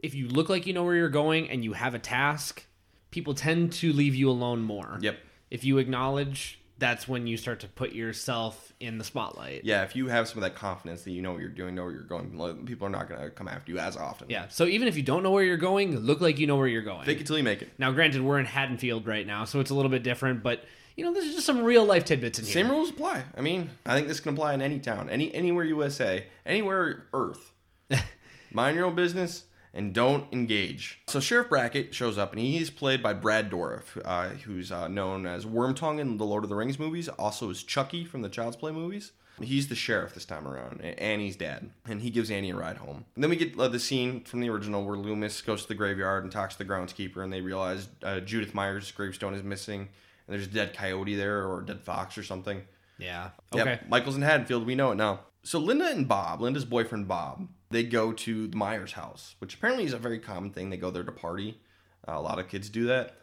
[0.00, 2.64] if you look like you know where you're going and you have a task,
[3.10, 4.98] people tend to leave you alone more.
[5.00, 5.18] Yep.
[5.50, 9.64] If you acknowledge, that's when you start to put yourself in the spotlight.
[9.64, 11.84] Yeah, if you have some of that confidence that you know what you're doing, know
[11.84, 14.28] where you're going, people are not going to come after you as often.
[14.28, 14.48] Yeah.
[14.48, 16.82] So even if you don't know where you're going, look like you know where you're
[16.82, 17.06] going.
[17.06, 17.70] Fake it till you make it.
[17.78, 20.64] Now, granted, we're in Haddonfield right now, so it's a little bit different, but
[20.96, 22.54] you know, there's just some real life tidbits in here.
[22.54, 23.24] Same rules apply.
[23.36, 27.52] I mean, I think this can apply in any town, any anywhere USA, anywhere Earth.
[28.52, 29.44] Mind your own business
[29.76, 31.00] and don't engage.
[31.06, 35.26] So Sheriff Brackett shows up, and he's played by Brad Dourif, uh, who's uh, known
[35.26, 38.56] as Wormtongue in the Lord of the Rings movies, also as Chucky from the Child's
[38.56, 39.12] Play movies.
[39.40, 43.04] He's the sheriff this time around, Annie's dad, and he gives Annie a ride home.
[43.14, 45.74] And then we get uh, the scene from the original where Loomis goes to the
[45.74, 49.80] graveyard and talks to the groundskeeper, and they realize uh, Judith Myers' gravestone is missing,
[49.80, 49.88] and
[50.34, 52.62] there's a dead coyote there or a dead fox or something.
[52.98, 53.28] Yeah.
[53.52, 53.80] Yep, Okay.
[53.90, 54.64] Michael's in Haddonfield.
[54.66, 55.20] We know it now.
[55.42, 59.84] So Linda and Bob, Linda's boyfriend Bob, they go to the Myers house, which apparently
[59.84, 60.70] is a very common thing.
[60.70, 61.58] They go there to party.
[62.06, 63.16] Uh, a lot of kids do that.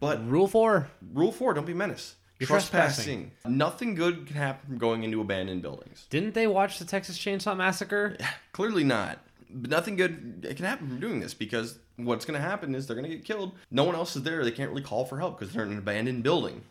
[0.00, 0.88] But Rule four.
[1.12, 2.16] rule four: don't be menace.
[2.38, 3.30] You're trespassing.
[3.46, 6.06] Nothing good can happen from going into abandoned buildings.
[6.10, 8.16] Didn't they watch the Texas Chainsaw Massacre?
[8.52, 9.18] Clearly not.
[9.50, 12.96] But nothing good can happen from doing this because what's going to happen is they're
[12.96, 13.52] going to get killed.
[13.70, 14.42] No one else is there.
[14.44, 16.62] They can't really call for help because they're in an abandoned building.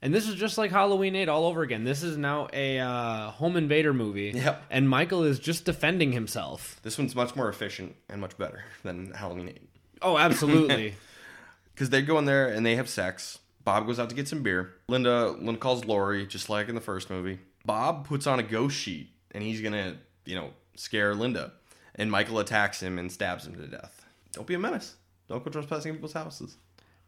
[0.00, 1.82] And this is just like Halloween 8 all over again.
[1.84, 4.32] This is now a uh, home invader movie.
[4.34, 4.62] Yep.
[4.70, 6.78] And Michael is just defending himself.
[6.82, 9.68] This one's much more efficient and much better than Halloween 8.
[10.02, 10.94] Oh, absolutely.
[11.74, 13.38] because they go in there and they have sex.
[13.64, 14.74] Bob goes out to get some beer.
[14.88, 17.38] Linda Linda calls Lori, just like in the first movie.
[17.66, 21.52] Bob puts on a ghost sheet and he's gonna, you know, scare Linda.
[21.96, 24.04] And Michael attacks him and stabs him to death.
[24.32, 24.94] Don't be a menace.
[25.28, 26.56] Don't go trespassing people's houses.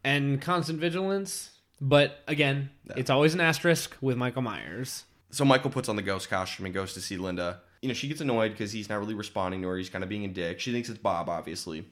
[0.03, 1.51] and constant vigilance.
[1.83, 5.05] But again, it's always an asterisk with Michael Myers.
[5.31, 7.61] So Michael puts on the ghost costume and goes to see Linda.
[7.81, 9.77] You know, she gets annoyed because he's not really responding to her.
[9.77, 10.59] He's kind of being a dick.
[10.59, 11.85] She thinks it's Bob, obviously.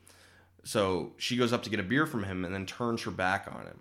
[0.63, 3.47] So she goes up to get a beer from him and then turns her back
[3.51, 3.79] on him.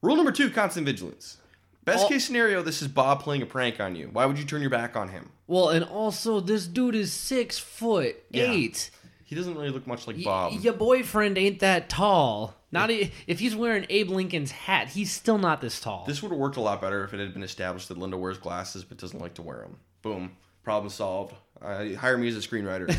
[0.00, 1.36] Rule number two constant vigilance.
[1.84, 4.08] Best All- case scenario, this is Bob playing a prank on you.
[4.12, 5.30] Why would you turn your back on him?
[5.46, 8.50] Well, and also this dude is six foot Yeah.
[8.52, 8.90] eight.
[9.24, 10.52] He doesn't really look much like Y- Bob.
[10.62, 12.54] your boyfriend ain't that tall.
[12.76, 16.04] Not if he's wearing Abe Lincoln's hat, he's still not this tall.
[16.06, 18.36] This would have worked a lot better if it had been established that Linda wears
[18.36, 19.78] glasses but doesn't like to wear them.
[20.02, 20.36] Boom.
[20.62, 21.34] Problem solved.
[21.62, 22.94] Uh, hire me as a screenwriter.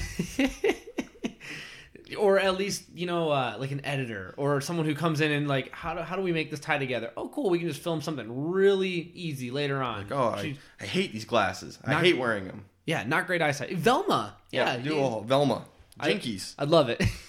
[2.17, 5.47] or at least you know uh, like an editor or someone who comes in and
[5.47, 7.81] like how do, how do we make this tie together oh cool we can just
[7.81, 11.77] film something really easy later on oh, I, I hate these glasses.
[11.83, 12.65] I hate wearing them.
[12.85, 15.65] yeah not great eyesight velma yeah, do yeah, a Velma.
[15.99, 16.55] Jinkies.
[16.57, 17.03] i'd love it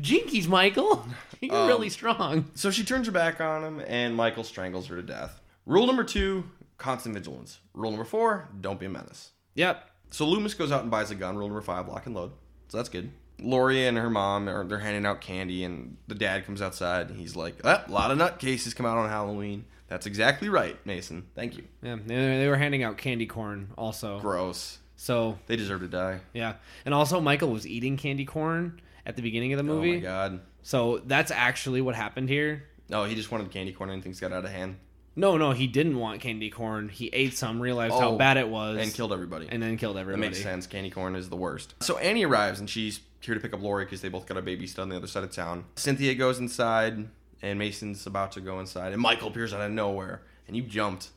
[0.00, 1.06] jinkies michael
[1.40, 4.96] you're Um, really strong So she turns her back on him, and Michael strangles her
[4.96, 5.40] to death.
[5.66, 6.44] Rule number two:
[6.78, 7.60] constant vigilance.
[7.74, 9.30] Rule number four: don't be a menace.
[9.54, 12.32] yep So Loomis goes out and buys a gun, rule number five, lock and load.
[12.68, 13.10] So that's good.
[13.40, 17.08] Lori and her mom are they're handing out candy, and the dad comes outside.
[17.08, 20.76] And he's like, ah, "A lot of nutcases come out on Halloween." That's exactly right,
[20.86, 21.26] Mason.
[21.34, 21.64] Thank you.
[21.82, 24.20] Yeah, they, they were handing out candy corn also.
[24.20, 24.78] Gross.
[24.96, 26.20] So They deserve to die.
[26.34, 29.92] yeah, and also Michael was eating candy corn at the beginning of the movie.
[29.92, 30.40] Oh my god.
[30.62, 32.64] So that's actually what happened here.
[32.88, 34.76] No, he just wanted candy corn, and things got out of hand
[35.16, 36.88] No, no, he didn't want candy corn.
[36.88, 39.46] He ate some, realized how Oh, bad it was, and killed everybody.
[39.48, 40.20] and then killed everybody.
[40.22, 40.66] That makes sense.
[40.66, 41.74] Candy corn is the worst.
[41.80, 44.42] So Annie arrives and she's here to pick up Lori because they both got a
[44.42, 45.64] babysit on the other side of town.
[45.76, 47.08] Cynthia goes inside
[47.42, 51.10] and Mason's about to go inside and Michael appears out of nowhere and you jumped.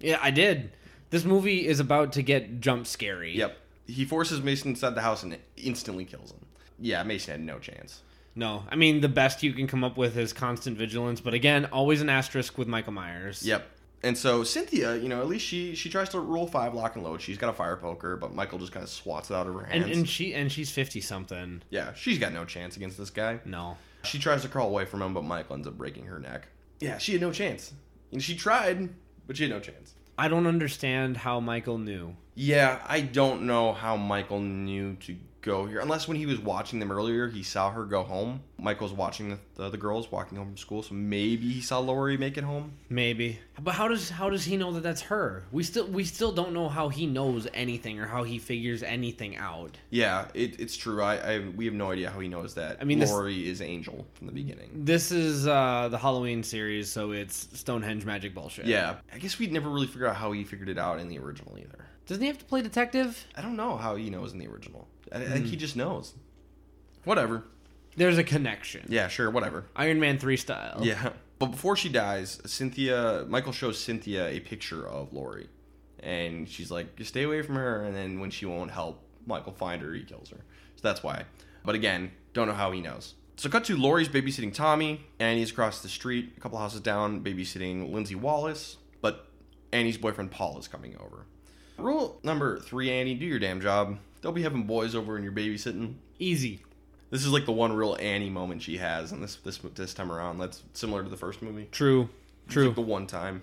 [0.00, 0.72] Yeah, I did.
[1.10, 3.36] This movie is about to get jump scary.
[3.36, 3.56] Yep.
[3.86, 6.43] He forces Mason inside the house and instantly kills him.
[6.84, 8.02] Yeah, Mason had no chance.
[8.34, 11.64] No, I mean the best you can come up with is constant vigilance, but again,
[11.66, 13.42] always an asterisk with Michael Myers.
[13.42, 13.66] Yep.
[14.02, 17.02] And so Cynthia, you know, at least she she tries to roll five lock and
[17.02, 17.22] load.
[17.22, 19.64] She's got a fire poker, but Michael just kind of swats it out of her
[19.64, 19.84] hands.
[19.86, 21.62] And and she and she's fifty something.
[21.70, 23.40] yeah, she's got no chance against this guy.
[23.46, 23.78] No.
[24.02, 26.48] She tries to crawl away from him, but Michael ends up breaking her neck.
[26.80, 27.72] Yeah, she had no chance.
[28.12, 28.90] And she tried,
[29.26, 29.94] but she had no chance.
[30.18, 32.14] I don't understand how Michael knew.
[32.34, 35.80] Yeah, I don't know how Michael knew to go here.
[35.80, 38.40] Unless when he was watching them earlier, he saw her go home.
[38.58, 42.16] Michael's watching the, the, the girls walking home from school, so maybe he saw Lori
[42.16, 42.72] make it home.
[42.88, 43.38] Maybe.
[43.60, 45.44] But how does how does he know that that's her?
[45.52, 49.36] We still we still don't know how he knows anything or how he figures anything
[49.36, 49.76] out.
[49.90, 51.02] Yeah, it, it's true.
[51.02, 52.78] I, I we have no idea how he knows that.
[52.80, 54.70] I mean, this- Lori is Angel from the beginning.
[54.74, 58.64] This is uh the Halloween series, so it's Stonehenge magic bullshit.
[58.66, 61.18] Yeah, I guess we'd never really figure out how he figured it out in the
[61.18, 61.84] original either.
[62.06, 63.26] Doesn't he have to play detective?
[63.36, 64.86] I don't know how he knows in the original.
[65.14, 65.32] I, I Hmm.
[65.32, 66.14] think he just knows.
[67.04, 67.44] Whatever.
[67.96, 68.86] There's a connection.
[68.88, 69.66] Yeah, sure, whatever.
[69.76, 70.80] Iron Man 3 style.
[70.82, 71.10] Yeah.
[71.38, 75.48] But before she dies, Cynthia, Michael shows Cynthia a picture of Lori.
[76.00, 77.82] And she's like, just stay away from her.
[77.84, 80.38] And then when she won't help Michael find her, he kills her.
[80.76, 81.24] So that's why.
[81.64, 83.14] But again, don't know how he knows.
[83.36, 85.00] So cut to Lori's babysitting Tommy.
[85.18, 88.76] Annie's across the street, a couple houses down, babysitting Lindsay Wallace.
[89.00, 89.26] But
[89.72, 91.26] Annie's boyfriend Paul is coming over.
[91.78, 93.98] Rule number three, Annie, do your damn job.
[94.24, 95.96] Don't be having boys over when you're babysitting.
[96.18, 96.62] Easy.
[97.10, 100.10] This is like the one real Annie moment she has, and this this this time
[100.10, 101.68] around, that's similar to the first movie.
[101.70, 102.08] True.
[102.48, 102.68] True.
[102.68, 103.42] like the one time.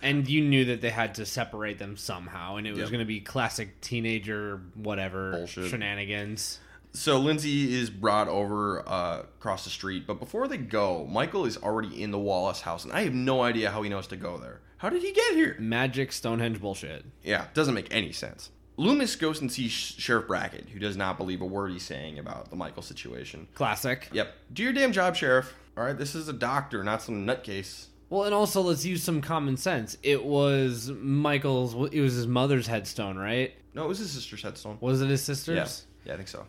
[0.00, 2.88] and you knew that they had to separate them somehow, and it was Yep.
[2.90, 5.68] going to be classic teenager whatever Bullshit.
[5.70, 6.60] shenanigans.
[6.92, 11.56] So Lindsay is brought over uh, across the street, but before they go, Michael is
[11.56, 14.38] already in the Wallace house, and I have no idea how he knows to go
[14.38, 14.60] there.
[14.76, 15.56] How did he get here?
[15.58, 17.04] Magic Stonehenge bullshit.
[17.24, 18.50] Yeah, doesn't make any sense.
[18.82, 22.50] Loomis goes and sees Sheriff Brackett, who does not believe a word he's saying about
[22.50, 23.46] the Michael situation.
[23.54, 24.08] Classic.
[24.12, 25.54] Yep, do your damn job, Sheriff.
[25.76, 27.86] All right, this is a doctor, not some nutcase.
[28.10, 29.96] Well, and also let's use some common sense.
[30.02, 31.74] It was Michael's.
[31.92, 33.54] It was his mother's headstone, right?
[33.74, 34.76] No, it was his sister's headstone.
[34.80, 35.86] Was it his sister's?
[36.04, 36.44] yeah, yeah, I think so.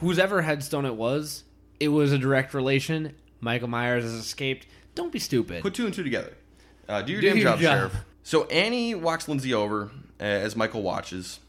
[0.00, 1.44] Whose ever headstone it was,
[1.80, 3.14] it was a direct relation.
[3.40, 4.66] Michael Myers has escaped.
[4.94, 5.62] Don't be stupid.
[5.62, 6.34] Put two and two together.
[6.88, 7.78] Uh, do your Do damn your job, job.
[7.78, 7.96] Sheriff.
[8.22, 9.90] So Annie walks Lindsay over
[10.20, 11.40] uh, as Michael watches.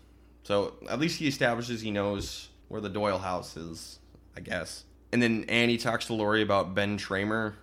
[0.43, 3.99] So at least he establishes he knows where the Doyle house is,
[4.35, 4.83] I guess.
[5.11, 7.53] And then Annie talks to Lori about Ben Tramer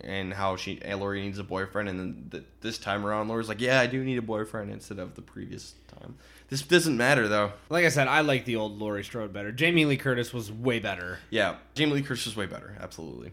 [0.00, 1.88] and how she uh, Lori needs a boyfriend.
[1.88, 4.98] And then th- this time around, Lori's like, "Yeah, I do need a boyfriend," instead
[4.98, 6.16] of the previous time.
[6.48, 7.52] This doesn't matter though.
[7.70, 9.50] like I said, I like the old Laurie Strode better.
[9.50, 11.18] Jamie Lee Curtis was way better.
[11.30, 12.76] Yeah, Jamie Lee Curtis was way better.
[12.80, 13.32] Absolutely.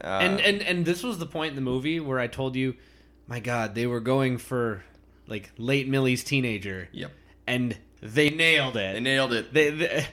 [0.00, 2.76] Uh, and and and this was the point in the movie where I told you,
[3.26, 4.84] my God, they were going for
[5.26, 7.10] like late Millie's teenager, yep,
[7.46, 8.94] and they nailed it.
[8.94, 9.52] they nailed it.
[9.52, 10.06] they, they-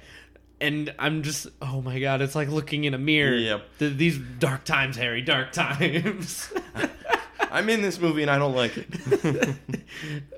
[0.61, 3.35] and I'm just, oh my God, it's like looking in a mirror.
[3.35, 3.77] Yep.
[3.79, 6.51] Th- these dark times, Harry, dark times.
[7.51, 8.87] I'm in this movie and I don't like it.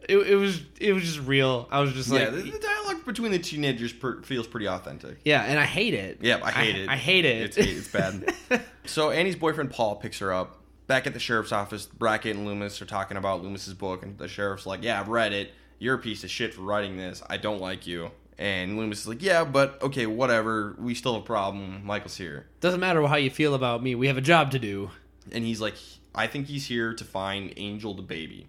[0.08, 1.68] it, it was it was just real.
[1.72, 5.20] I was just yeah, like, the, the dialogue between the teenagers per, feels pretty authentic.
[5.26, 6.20] yeah, and I hate it.
[6.22, 6.90] Yeah, I hate it.
[6.90, 7.58] I hate it.
[7.58, 8.34] It's, it's bad.
[8.86, 10.62] so Annie's boyfriend Paul picks her up.
[10.88, 14.28] Back at the sheriff's office, Brackett and Loomis are talking about Loomis's book, and the
[14.30, 15.52] sheriff's like, "Yeah, I've read it.
[15.80, 17.24] You're a piece of shit for writing this.
[17.30, 20.76] I don't like you." And Loomis is like, "Yeah, but okay, whatever.
[20.80, 21.86] We still have a problem.
[21.86, 23.96] Michael's here." Doesn't matter how you feel about me.
[23.96, 24.92] We have a job to do.
[25.32, 25.76] And he's like,
[26.14, 28.48] "I think he's here to find Angel the baby."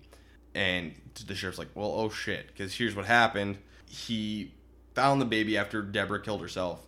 [0.55, 0.95] And
[1.27, 3.59] the sheriff's like, "Well, oh shit, because here's what happened.
[3.87, 4.53] He
[4.95, 6.81] found the baby after Deborah killed herself.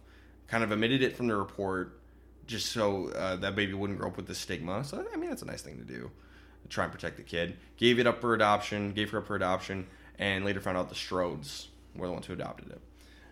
[0.48, 2.00] Kind of omitted it from the report,
[2.46, 4.84] just so uh, that baby wouldn't grow up with the stigma.
[4.84, 6.10] So I mean, that's a nice thing to do.
[6.68, 7.56] Try and protect the kid.
[7.76, 8.92] Gave it up for adoption.
[8.92, 9.86] Gave her up for adoption,
[10.20, 11.66] and later found out the Strodes
[11.96, 12.80] were the ones who adopted it.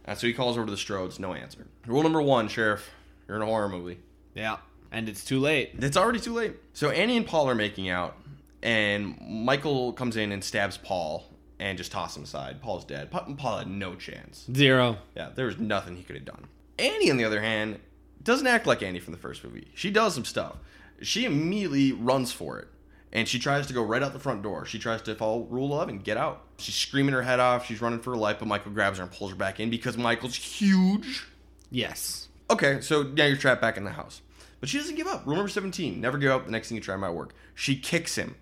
[0.04, 1.20] Uh, so he calls over to the Strodes.
[1.20, 1.66] No answer.
[1.86, 2.90] Rule number one, sheriff.
[3.28, 3.98] You're in a horror movie.
[4.34, 4.56] Yeah,
[4.90, 5.72] and it's too late.
[5.78, 6.56] It's already too late.
[6.72, 8.16] So Annie and Paul are making out,
[8.62, 11.24] and Michael comes in and stabs Paul
[11.60, 12.62] and just toss him aside.
[12.62, 13.10] Paul's dead.
[13.10, 14.46] Pa- Paul had no chance.
[14.54, 14.96] Zero.
[15.14, 16.46] Yeah, there was nothing he could have done.
[16.78, 17.78] Annie, on the other hand,
[18.22, 19.68] doesn't act like Annie from the first movie.
[19.74, 20.56] She does some stuff.
[21.02, 22.68] She immediately runs for it.
[23.12, 24.66] And she tries to go right out the front door.
[24.66, 26.44] She tries to follow Rule 11, get out.
[26.58, 27.66] She's screaming her head off.
[27.66, 29.96] She's running for her life, but Michael grabs her and pulls her back in because
[29.96, 31.26] Michael's huge.
[31.70, 32.28] Yes.
[32.50, 34.20] Okay, so now you're trapped back in the house.
[34.60, 35.26] But she doesn't give up.
[35.26, 36.44] Rule number 17 never give up.
[36.46, 37.34] The next thing you try might work.
[37.54, 38.34] She kicks him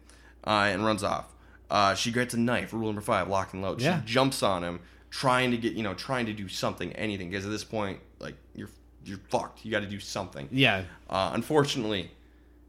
[0.44, 1.34] uh, and runs off.
[1.70, 2.72] Uh, she gets a knife.
[2.72, 3.80] Rule number five lock and load.
[3.80, 4.00] Yeah.
[4.00, 7.30] She jumps on him, trying to get, you know, trying to do something, anything.
[7.30, 8.70] Because at this point, like, you're
[9.04, 9.64] you're fucked.
[9.64, 10.48] You got to do something.
[10.50, 10.84] Yeah.
[11.08, 12.10] Uh, unfortunately,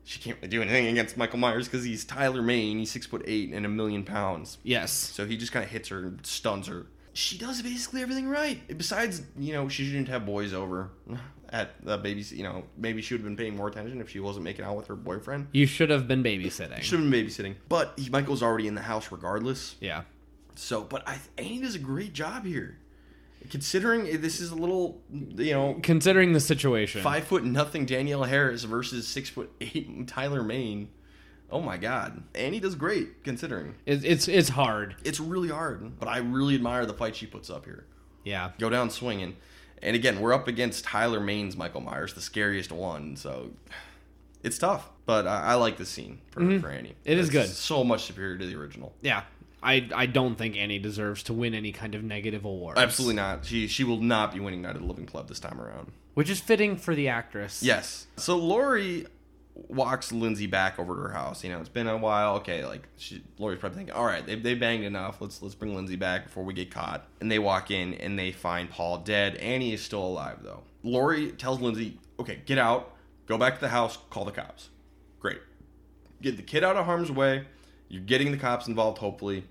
[0.08, 2.80] she can't really do anything against Michael Myers because he's Tyler Mane.
[2.80, 4.58] He's six foot eight and a million pounds.
[4.64, 4.92] Yes.
[4.94, 6.86] So he just kind of hits her and stuns her.
[7.12, 8.62] She does basically everything right.
[8.78, 10.92] Besides, you know, she shouldn't have boys over
[11.50, 12.32] at the baby's.
[12.32, 14.78] You know, maybe she would have been paying more attention if she wasn't making out
[14.78, 15.48] with her boyfriend.
[15.52, 16.78] You should have been babysitting.
[16.78, 17.56] She should have been babysitting.
[17.68, 19.76] But he, Michael's already in the house regardless.
[19.82, 20.04] Yeah.
[20.56, 22.80] So, but I, Annie does a great job here.
[23.50, 27.02] Considering this is a little, you know, Considering the situation.
[27.02, 30.90] five foot nothing Danielle Harris versus six foot eight Tyler Mane.
[31.50, 33.76] Oh my God, Annie does great considering.
[33.86, 34.96] It, it's it's hard.
[35.06, 37.86] It's really hard, but I really admire the fight she puts up here.
[38.26, 38.52] Yeah.
[38.60, 39.38] Go down swinging,
[39.82, 43.16] and again, we're up against Tyler Mane's Michael Myers, the scariest one.
[43.16, 43.52] So
[44.44, 46.90] it's tough, but I, I like this scene for, for Annie.
[46.90, 47.12] Mm-hmm.
[47.12, 47.48] It is It's good.
[47.48, 48.94] So much superior to the original.
[49.02, 49.24] Yeah.
[49.62, 52.78] I I don't think Annie deserves to win any kind of negative award.
[52.78, 53.46] Absolutely not.
[53.46, 55.92] She she will not be winning Night of the Living Club this time around.
[56.14, 57.62] Which is fitting for the actress.
[57.62, 58.08] Yes.
[58.18, 59.06] So Lori
[59.68, 61.44] walks Lindsay back over to her house.
[61.44, 62.36] You know, it's been a while.
[62.38, 65.22] Okay, like she, Lori's probably thinking, all right, they they banged enough.
[65.22, 67.08] Let's let's bring Lindsay back before we get caught.
[67.20, 69.36] And they walk in and they find Paul dead.
[69.38, 70.64] Annie is still alive though.
[70.84, 72.96] Lori tells Lindsay, okay, get out,
[73.26, 74.70] go back to the house, call the cops.
[75.20, 75.40] Great.
[76.22, 77.46] Get the kid out of harm's way.
[77.90, 79.46] You're getting the cops involved, hopefully.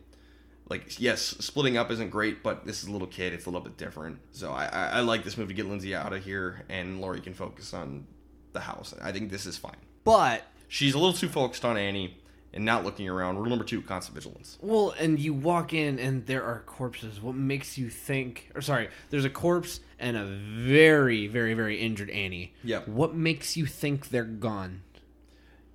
[0.69, 3.33] Like, yes, splitting up isn't great, but this is a little kid.
[3.33, 4.19] It's a little bit different.
[4.33, 7.21] So I, I, I like this move to get Lindsay out of here, and Lori
[7.21, 8.07] can focus on
[8.53, 8.93] the house.
[9.01, 9.77] I think this is fine.
[10.05, 12.17] But She's a little too focused on Annie
[12.53, 13.37] and not looking around.
[13.37, 14.59] Rule number two: constant vigilance.
[14.61, 17.21] well, and you walk in and there are corpses.
[17.21, 22.11] What makes you think or sorry, there's a corpse and a very, very, very injured
[22.11, 22.55] Annie.
[22.65, 22.89] Yep.
[22.89, 24.83] What makes you think they're gone?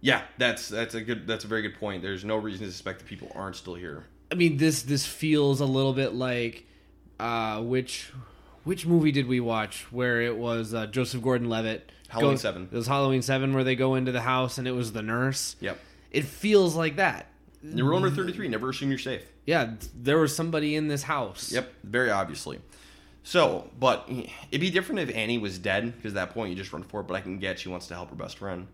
[0.01, 2.01] Yeah, that's that's a good that's a very good point.
[2.01, 4.05] There's no reason to suspect that people aren't still here.
[4.31, 6.65] I mean, this this feels a little bit like
[7.19, 8.11] uh, which
[8.63, 11.91] which movie did we watch where it was uh, Joseph Gordon-Levitt?
[12.09, 12.69] Halloween goes- Seven.
[12.71, 15.55] It was Halloween Seven where they go into the house and it was the nurse.
[15.61, 15.79] Yep.
[16.11, 17.27] It feels like that.
[17.63, 19.23] And rule number thirty-three: never assume you're safe.
[19.45, 21.51] Yeah, there was somebody in this house.
[21.51, 22.59] Yep, very obviously.
[23.23, 24.09] So, but
[24.49, 27.01] it'd be different if Annie was dead because at that point you just run for
[27.01, 27.07] it.
[27.07, 28.67] But I can get she wants to help her best friend,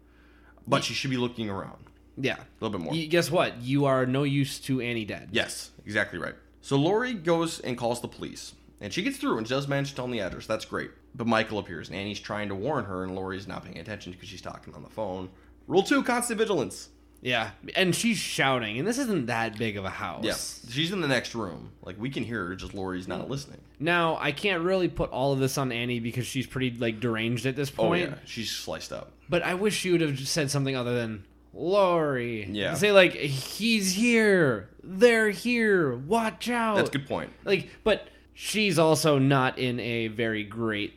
[0.67, 1.77] but she should be looking around
[2.17, 2.35] Yeah.
[2.35, 2.93] a little bit more.
[2.93, 3.61] Y- guess what?
[3.61, 5.29] You are no use to Annie dead.
[5.31, 6.35] Yes, exactly right.
[6.61, 9.95] So Lori goes and calls the police, and she gets through and does manage to
[9.95, 10.45] tell them the address.
[10.47, 10.91] That's great.
[11.15, 14.27] But Michael appears, and Annie's trying to warn her, and Lori's not paying attention because
[14.29, 15.29] she's talking on the phone.
[15.67, 16.89] Rule two: constant vigilance.
[17.21, 17.51] Yeah.
[17.75, 20.23] And she's shouting, and this isn't that big of a house.
[20.23, 21.71] Yeah, she's in the next room.
[21.83, 23.59] Like we can hear her, just Lori's not listening.
[23.79, 27.45] Now, I can't really put all of this on Annie because she's pretty like deranged
[27.45, 28.07] at this point.
[28.07, 29.11] Oh yeah, she's sliced up.
[29.29, 32.45] But I wish she would have said something other than Lori.
[32.49, 32.75] Yeah.
[32.75, 34.69] Say like he's here.
[34.83, 35.95] They're here.
[35.95, 36.75] Watch out.
[36.77, 37.31] That's a good point.
[37.43, 40.93] Like but she's also not in a very great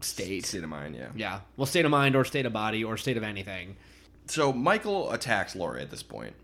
[0.00, 0.46] state.
[0.46, 1.08] State of mind, yeah.
[1.14, 1.40] Yeah.
[1.56, 3.76] Well, state of mind or state of body or state of anything.
[4.28, 6.34] So Michael attacks Laurie at this point,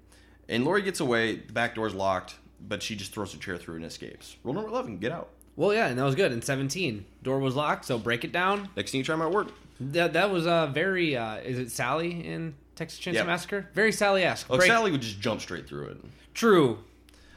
[0.49, 1.37] and Laurie gets away.
[1.37, 4.37] The back door's locked, but she just throws a chair through and escapes.
[4.43, 5.28] Rule number eleven: get out.
[5.57, 6.32] Well, yeah, and that was good.
[6.32, 8.68] In 17, door was locked, so break it down.
[8.76, 9.53] Next thing you try my work.
[9.78, 11.16] That that was uh, very.
[11.16, 13.26] Uh, is it Sally in Texas Chainsaw Yep.
[13.26, 13.68] Massacre?
[13.74, 14.47] Very Sally-esque.
[14.51, 15.97] Oh, Break- Sally would just jump straight through it.
[16.32, 16.78] True,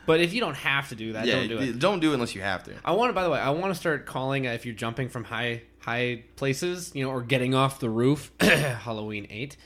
[0.08, 1.80] but if you don't have to do that, yeah, don't do it.
[1.80, 2.74] don't do it unless you have to.
[2.84, 3.14] I want to.
[3.14, 6.24] By the way, I want to start calling uh, if you're jumping from high high
[6.38, 8.32] places, you know, or getting off the roof.
[8.40, 9.58] Halloween eight,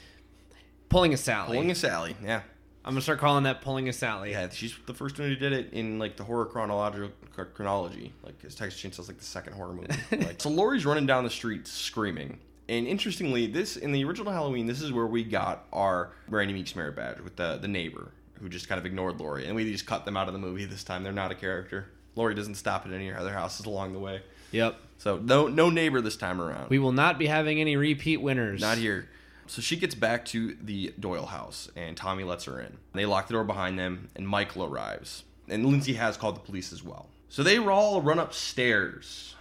[0.91, 1.55] pulling a Sally.
[1.57, 2.41] Pulling a Sally, yeah.
[2.83, 4.31] I'm gonna start calling that pulling a Sally.
[4.31, 7.11] Yeah, she's the first one who did it in like the horror chronological
[7.53, 8.11] chronology.
[8.23, 9.93] Like his Texas Chainsaw's like the second horror movie.
[10.25, 12.39] like, so Lori's running down the street screaming.
[12.69, 16.75] And interestingly, this in the original Halloween, this is where we got our Randy Meeks
[16.75, 19.85] merit badge with the the neighbor who just kind of ignored Lori, and we just
[19.85, 21.03] cut them out of the movie this time.
[21.03, 21.87] They're not a character.
[22.15, 24.21] Lori doesn't stop at any other houses along the way,
[24.51, 24.75] Yep.
[24.97, 26.69] so no no neighbor this time around.
[26.69, 28.59] We will not be having any repeat winners.
[28.59, 29.07] Not here.
[29.51, 32.77] So she gets back to the Doyle house, and Tommy lets her in.
[32.93, 35.25] They lock the door behind them, and Michael arrives.
[35.49, 37.09] And Lindsay has called the police as well.
[37.27, 39.35] So they all run upstairs.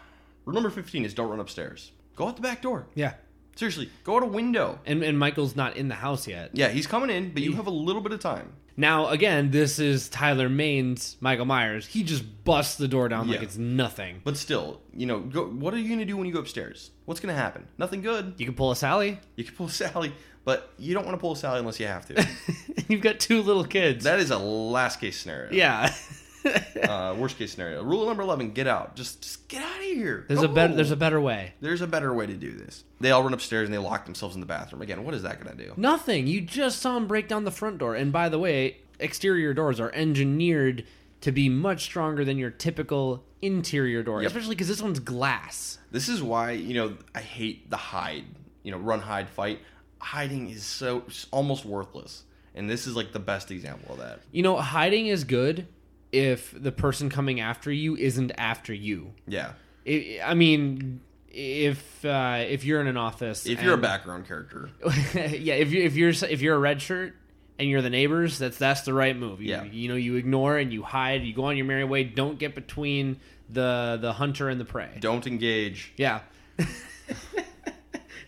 [0.44, 1.92] Rule number 15 is don't run upstairs.
[2.16, 2.88] Go out the back door.
[2.96, 3.12] Yeah.
[3.54, 4.80] Seriously, go out a window.
[4.84, 6.50] And and Michael's not in the house yet.
[6.54, 8.54] Yeah, he's coming in, but you have a little bit of time.
[8.80, 11.86] Now again, this is Tyler Mane's Michael Myers.
[11.86, 13.44] He just busts the door down like Yeah.
[13.44, 14.22] it's nothing.
[14.24, 16.90] But still, you know, go, what are you going to do when you go upstairs?
[17.04, 17.66] What's going to happen?
[17.76, 18.34] Nothing good.
[18.38, 19.18] You can pull a Sally.
[19.36, 20.12] You can pull a Sally,
[20.44, 22.26] but you don't want to pull a Sally unless you have to.
[22.88, 24.04] You've got two little kids.
[24.04, 25.52] that is a last case scenario.
[25.52, 25.92] yeah.
[26.44, 27.82] Uh, worst case scenario.
[27.84, 28.96] Rule number 11 get out.
[28.96, 30.24] Just, just get out of here.
[30.28, 31.52] there's a better there's a better way.
[31.60, 32.84] There's a better way to do this.
[33.00, 34.82] They all run upstairs and they lock themselves in the bathroom.
[34.82, 35.72] Again, what is that going to do?
[35.76, 36.26] Nothing.
[36.26, 37.94] You just saw him break down the front door.
[37.94, 40.84] And by the way, exterior doors are engineered
[41.20, 44.30] to be much stronger than your typical interior door, Yep.
[44.30, 45.78] especially because this one's glass.
[45.90, 48.24] This is why, you know, I hate the hide,
[48.62, 49.60] you know, run, hide, fight.
[49.98, 52.22] Hiding is so almost worthless.
[52.54, 54.20] And this is like the best example of that.
[54.32, 55.66] You know, hiding is good
[56.12, 59.12] if the person coming after you isn't after you.
[59.26, 59.52] Yeah.
[59.86, 61.00] I I mean,
[61.32, 64.70] if uh, if you're in an office, If you're a background character,
[65.14, 67.14] yeah, if you if you're if you're a red shirt
[67.58, 69.40] and you're the neighbors, that's that's the right move.
[69.40, 69.64] You, Yeah.
[69.64, 71.22] you know, you ignore and you hide.
[71.22, 72.04] You go on your merry way.
[72.04, 74.96] Don't get between the the hunter and the prey.
[75.00, 75.92] don't engage.
[75.96, 76.20] Yeah.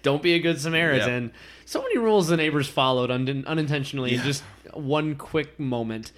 [0.02, 1.32] Don't be a good Samaritan.
[1.64, 4.42] So many rules the neighbors followed un- unintentionally in just
[4.74, 6.10] one quick moment.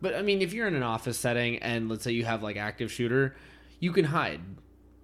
[0.00, 2.56] But I mean, if you're in an office setting and let's say you have like
[2.56, 3.34] active shooter,
[3.80, 4.40] you can hide.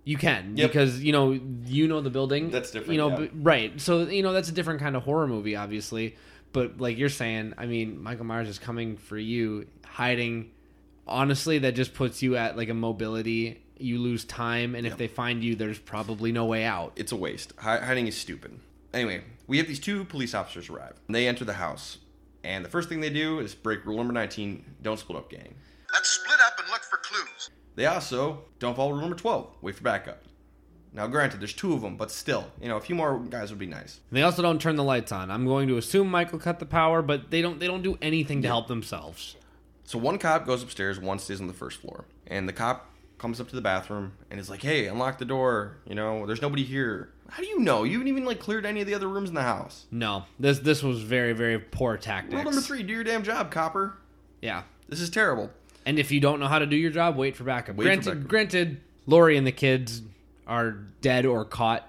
[0.05, 0.71] You can Yep.
[0.71, 1.33] because you know
[1.65, 2.51] you know the building.
[2.51, 3.17] That's different, You know, yeah.
[3.17, 3.81] but- right?
[3.81, 6.17] So you know that's a different kind of horror movie, obviously.
[6.53, 10.51] But like you're saying, I mean, Michael Myers is coming for you, hiding.
[11.07, 13.63] Honestly, that just puts you at like a mobility.
[13.79, 16.93] You lose time, and if they find you, there's probably no way out.
[16.97, 17.53] It's a waste.
[17.59, 18.61] Hi- hiding is stupid.
[18.95, 20.93] Anyway, we have these two police officers arrive.
[21.09, 21.99] They enter the house,
[22.45, 25.55] and the first thing they do is break rule number 19 don't split up, gang.
[25.93, 27.51] Let's split up and look for clues.
[27.75, 30.23] They also don't follow rule number 12 wait for backup.
[30.95, 33.59] Now, granted, there's two of them, but still, you know, a few more guys would
[33.59, 34.01] be nice.
[34.11, 35.31] And they also don't turn the lights on.
[35.31, 37.59] I'm going to assume Michael cut the power, but they don't.
[37.59, 39.37] They don't do anything to help themselves.
[39.85, 42.05] So one cop goes upstairs, one stays on the first floor.
[42.27, 45.79] And the cop comes up to the bathroom and is like, hey, unlock the door.
[45.87, 47.11] You know, there's nobody here.
[47.33, 47.85] How do you know?
[47.85, 49.87] You haven't even like cleared any of the other rooms in the house.
[49.91, 52.35] No, this this was very very poor tactics.
[52.35, 53.95] Rule number three, do your damn job, copper.
[54.41, 55.51] Yeah, This is terrible.
[55.87, 57.77] and if you don't know how to do your job, wait for backup.
[57.77, 58.29] Wait for granted, backup.
[58.29, 60.03] granted, Lori and the kids
[60.47, 61.89] are dead or caught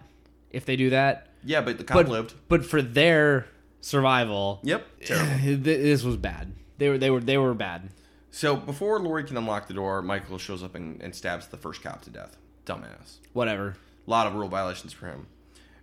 [0.51, 1.27] if they do that.
[1.43, 2.33] Yeah, but the cop But lived.
[2.47, 3.47] but for their
[3.81, 5.57] survival, Yep, terrible.
[5.63, 6.53] this was bad.
[6.77, 7.89] They were they were they were bad.
[8.31, 11.83] So before Lori can unlock the door, Michael shows up and, and stabs the first
[11.83, 12.37] cop to death.
[12.65, 13.17] Dumbass.
[13.33, 13.75] Whatever.
[14.05, 15.27] A lot of rule violations for him.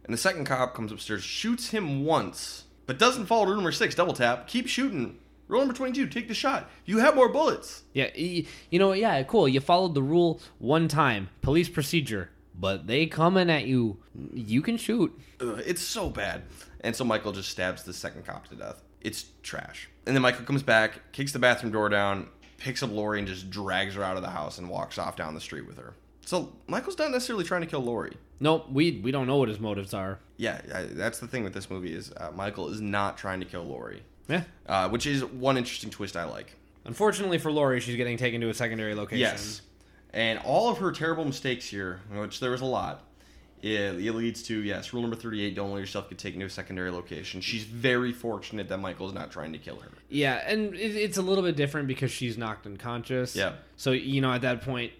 [0.04, 3.94] And the second cop comes upstairs, shoots him once, but doesn't follow rule number six,
[3.94, 4.46] double tap.
[4.48, 5.18] Keep shooting.
[5.48, 6.70] Rule number 22, take the shot.
[6.84, 7.82] You have more bullets.
[7.92, 9.48] Yeah, you know, yeah, cool.
[9.48, 13.98] You followed the rule one time, police procedure, but they coming at you.
[14.32, 15.18] You can shoot.
[15.40, 16.42] Ugh, it's so bad.
[16.82, 18.82] And so Michael just stabs the second cop to death.
[19.00, 19.88] It's trash.
[20.06, 23.50] And then Michael comes back, kicks the bathroom door down, picks up Lori, and just
[23.50, 25.94] drags her out of the house and walks off down the street with her.
[26.24, 28.16] So Michael's not necessarily trying to kill Lori.
[28.40, 30.18] Nope, we we don't know what his motives are.
[30.36, 33.46] Yeah, I, that's the thing with this movie is uh, Michael is not trying to
[33.46, 34.44] kill Lori, Yeah.
[34.66, 36.54] uh, which is one interesting twist I like.
[36.86, 39.20] Unfortunately for Lori, she's getting taken to a secondary location.
[39.20, 39.60] Yes,
[40.14, 43.02] and all of her terrible mistakes here, which there was a lot,
[43.60, 43.70] it,
[44.02, 46.90] it leads to yes, rule number thirty-eight: don't let yourself get taken to a secondary
[46.90, 47.42] location.
[47.42, 49.90] She's very fortunate that Michael is not trying to kill her.
[50.08, 53.36] Yeah, and it, it's a little bit different because she's knocked unconscious.
[53.36, 53.52] Yeah.
[53.76, 54.92] So you know, at that point,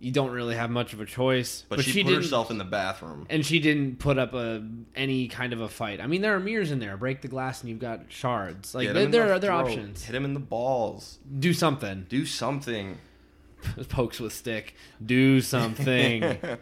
[0.00, 1.64] you don't really have much of a choice.
[1.68, 3.26] But, she, put didn't, herself in the bathroom.
[3.30, 6.00] and she didn't put up a any kind of a fight.
[6.00, 6.96] I mean, there are mirrors in there.
[6.96, 8.74] Break the glass, and you've got shards.
[8.74, 10.04] Like there, there the are other options.
[10.04, 11.18] Hit him in the balls.
[11.38, 12.06] Do something.
[12.08, 12.98] Do something.
[13.88, 14.74] Pokes with stick.
[15.04, 16.38] Do something.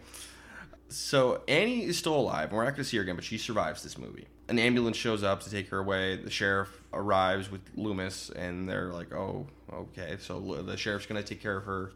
[0.93, 3.39] So Annie is still alive, and we're not going to see her again, but she
[3.39, 4.27] survives this movie.
[4.49, 6.17] An ambulance shows up to take her away.
[6.17, 11.27] The sheriff arrives with Loomis, and they're like, "Oh, okay." So the sheriff's going to
[11.27, 11.93] take care of her.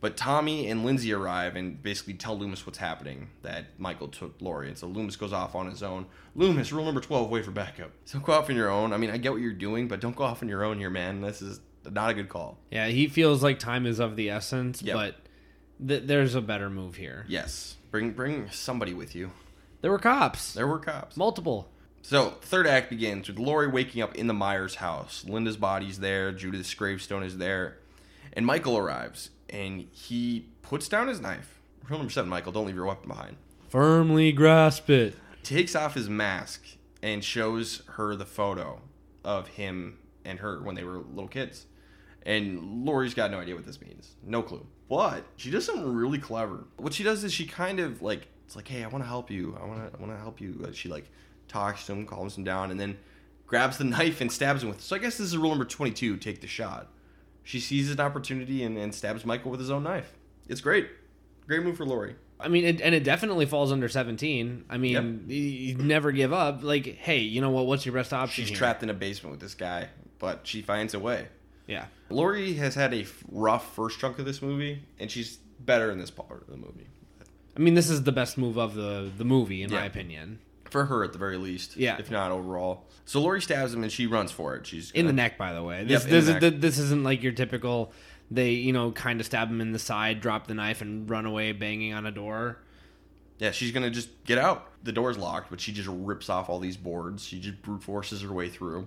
[0.00, 3.30] But Tommy and Lindsay arrive and basically tell Loomis what's happening.
[3.42, 6.06] That Michael took Lori, and so Loomis goes off on his own.
[6.36, 7.90] Loomis, rule number twelve: wait for backup.
[8.04, 8.92] So go off on your own.
[8.92, 10.90] I mean, I get what you're doing, but don't go off on your own here,
[10.90, 11.20] man.
[11.20, 12.58] This is not a good call.
[12.70, 14.94] yeah, he feels like time is of the essence, Yep.
[14.94, 15.16] but
[15.86, 17.24] th- there's a better move here.
[17.28, 19.32] Yes, bring bring somebody with you.
[19.80, 20.52] There were cops.
[20.54, 21.16] There were cops.
[21.16, 21.70] Multiple.
[22.02, 25.24] So, third act begins with Lori waking up in the Myers house.
[25.26, 27.78] Linda's body's there, Judith's gravestone is there,
[28.32, 31.60] and Michael arrives and he puts down his knife.
[31.88, 33.36] Rule number seven, Michael, don't leave your weapon behind.
[33.68, 35.14] Firmly grasp it.
[35.42, 36.62] Takes off his mask
[37.02, 38.80] and shows her the photo
[39.24, 41.66] of him and her when they were little kids.
[42.26, 44.16] And Lori's got no idea what this means.
[44.22, 44.66] No clue.
[44.90, 46.64] But she does something really clever.
[46.76, 49.30] What she does is she kind of like It's like, hey, I want to help
[49.30, 49.56] you.
[49.62, 50.64] I want to I want to help you.
[50.66, 51.10] Uh, She like
[51.46, 52.98] talks to him, calms him down, and then
[53.46, 54.78] grabs the knife and stabs him with.
[54.78, 54.82] it.
[54.82, 56.88] So I guess this is rule number twenty two: take the shot.
[57.48, 60.12] She sees an opportunity and, and stabs Michael with his own knife.
[60.48, 60.86] It's great,
[61.46, 62.14] great move for Lori.
[62.38, 64.66] I mean, it, and it definitely falls under 17.
[64.68, 65.34] I mean, Yep.
[65.34, 66.62] you, never give up.
[66.62, 67.64] Like, hey, you know what?
[67.64, 68.42] What's your best option?
[68.42, 68.58] She's here?
[68.58, 69.88] trapped in a basement with this guy,
[70.18, 71.28] but she finds a way.
[71.66, 71.86] Yeah.
[72.10, 76.10] Lori has had a rough first chunk of this movie, and she's better in this
[76.10, 76.86] part of the movie.
[77.56, 80.38] I mean, this is the best move of the the movie, in my opinion.
[80.70, 81.76] For her, at the very least.
[81.76, 81.96] Yeah.
[81.98, 82.84] If not overall.
[83.04, 84.66] So Lori stabs him, and she runs for it.
[84.66, 85.84] She's In the neck, by the way.
[85.84, 87.92] This Yep, this, is, this isn't like your typical.
[88.30, 91.24] They you know kind of stab him in the side, drop the knife, and run
[91.24, 92.58] away banging on a door.
[93.38, 94.68] Yeah, she's gonna just get out.
[94.84, 97.24] The door's locked, but she just rips off all these boards.
[97.24, 98.86] She just brute forces her way through.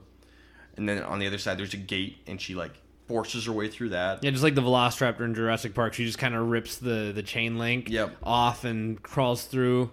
[0.77, 2.73] And then on the other side, there's a gate, and she like
[3.07, 4.23] forces her way through that.
[4.23, 7.23] Yeah, just like the Velociraptor in Jurassic Park, she just kind of rips the the
[7.23, 8.17] chain link Yep.
[8.21, 9.89] off and crawls through.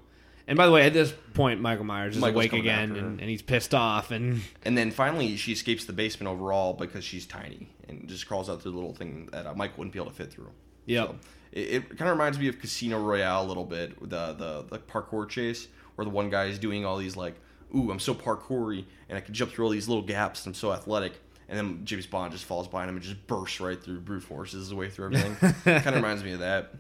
[0.49, 3.01] And by the way, at this point, Michael Myers is Michael's awake coming again, after
[3.03, 3.07] her.
[3.07, 4.11] and, and he's pissed off.
[4.11, 8.49] And And then finally, she escapes the basement overall because she's tiny and just crawls
[8.49, 10.51] out through the little thing that uh, Mike wouldn't be able to fit through.
[10.87, 11.07] Yep.
[11.09, 11.17] So,
[11.53, 14.79] it, it kind of reminds me of Casino Royale a little bit, the, the the
[14.79, 17.35] parkour chase, where the one guy is doing all these like,
[17.77, 20.47] "Ooh, I'm so parkoury, and I can jump through all these little gaps.
[20.47, 21.13] And I'm so athletic."
[21.51, 24.65] And then James Bond just falls behind him and just bursts right through, brute forces
[24.67, 25.35] his way through everything.
[25.65, 26.75] kind of reminds me of that.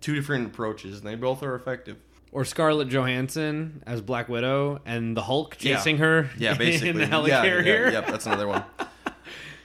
[0.00, 1.96] Two different approaches, and they both are effective.
[2.34, 5.76] Or Scarlett Johansson as Black Widow, and the Hulk Yeah.
[5.76, 6.28] chasing her.
[6.36, 6.88] Yeah, basically.
[6.90, 7.64] in the Yeah, helicarrier.
[7.86, 8.64] Yeah, yep, that's another one.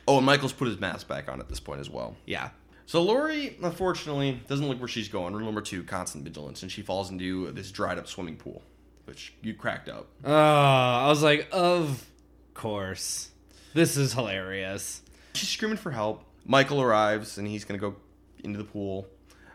[0.07, 2.15] Oh, and Michael's put his mask back on at this point as well.
[2.25, 2.51] Yeah.
[2.85, 5.33] So Laurie, unfortunately, doesn't look where she's going.
[5.35, 8.61] Rule number two: constant vigilance, and she falls into this dried-up swimming pool,
[9.05, 10.07] which you cracked up.
[10.23, 12.05] Oh, I was like, of
[12.53, 13.29] course.
[13.73, 15.01] This is hilarious.
[15.33, 16.23] She's screaming for help.
[16.45, 17.95] Michael arrives, and he's gonna go
[18.43, 19.07] into the pool,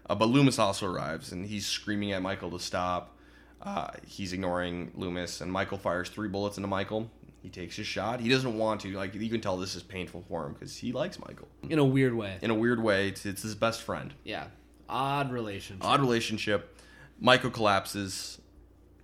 [0.07, 3.17] uh, but Loomis also arrives, and he's screaming at Michael to stop.
[3.63, 7.11] Uh, he's ignoring Loomis, and Michael fires three bullets into Michael.
[7.43, 8.21] He takes his shot.
[8.21, 8.93] He doesn't want to.
[8.93, 11.49] Like you can tell, this is painful for him because he likes Michael.
[11.69, 12.39] In a weird way.
[12.41, 14.15] In a weird way, it's, it's his best friend.
[14.25, 14.47] Yeah.
[14.89, 15.85] Odd relationship.
[15.85, 16.79] odd relationship.
[17.21, 18.41] Michael collapses,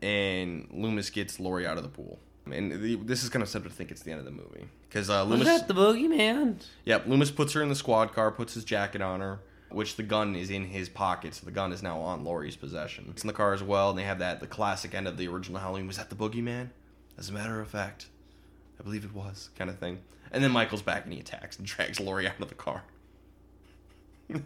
[0.02, 2.18] and Loomis gets Laurie out of the pool.
[2.50, 4.66] And the, this is kind of set to think it's the end of the movie
[4.88, 6.56] because uh, Was Loomis, that the boogeyman?
[6.84, 9.40] yep, Loomis puts her in the squad car, puts his jacket on her,
[9.70, 13.06] which the gun is in his pocket, so the gun is now on Laurie's possession.
[13.10, 15.28] It's in the car as well, and they have that the classic end of the
[15.28, 15.86] original Halloween.
[15.86, 16.70] Was that the boogeyman?
[17.18, 18.06] As a matter of fact,
[18.78, 20.00] I believe it was, kind of thing.
[20.32, 22.82] And then Michael's back and he attacks and drags Laurie out of the car.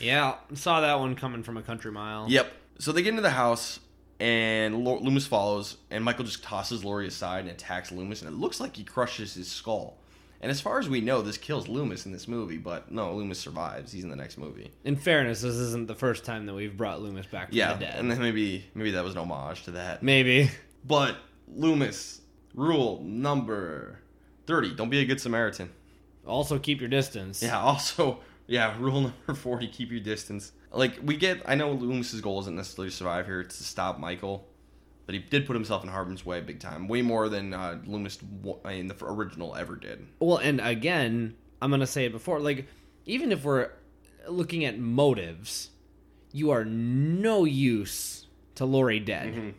[0.00, 2.26] Yeah, saw that one coming from a country mile.
[2.28, 2.52] Yep.
[2.78, 3.80] So they get into the house,
[4.20, 8.36] and Lo- Loomis follows, and Michael just tosses Laurie aside and attacks Loomis, and it
[8.36, 9.96] looks like he crushes his skull.
[10.40, 13.40] And as far as we know, this kills Loomis in this movie, but no, Loomis
[13.40, 13.90] survives.
[13.90, 14.70] He's in the next movie.
[14.84, 17.80] In fairness, this isn't the first time that we've brought Loomis back from Yeah, the
[17.86, 17.96] dead.
[17.98, 20.02] and then maybe maybe that was an homage to that.
[20.02, 20.50] Maybe.
[20.84, 21.16] But
[21.48, 22.20] Loomis,
[22.54, 23.98] rule number
[24.46, 25.70] thirty: don't be a good Samaritan.
[26.26, 27.42] Also, keep your distance.
[27.42, 27.58] Yeah.
[27.58, 28.76] Also, yeah.
[28.78, 30.52] Rule number forty: keep your distance.
[30.72, 33.98] Like we get, I know Loomis's goal isn't necessarily to survive here; it's to stop
[33.98, 34.46] Michael.
[35.08, 38.18] But he did put himself in Harmon's way big time, way more than uh, Loomis
[38.68, 40.06] in the original ever did.
[40.20, 42.40] Well, and again, I'm gonna say it before.
[42.40, 42.66] Like,
[43.06, 43.70] even if we're
[44.28, 45.70] looking at motives,
[46.30, 49.54] you are no use to Laurie dead,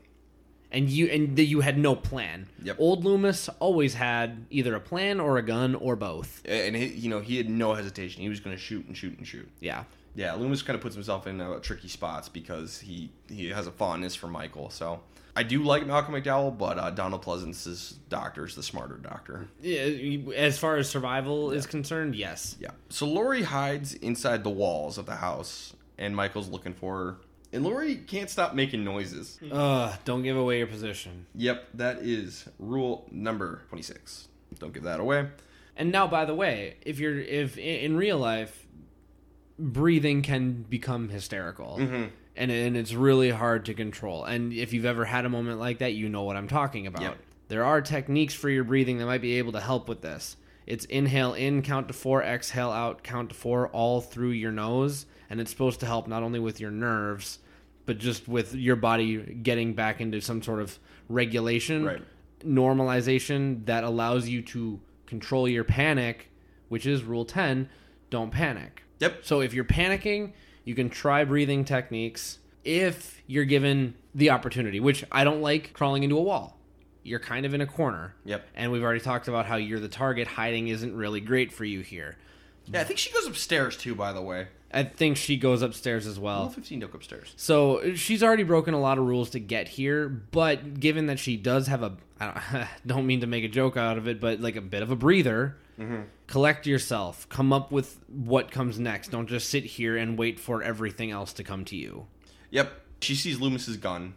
[0.72, 2.48] and you and that you had no plan.
[2.62, 2.76] Yep.
[2.78, 6.44] Old Loomis always had either a plan or a gun or both.
[6.46, 9.18] And he, you know, he had no hesitation; he was going to shoot and shoot
[9.18, 9.50] and shoot.
[9.60, 9.86] Yeah.
[10.16, 13.72] Yeah, Loomis kind of puts himself in uh, tricky spots because he he has a
[13.72, 14.70] fondness for Michael.
[14.70, 15.02] So
[15.36, 19.48] I do like Malcolm McDowell, but uh, Donald Pleasence's doctor is the smarter doctor.
[19.62, 22.56] Yeah, As far as survival is concerned, yes.
[22.60, 22.72] Yeah.
[22.90, 27.18] So Laurie hides inside the walls of the house, and Michael's looking for her.
[27.52, 29.40] And Laurie can't stop making noises.
[29.52, 31.26] Ugh, don't give away your position.
[31.36, 34.28] Yep, that is rule number 26.
[34.60, 35.30] Don't give that away.
[35.76, 38.68] And now, by the way, if you're if in real life,
[39.58, 41.80] breathing can become hysterical,
[42.40, 44.24] and and it's really hard to control.
[44.24, 47.02] And if you've ever had a moment like that, you know what I'm talking about.
[47.04, 47.18] Yep.
[47.50, 50.38] There are techniques for your breathing that might be able to help with this.
[50.66, 55.06] It's inhale in, count to four, exhale out, count to four, all through your nose,
[55.30, 57.40] and it's supposed to help not only with your nerves,
[57.88, 60.78] but just with your body getting back into some sort of
[61.10, 62.02] regulation Right.
[62.46, 66.30] normalization that allows you to control your panic,
[66.70, 67.68] which is rule 10
[68.12, 68.84] don't panic.
[69.00, 69.20] Yep.
[69.24, 70.34] So if you're panicking,
[70.64, 76.04] you can try breathing techniques if you're given the opportunity, which I don't like crawling
[76.04, 76.58] into a wall.
[77.04, 78.16] You're kind of in a corner.
[78.26, 78.46] Yep.
[78.56, 80.28] And we've already talked about how you're the target.
[80.28, 82.18] Hiding isn't really great for you here.
[82.72, 84.48] Yeah, I think she goes upstairs too, by the way.
[84.72, 86.50] I think she goes upstairs as Well, well.
[86.50, 87.34] 15 don't upstairs.
[87.38, 91.38] So she's already broken a lot of rules to get here, but given that she
[91.38, 94.40] does have a, I don't, don't mean to make a joke out of it, but
[94.42, 95.58] like a bit of a breather,
[96.28, 99.10] collect yourself, come up with what comes next.
[99.12, 102.08] Don't just sit here and wait for everything else to come to you.
[102.52, 102.72] Yep.
[103.02, 104.14] She sees Loomis's gun,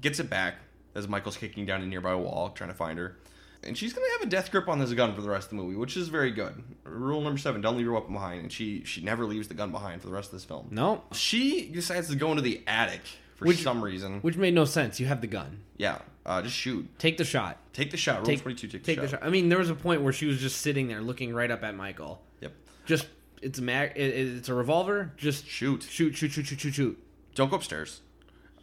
[0.00, 0.56] gets it back
[0.94, 3.16] as Michael's kicking down a nearby wall, trying to find her.
[3.62, 5.56] And she's gonna have a death grip on this gun for the rest of the
[5.56, 6.62] movie, which is very good.
[6.84, 8.42] Rule number seven: don't leave your weapon behind.
[8.42, 10.68] And she she never leaves the gun behind for the rest of this film.
[10.70, 13.00] No, She decides to go into the attic
[13.34, 14.20] for Which- some reason.
[14.20, 15.00] which made no sense.
[15.00, 15.62] You have the gun.
[15.78, 16.86] yeah, uh, just shoot.
[16.98, 17.58] Take the shot.
[17.72, 18.18] Take the shot.
[18.18, 18.68] Rule Take, twenty-two.
[18.68, 19.20] Take, take the, the shot.
[19.20, 19.26] shot.
[19.26, 21.62] I mean, there was a point where she was just sitting there looking right up
[21.62, 22.20] at Michael.
[22.40, 22.52] Yep.
[22.84, 23.06] Just
[23.40, 23.92] it's a mag.
[23.96, 25.12] It, it's a revolver.
[25.16, 25.84] Just Shoot.
[25.84, 26.98] shoot, shoot, shoot, shoot, shoot, shoot.
[27.34, 28.00] Don't go upstairs.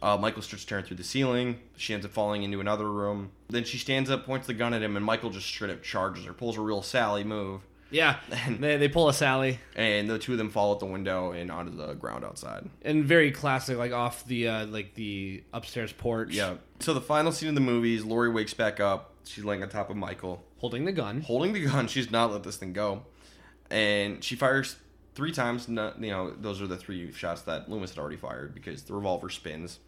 [0.02, 1.58] Uh, Michael starts tearing through the ceiling.
[1.76, 3.30] She ends up falling into another room.
[3.48, 6.26] Then she stands up, points the gun at him, and Michael just straight up charges
[6.26, 7.62] her, pulls a real Sally move.
[7.94, 8.18] Yeah,
[8.48, 11.48] they, they pull a Sally, and the two of them fall out the window and
[11.48, 12.68] onto the ground outside.
[12.82, 16.34] and very classic, like off the uh, like the upstairs porch.
[16.34, 16.54] Yeah.
[16.80, 19.12] So the final scene of the movie is Laurie wakes back up.
[19.24, 21.20] She's laying on top of Michael, holding the gun.
[21.20, 21.86] holding the gun.
[21.86, 23.02] She's not let this thing go,
[23.70, 24.74] and she fires
[25.14, 25.68] three times.
[25.68, 25.74] You
[26.10, 29.78] know, those are the three shots that Loomis had already fired because the revolver spins.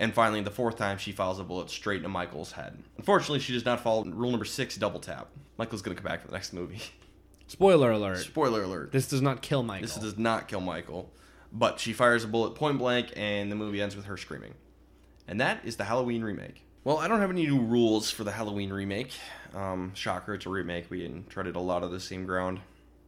[0.00, 2.78] And finally, the fourth time, she fires a bullet straight into Michael's head.
[2.98, 5.26] Unfortunately, she does not follow rule number six: double tap.
[5.58, 6.80] Michael's gonna come back for the next movie.
[7.48, 8.92] Spoiler alert: Spoiler alert.
[8.92, 9.86] this does not kill Michael.
[9.86, 11.10] This does not kill Michael,
[11.52, 14.54] but she fires a bullet point blank, and the movie ends with her screaming.
[15.26, 16.64] And that is the Halloween remake.
[16.84, 19.12] Well, I don't have any new rules for the Halloween remake.
[19.54, 20.90] Um, shocker, it's a remake.
[20.90, 22.60] We treaded a lot of the same ground.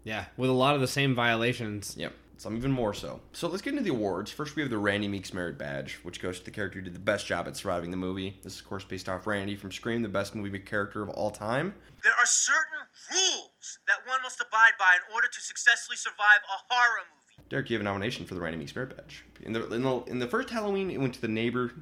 [0.04, 1.94] yeah, with a lot of the same violations.
[1.96, 3.20] Yep, some even more so.
[3.32, 4.30] So let's get into the awards.
[4.30, 6.94] First, we have the Randy Meeks Merit Badge, which goes to the character who did
[6.94, 8.38] the best job at surviving the movie.
[8.42, 11.30] This is, of course, based off Randy from Scream, the best movie character of all
[11.30, 11.74] time.
[12.02, 13.49] There are certain rules
[13.90, 17.48] that one must abide by in order to successfully survive a horror movie.
[17.48, 19.24] Derek, you have a nomination for the Randy Meeks Merit Badge.
[19.42, 21.72] In the, in the in the first Halloween, it went to the neighbor.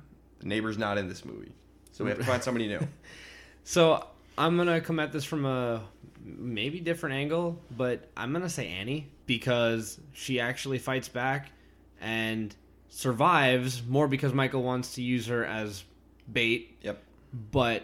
[0.40, 1.52] The neighbor's not in this movie,
[1.92, 2.80] so we have to find somebody new.
[3.64, 4.02] So
[4.38, 5.82] I'm gonna come at this from a
[6.24, 11.50] maybe different angle, but I'm gonna say Annie because she actually fights back
[12.00, 12.54] and
[12.88, 15.84] survives more because Michael wants to use her as
[16.32, 17.02] bait, Yep.
[17.52, 17.82] but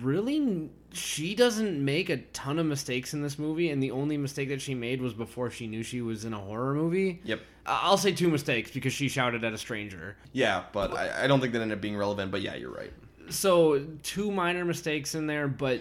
[0.00, 4.48] really she doesn't make a ton of mistakes in this movie and the only mistake
[4.48, 7.20] that she made was before she knew she was in a horror movie.
[7.24, 7.40] Yep.
[7.66, 10.16] I'll say two mistakes because she shouted at a stranger.
[10.32, 12.30] Yeah, but I, I don't think that ended up being relevant.
[12.30, 12.92] But yeah, you're right.
[13.28, 15.80] so two minor mistakes in there, but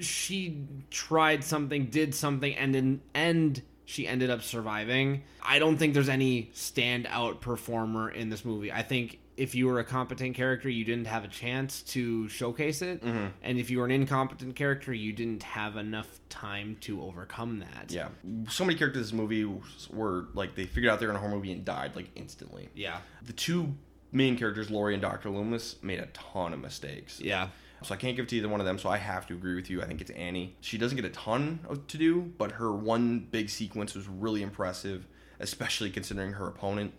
[0.00, 5.22] she tried something, did something, and in end she ended up surviving.
[5.42, 8.70] I don't think there's any standout performer in this movie.
[8.70, 12.82] I think if you were a competent character, you didn't have a chance to showcase
[12.82, 13.28] it, mm-hmm.
[13.42, 17.86] and if you were an incompetent character, you didn't have enough time to overcome that.
[17.90, 18.08] Yeah,
[18.50, 19.44] so many characters in this movie
[19.90, 22.68] were like they figured out they're in a horror movie and died like instantly.
[22.74, 23.74] yeah, The two
[24.12, 27.18] main characters, Laurie and Doctor Loomis, made a ton of mistakes.
[27.20, 27.48] yeah.
[27.82, 28.78] So I can't give it to either one of them.
[28.78, 29.80] So I have to agree with you.
[29.80, 30.54] I think it's Annie.
[30.60, 34.42] She doesn't get a ton of- to do, but her one big sequence was really
[34.42, 35.06] impressive,
[35.38, 36.92] especially considering her opponent.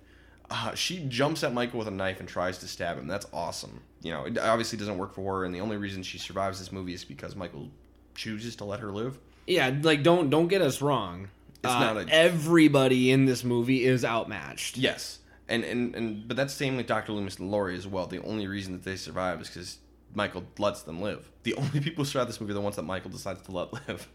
[0.53, 3.07] Uh, she jumps at Michael with a knife and tries to stab him.
[3.07, 3.81] That's awesome.
[4.01, 6.71] You know, it obviously doesn't work for her, and the only reason she survives this
[6.73, 7.69] movie is because Michael
[8.15, 9.17] chooses to let her live.
[9.47, 11.29] Yeah, like don't don't get us wrong.
[11.63, 14.77] It's Uh, not a- everybody in this movie is outmatched.
[14.77, 18.07] Yes, and and and but that's same with Doctor Loomis and Laurie as well.
[18.07, 19.77] The only reason that they survive is because
[20.13, 21.29] Michael lets them live.
[21.43, 23.71] The only people who survive this movie are the ones that Michael decides to let
[23.87, 24.09] live.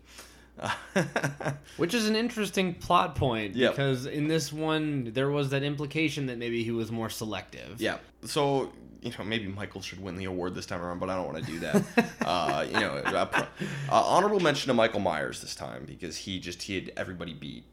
[1.76, 3.72] Which is an interesting plot point Yep.
[3.72, 7.80] because in this one there was that implication that maybe he was more selective.
[7.80, 11.14] yeah, so you know maybe Michael should win the award this time around, but I
[11.16, 11.84] don't want to do that.
[12.26, 13.46] uh, you know, uh,
[13.90, 17.64] honorable mention to Michael Myers this time because he just he had everybody beat.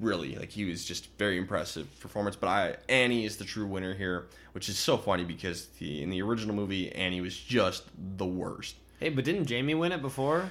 [0.00, 2.34] Really, like he was just very impressive performance.
[2.34, 6.10] But I Annie is the true winner here, which is so funny because the in
[6.10, 7.84] the original movie Annie was just
[8.16, 8.74] the worst.
[8.98, 10.48] Hey, but didn't Jamie win it before?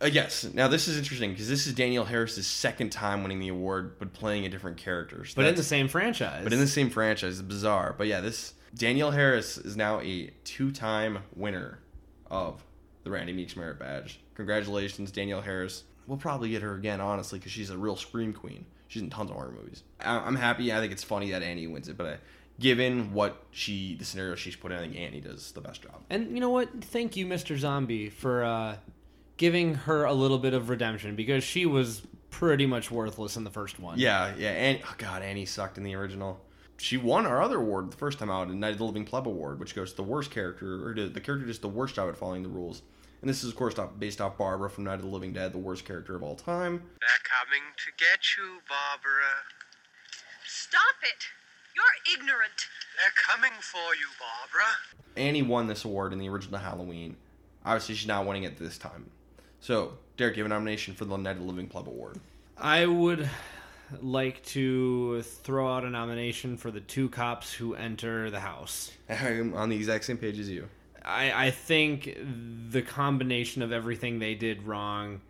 [0.00, 0.44] Uh, yes.
[0.54, 4.12] Now this is interesting because this is Danielle Harris's second time winning the award, but
[4.12, 5.24] playing a different character.
[5.24, 6.44] So But in the same franchise.
[6.44, 7.94] but in the same franchise, it's bizarre.
[7.96, 11.78] But yeah, this Danielle Harris is now a two-time winner
[12.30, 12.62] of
[13.04, 14.20] the Randy Meeks Merit Badge.
[14.34, 15.84] Congratulations, Danielle Harris.
[16.06, 18.66] We'll probably get her again, honestly, because she's a real scream queen.
[18.88, 19.82] She's in tons of horror movies.
[20.00, 20.72] I- I'm happy.
[20.72, 22.16] I think it's funny that Annie wins it, but I,
[22.60, 26.02] given what she, the scenario she's put in, I think Annie does the best job.
[26.10, 26.68] and you know what?
[26.84, 27.56] Thank you, Mr.
[27.58, 28.76] Zombie, for uh,
[29.36, 33.50] giving her a little bit of redemption because she was pretty much worthless in the
[33.50, 33.98] first one.
[33.98, 34.50] Yeah, yeah.
[34.50, 36.40] And oh god, Annie sucked in the original.
[36.78, 39.26] She won our other award the first time out, the Night of the Living Pleb
[39.26, 42.08] Award, which goes to the worst character, or to the character just the worst job
[42.10, 42.82] at following the rules.
[43.22, 45.58] And this is, of course, based off Barbara from Night of the Living Dead, the
[45.58, 46.82] worst character of all time.
[47.00, 49.32] They're coming to get you, Barbara.
[50.46, 51.24] Stop it!
[51.74, 52.68] You're ignorant.
[52.98, 54.68] They're coming for you, Barbara.
[55.16, 57.16] Annie won this award in the original Halloween.
[57.64, 59.10] Obviously, she's not winning it this time.
[59.66, 62.20] So, Derek, you have a nomination for the Night of the Living Pleb Award.
[62.56, 63.28] I would
[64.00, 68.92] like to throw out a nomination for the two cops who enter the house.
[69.10, 70.68] I'm on the exact same page as you.
[71.04, 72.16] I, I think
[72.70, 75.20] the combination of everything they did wrong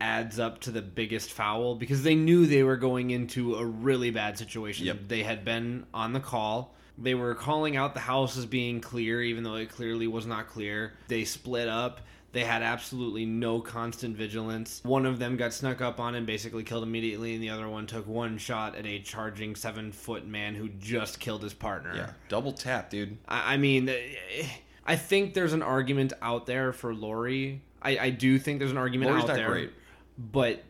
[0.00, 4.10] adds up to the biggest foul because they knew they were going into a really
[4.10, 4.86] bad situation.
[4.86, 5.00] Yep.
[5.08, 6.74] They had been on the call.
[6.96, 10.48] They were calling out the house as being clear, even though it clearly was not
[10.48, 10.94] clear.
[11.08, 12.00] They split up.
[12.32, 14.80] They had absolutely no constant vigilance.
[14.84, 17.86] One of them got snuck up on and basically killed immediately, and the other one
[17.86, 21.94] took one shot at a charging seven foot man who just killed his partner.
[21.94, 23.18] Yeah, double tap, dude.
[23.28, 24.46] I, I mean, eh,
[24.86, 27.60] I think there's an argument out there for Laurie.
[27.82, 29.72] I, I do think there's an argument Laurie's out not there, great.
[30.16, 30.62] but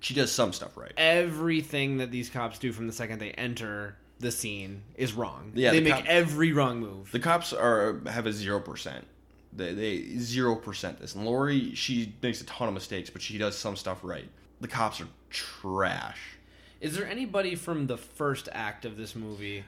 [0.00, 0.92] She does some stuff right.
[0.96, 5.52] everything that these cops do from the second they enter the scene is wrong.
[5.54, 7.12] Yeah, they the make cop- every wrong move.
[7.12, 9.06] The cops are have a zero percent.
[9.56, 11.14] They they zero percent this.
[11.14, 14.28] And Laurie, she makes a ton of mistakes, but she does some stuff right.
[14.60, 16.18] The cops are trash.
[16.80, 19.64] Is there anybody from the first act of this movie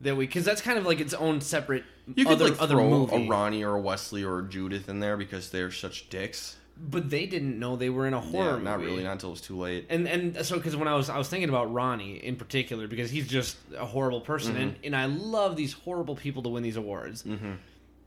[0.00, 0.26] that we?
[0.26, 1.84] Because that's kind of like its own separate
[2.14, 3.24] You could other like other throw movie.
[3.24, 6.56] a Ronnie or a Wesley or a Judith in there because they're such dicks.
[6.76, 8.58] but they didn't know they were in a horror.
[8.58, 8.90] yeah, not movie.
[8.90, 9.86] really, not until it was too late.
[9.88, 13.10] and and so because when I was I was thinking about Ronnie in particular because
[13.10, 16.76] he's just a horrible person and, and I love these horrible people to win these
[16.76, 17.52] awards, mm-hmm.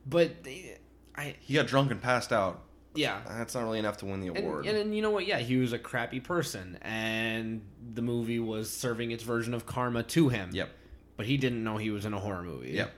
[0.05, 0.77] but they,
[1.17, 2.61] I he got drunk and passed out.
[2.95, 3.21] yeah.
[3.27, 4.65] That's not really enough to win the award.
[4.65, 5.25] and, and you know what?
[5.27, 7.61] Yeah, he was a crappy person, and
[7.93, 10.49] the movie was serving its version of karma to him.
[10.53, 10.69] yep,
[11.15, 12.71] But he didn't know he was in a horror movie.
[12.71, 12.91] yep.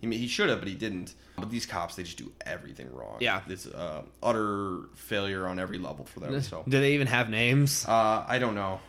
[0.00, 1.14] He he should have, but he didn't.
[1.36, 3.16] But these cops, they just do everything wrong.
[3.20, 3.40] Yeah.
[3.48, 6.40] it's uh, utter failure on every level for them.
[6.42, 7.84] So Do they even have names?
[7.88, 8.80] Uh, I don't know.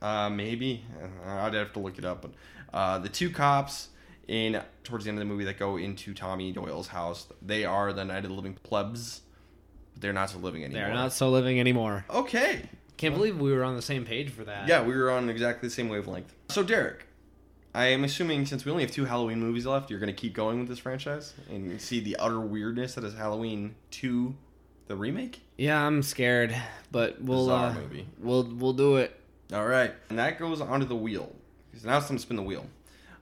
[0.00, 0.84] Uh, maybe
[1.26, 2.22] Uh, I'd have to look it up.
[2.22, 2.32] But
[2.76, 3.88] uh, the two cops
[4.28, 7.92] in towards the end of the movie that go into Tommy Doyle's house, they are
[7.92, 9.22] the Night of the Living plebs.
[9.92, 10.84] But they're not so living anymore.
[10.84, 12.04] They're not so living anymore.
[12.08, 12.62] Okay.
[12.96, 14.68] Can't believe we were on the same page for that.
[14.68, 16.32] Yeah, we were on exactly the same wavelength.
[16.50, 17.06] So Derek,
[17.74, 20.34] I am assuming since we only have two Halloween movies left, you're going to keep
[20.34, 24.36] going with this franchise and see the utter weirdness that is Halloween two,
[24.86, 25.40] the remake.
[25.56, 26.54] Yeah, I'm scared,
[26.90, 28.06] but we'll uh, movie.
[28.18, 29.18] we'll we'll do it.
[29.52, 31.34] All right, and that goes onto the wheel.
[31.70, 32.66] Because now it's time to spin the wheel.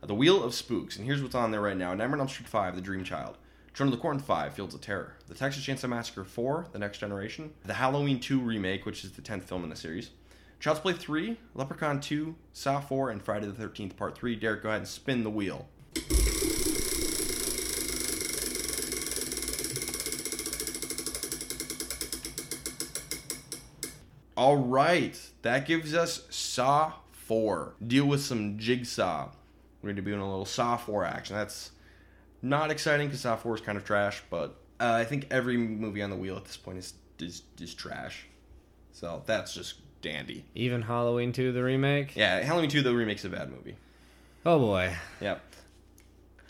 [0.03, 2.49] The wheel of spooks, and here's what's on there right now: Nightmare on Elm Street
[2.49, 3.37] Five, The Dream Child,
[3.75, 6.99] Children of the Corn Five, Fields of Terror, The Texas Chainsaw Massacre Four, The Next
[6.99, 10.11] Generation, The Halloween Two remake, which is the tenth film in the series,
[10.59, 14.37] Child's Play Three, Leprechaun Two, Saw Four, and Friday the Thirteenth Part Three.
[14.37, 15.69] Derek, go ahead and spin the wheel.
[24.35, 27.75] All right, that gives us Saw 4.
[27.87, 29.29] Deal with some Jigsaw.
[29.83, 31.37] We're going to be doing a little 4 action.
[31.37, 31.71] That's
[32.43, 36.11] not exciting because 4 is kind of trash, but uh, I think every movie on
[36.11, 38.27] the wheel at this point is, is, is trash.
[38.93, 40.45] So that's just dandy.
[40.55, 42.17] Even Halloween 2, the remake.
[42.17, 43.77] Yeah, Halloween 2, the remake's a bad movie.
[44.45, 45.43] Oh boy, Yep.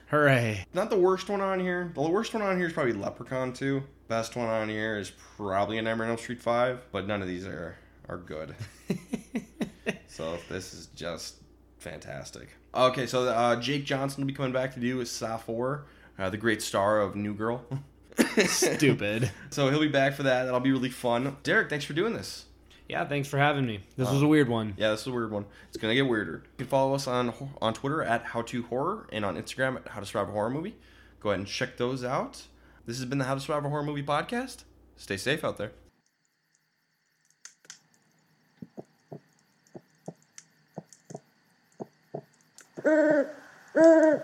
[0.09, 0.65] hooray!
[0.73, 1.90] Not the worst one on here.
[1.94, 3.82] The worst one on here is probably Leprechaun 2.
[4.07, 7.28] Best one on here is probably a Nightmare on Elm Street 5, but none of
[7.28, 7.77] these are,
[8.09, 8.55] are good.
[10.09, 11.36] so this is just
[11.81, 12.48] fantastic.
[12.74, 15.85] Okay, so uh, Jake Johnson will be coming back to do his Saw 4,
[16.19, 17.65] uh, the great star of New Girl.
[18.47, 19.31] Stupid.
[19.51, 20.44] so he'll be back for that.
[20.44, 21.36] That'll be really fun.
[21.43, 22.44] Derek, thanks for doing this.
[22.89, 23.81] Yeah, thanks for having me.
[23.97, 24.74] This was a weird one.
[24.77, 25.47] Yeah, this is a weird one.
[25.69, 26.43] It's gonna get weirder.
[26.44, 27.32] You can follow us on
[27.62, 30.51] on Twitter at How to Horror and on Instagram at How to Survive a Horror
[30.51, 30.74] Movie.
[31.20, 32.43] Go ahead and check those out.
[32.86, 34.65] This has been the How to Survive a Horror Movie podcast.
[34.97, 35.70] Stay safe out there.
[42.85, 43.27] 嗯
[43.74, 44.23] 嗯嗯。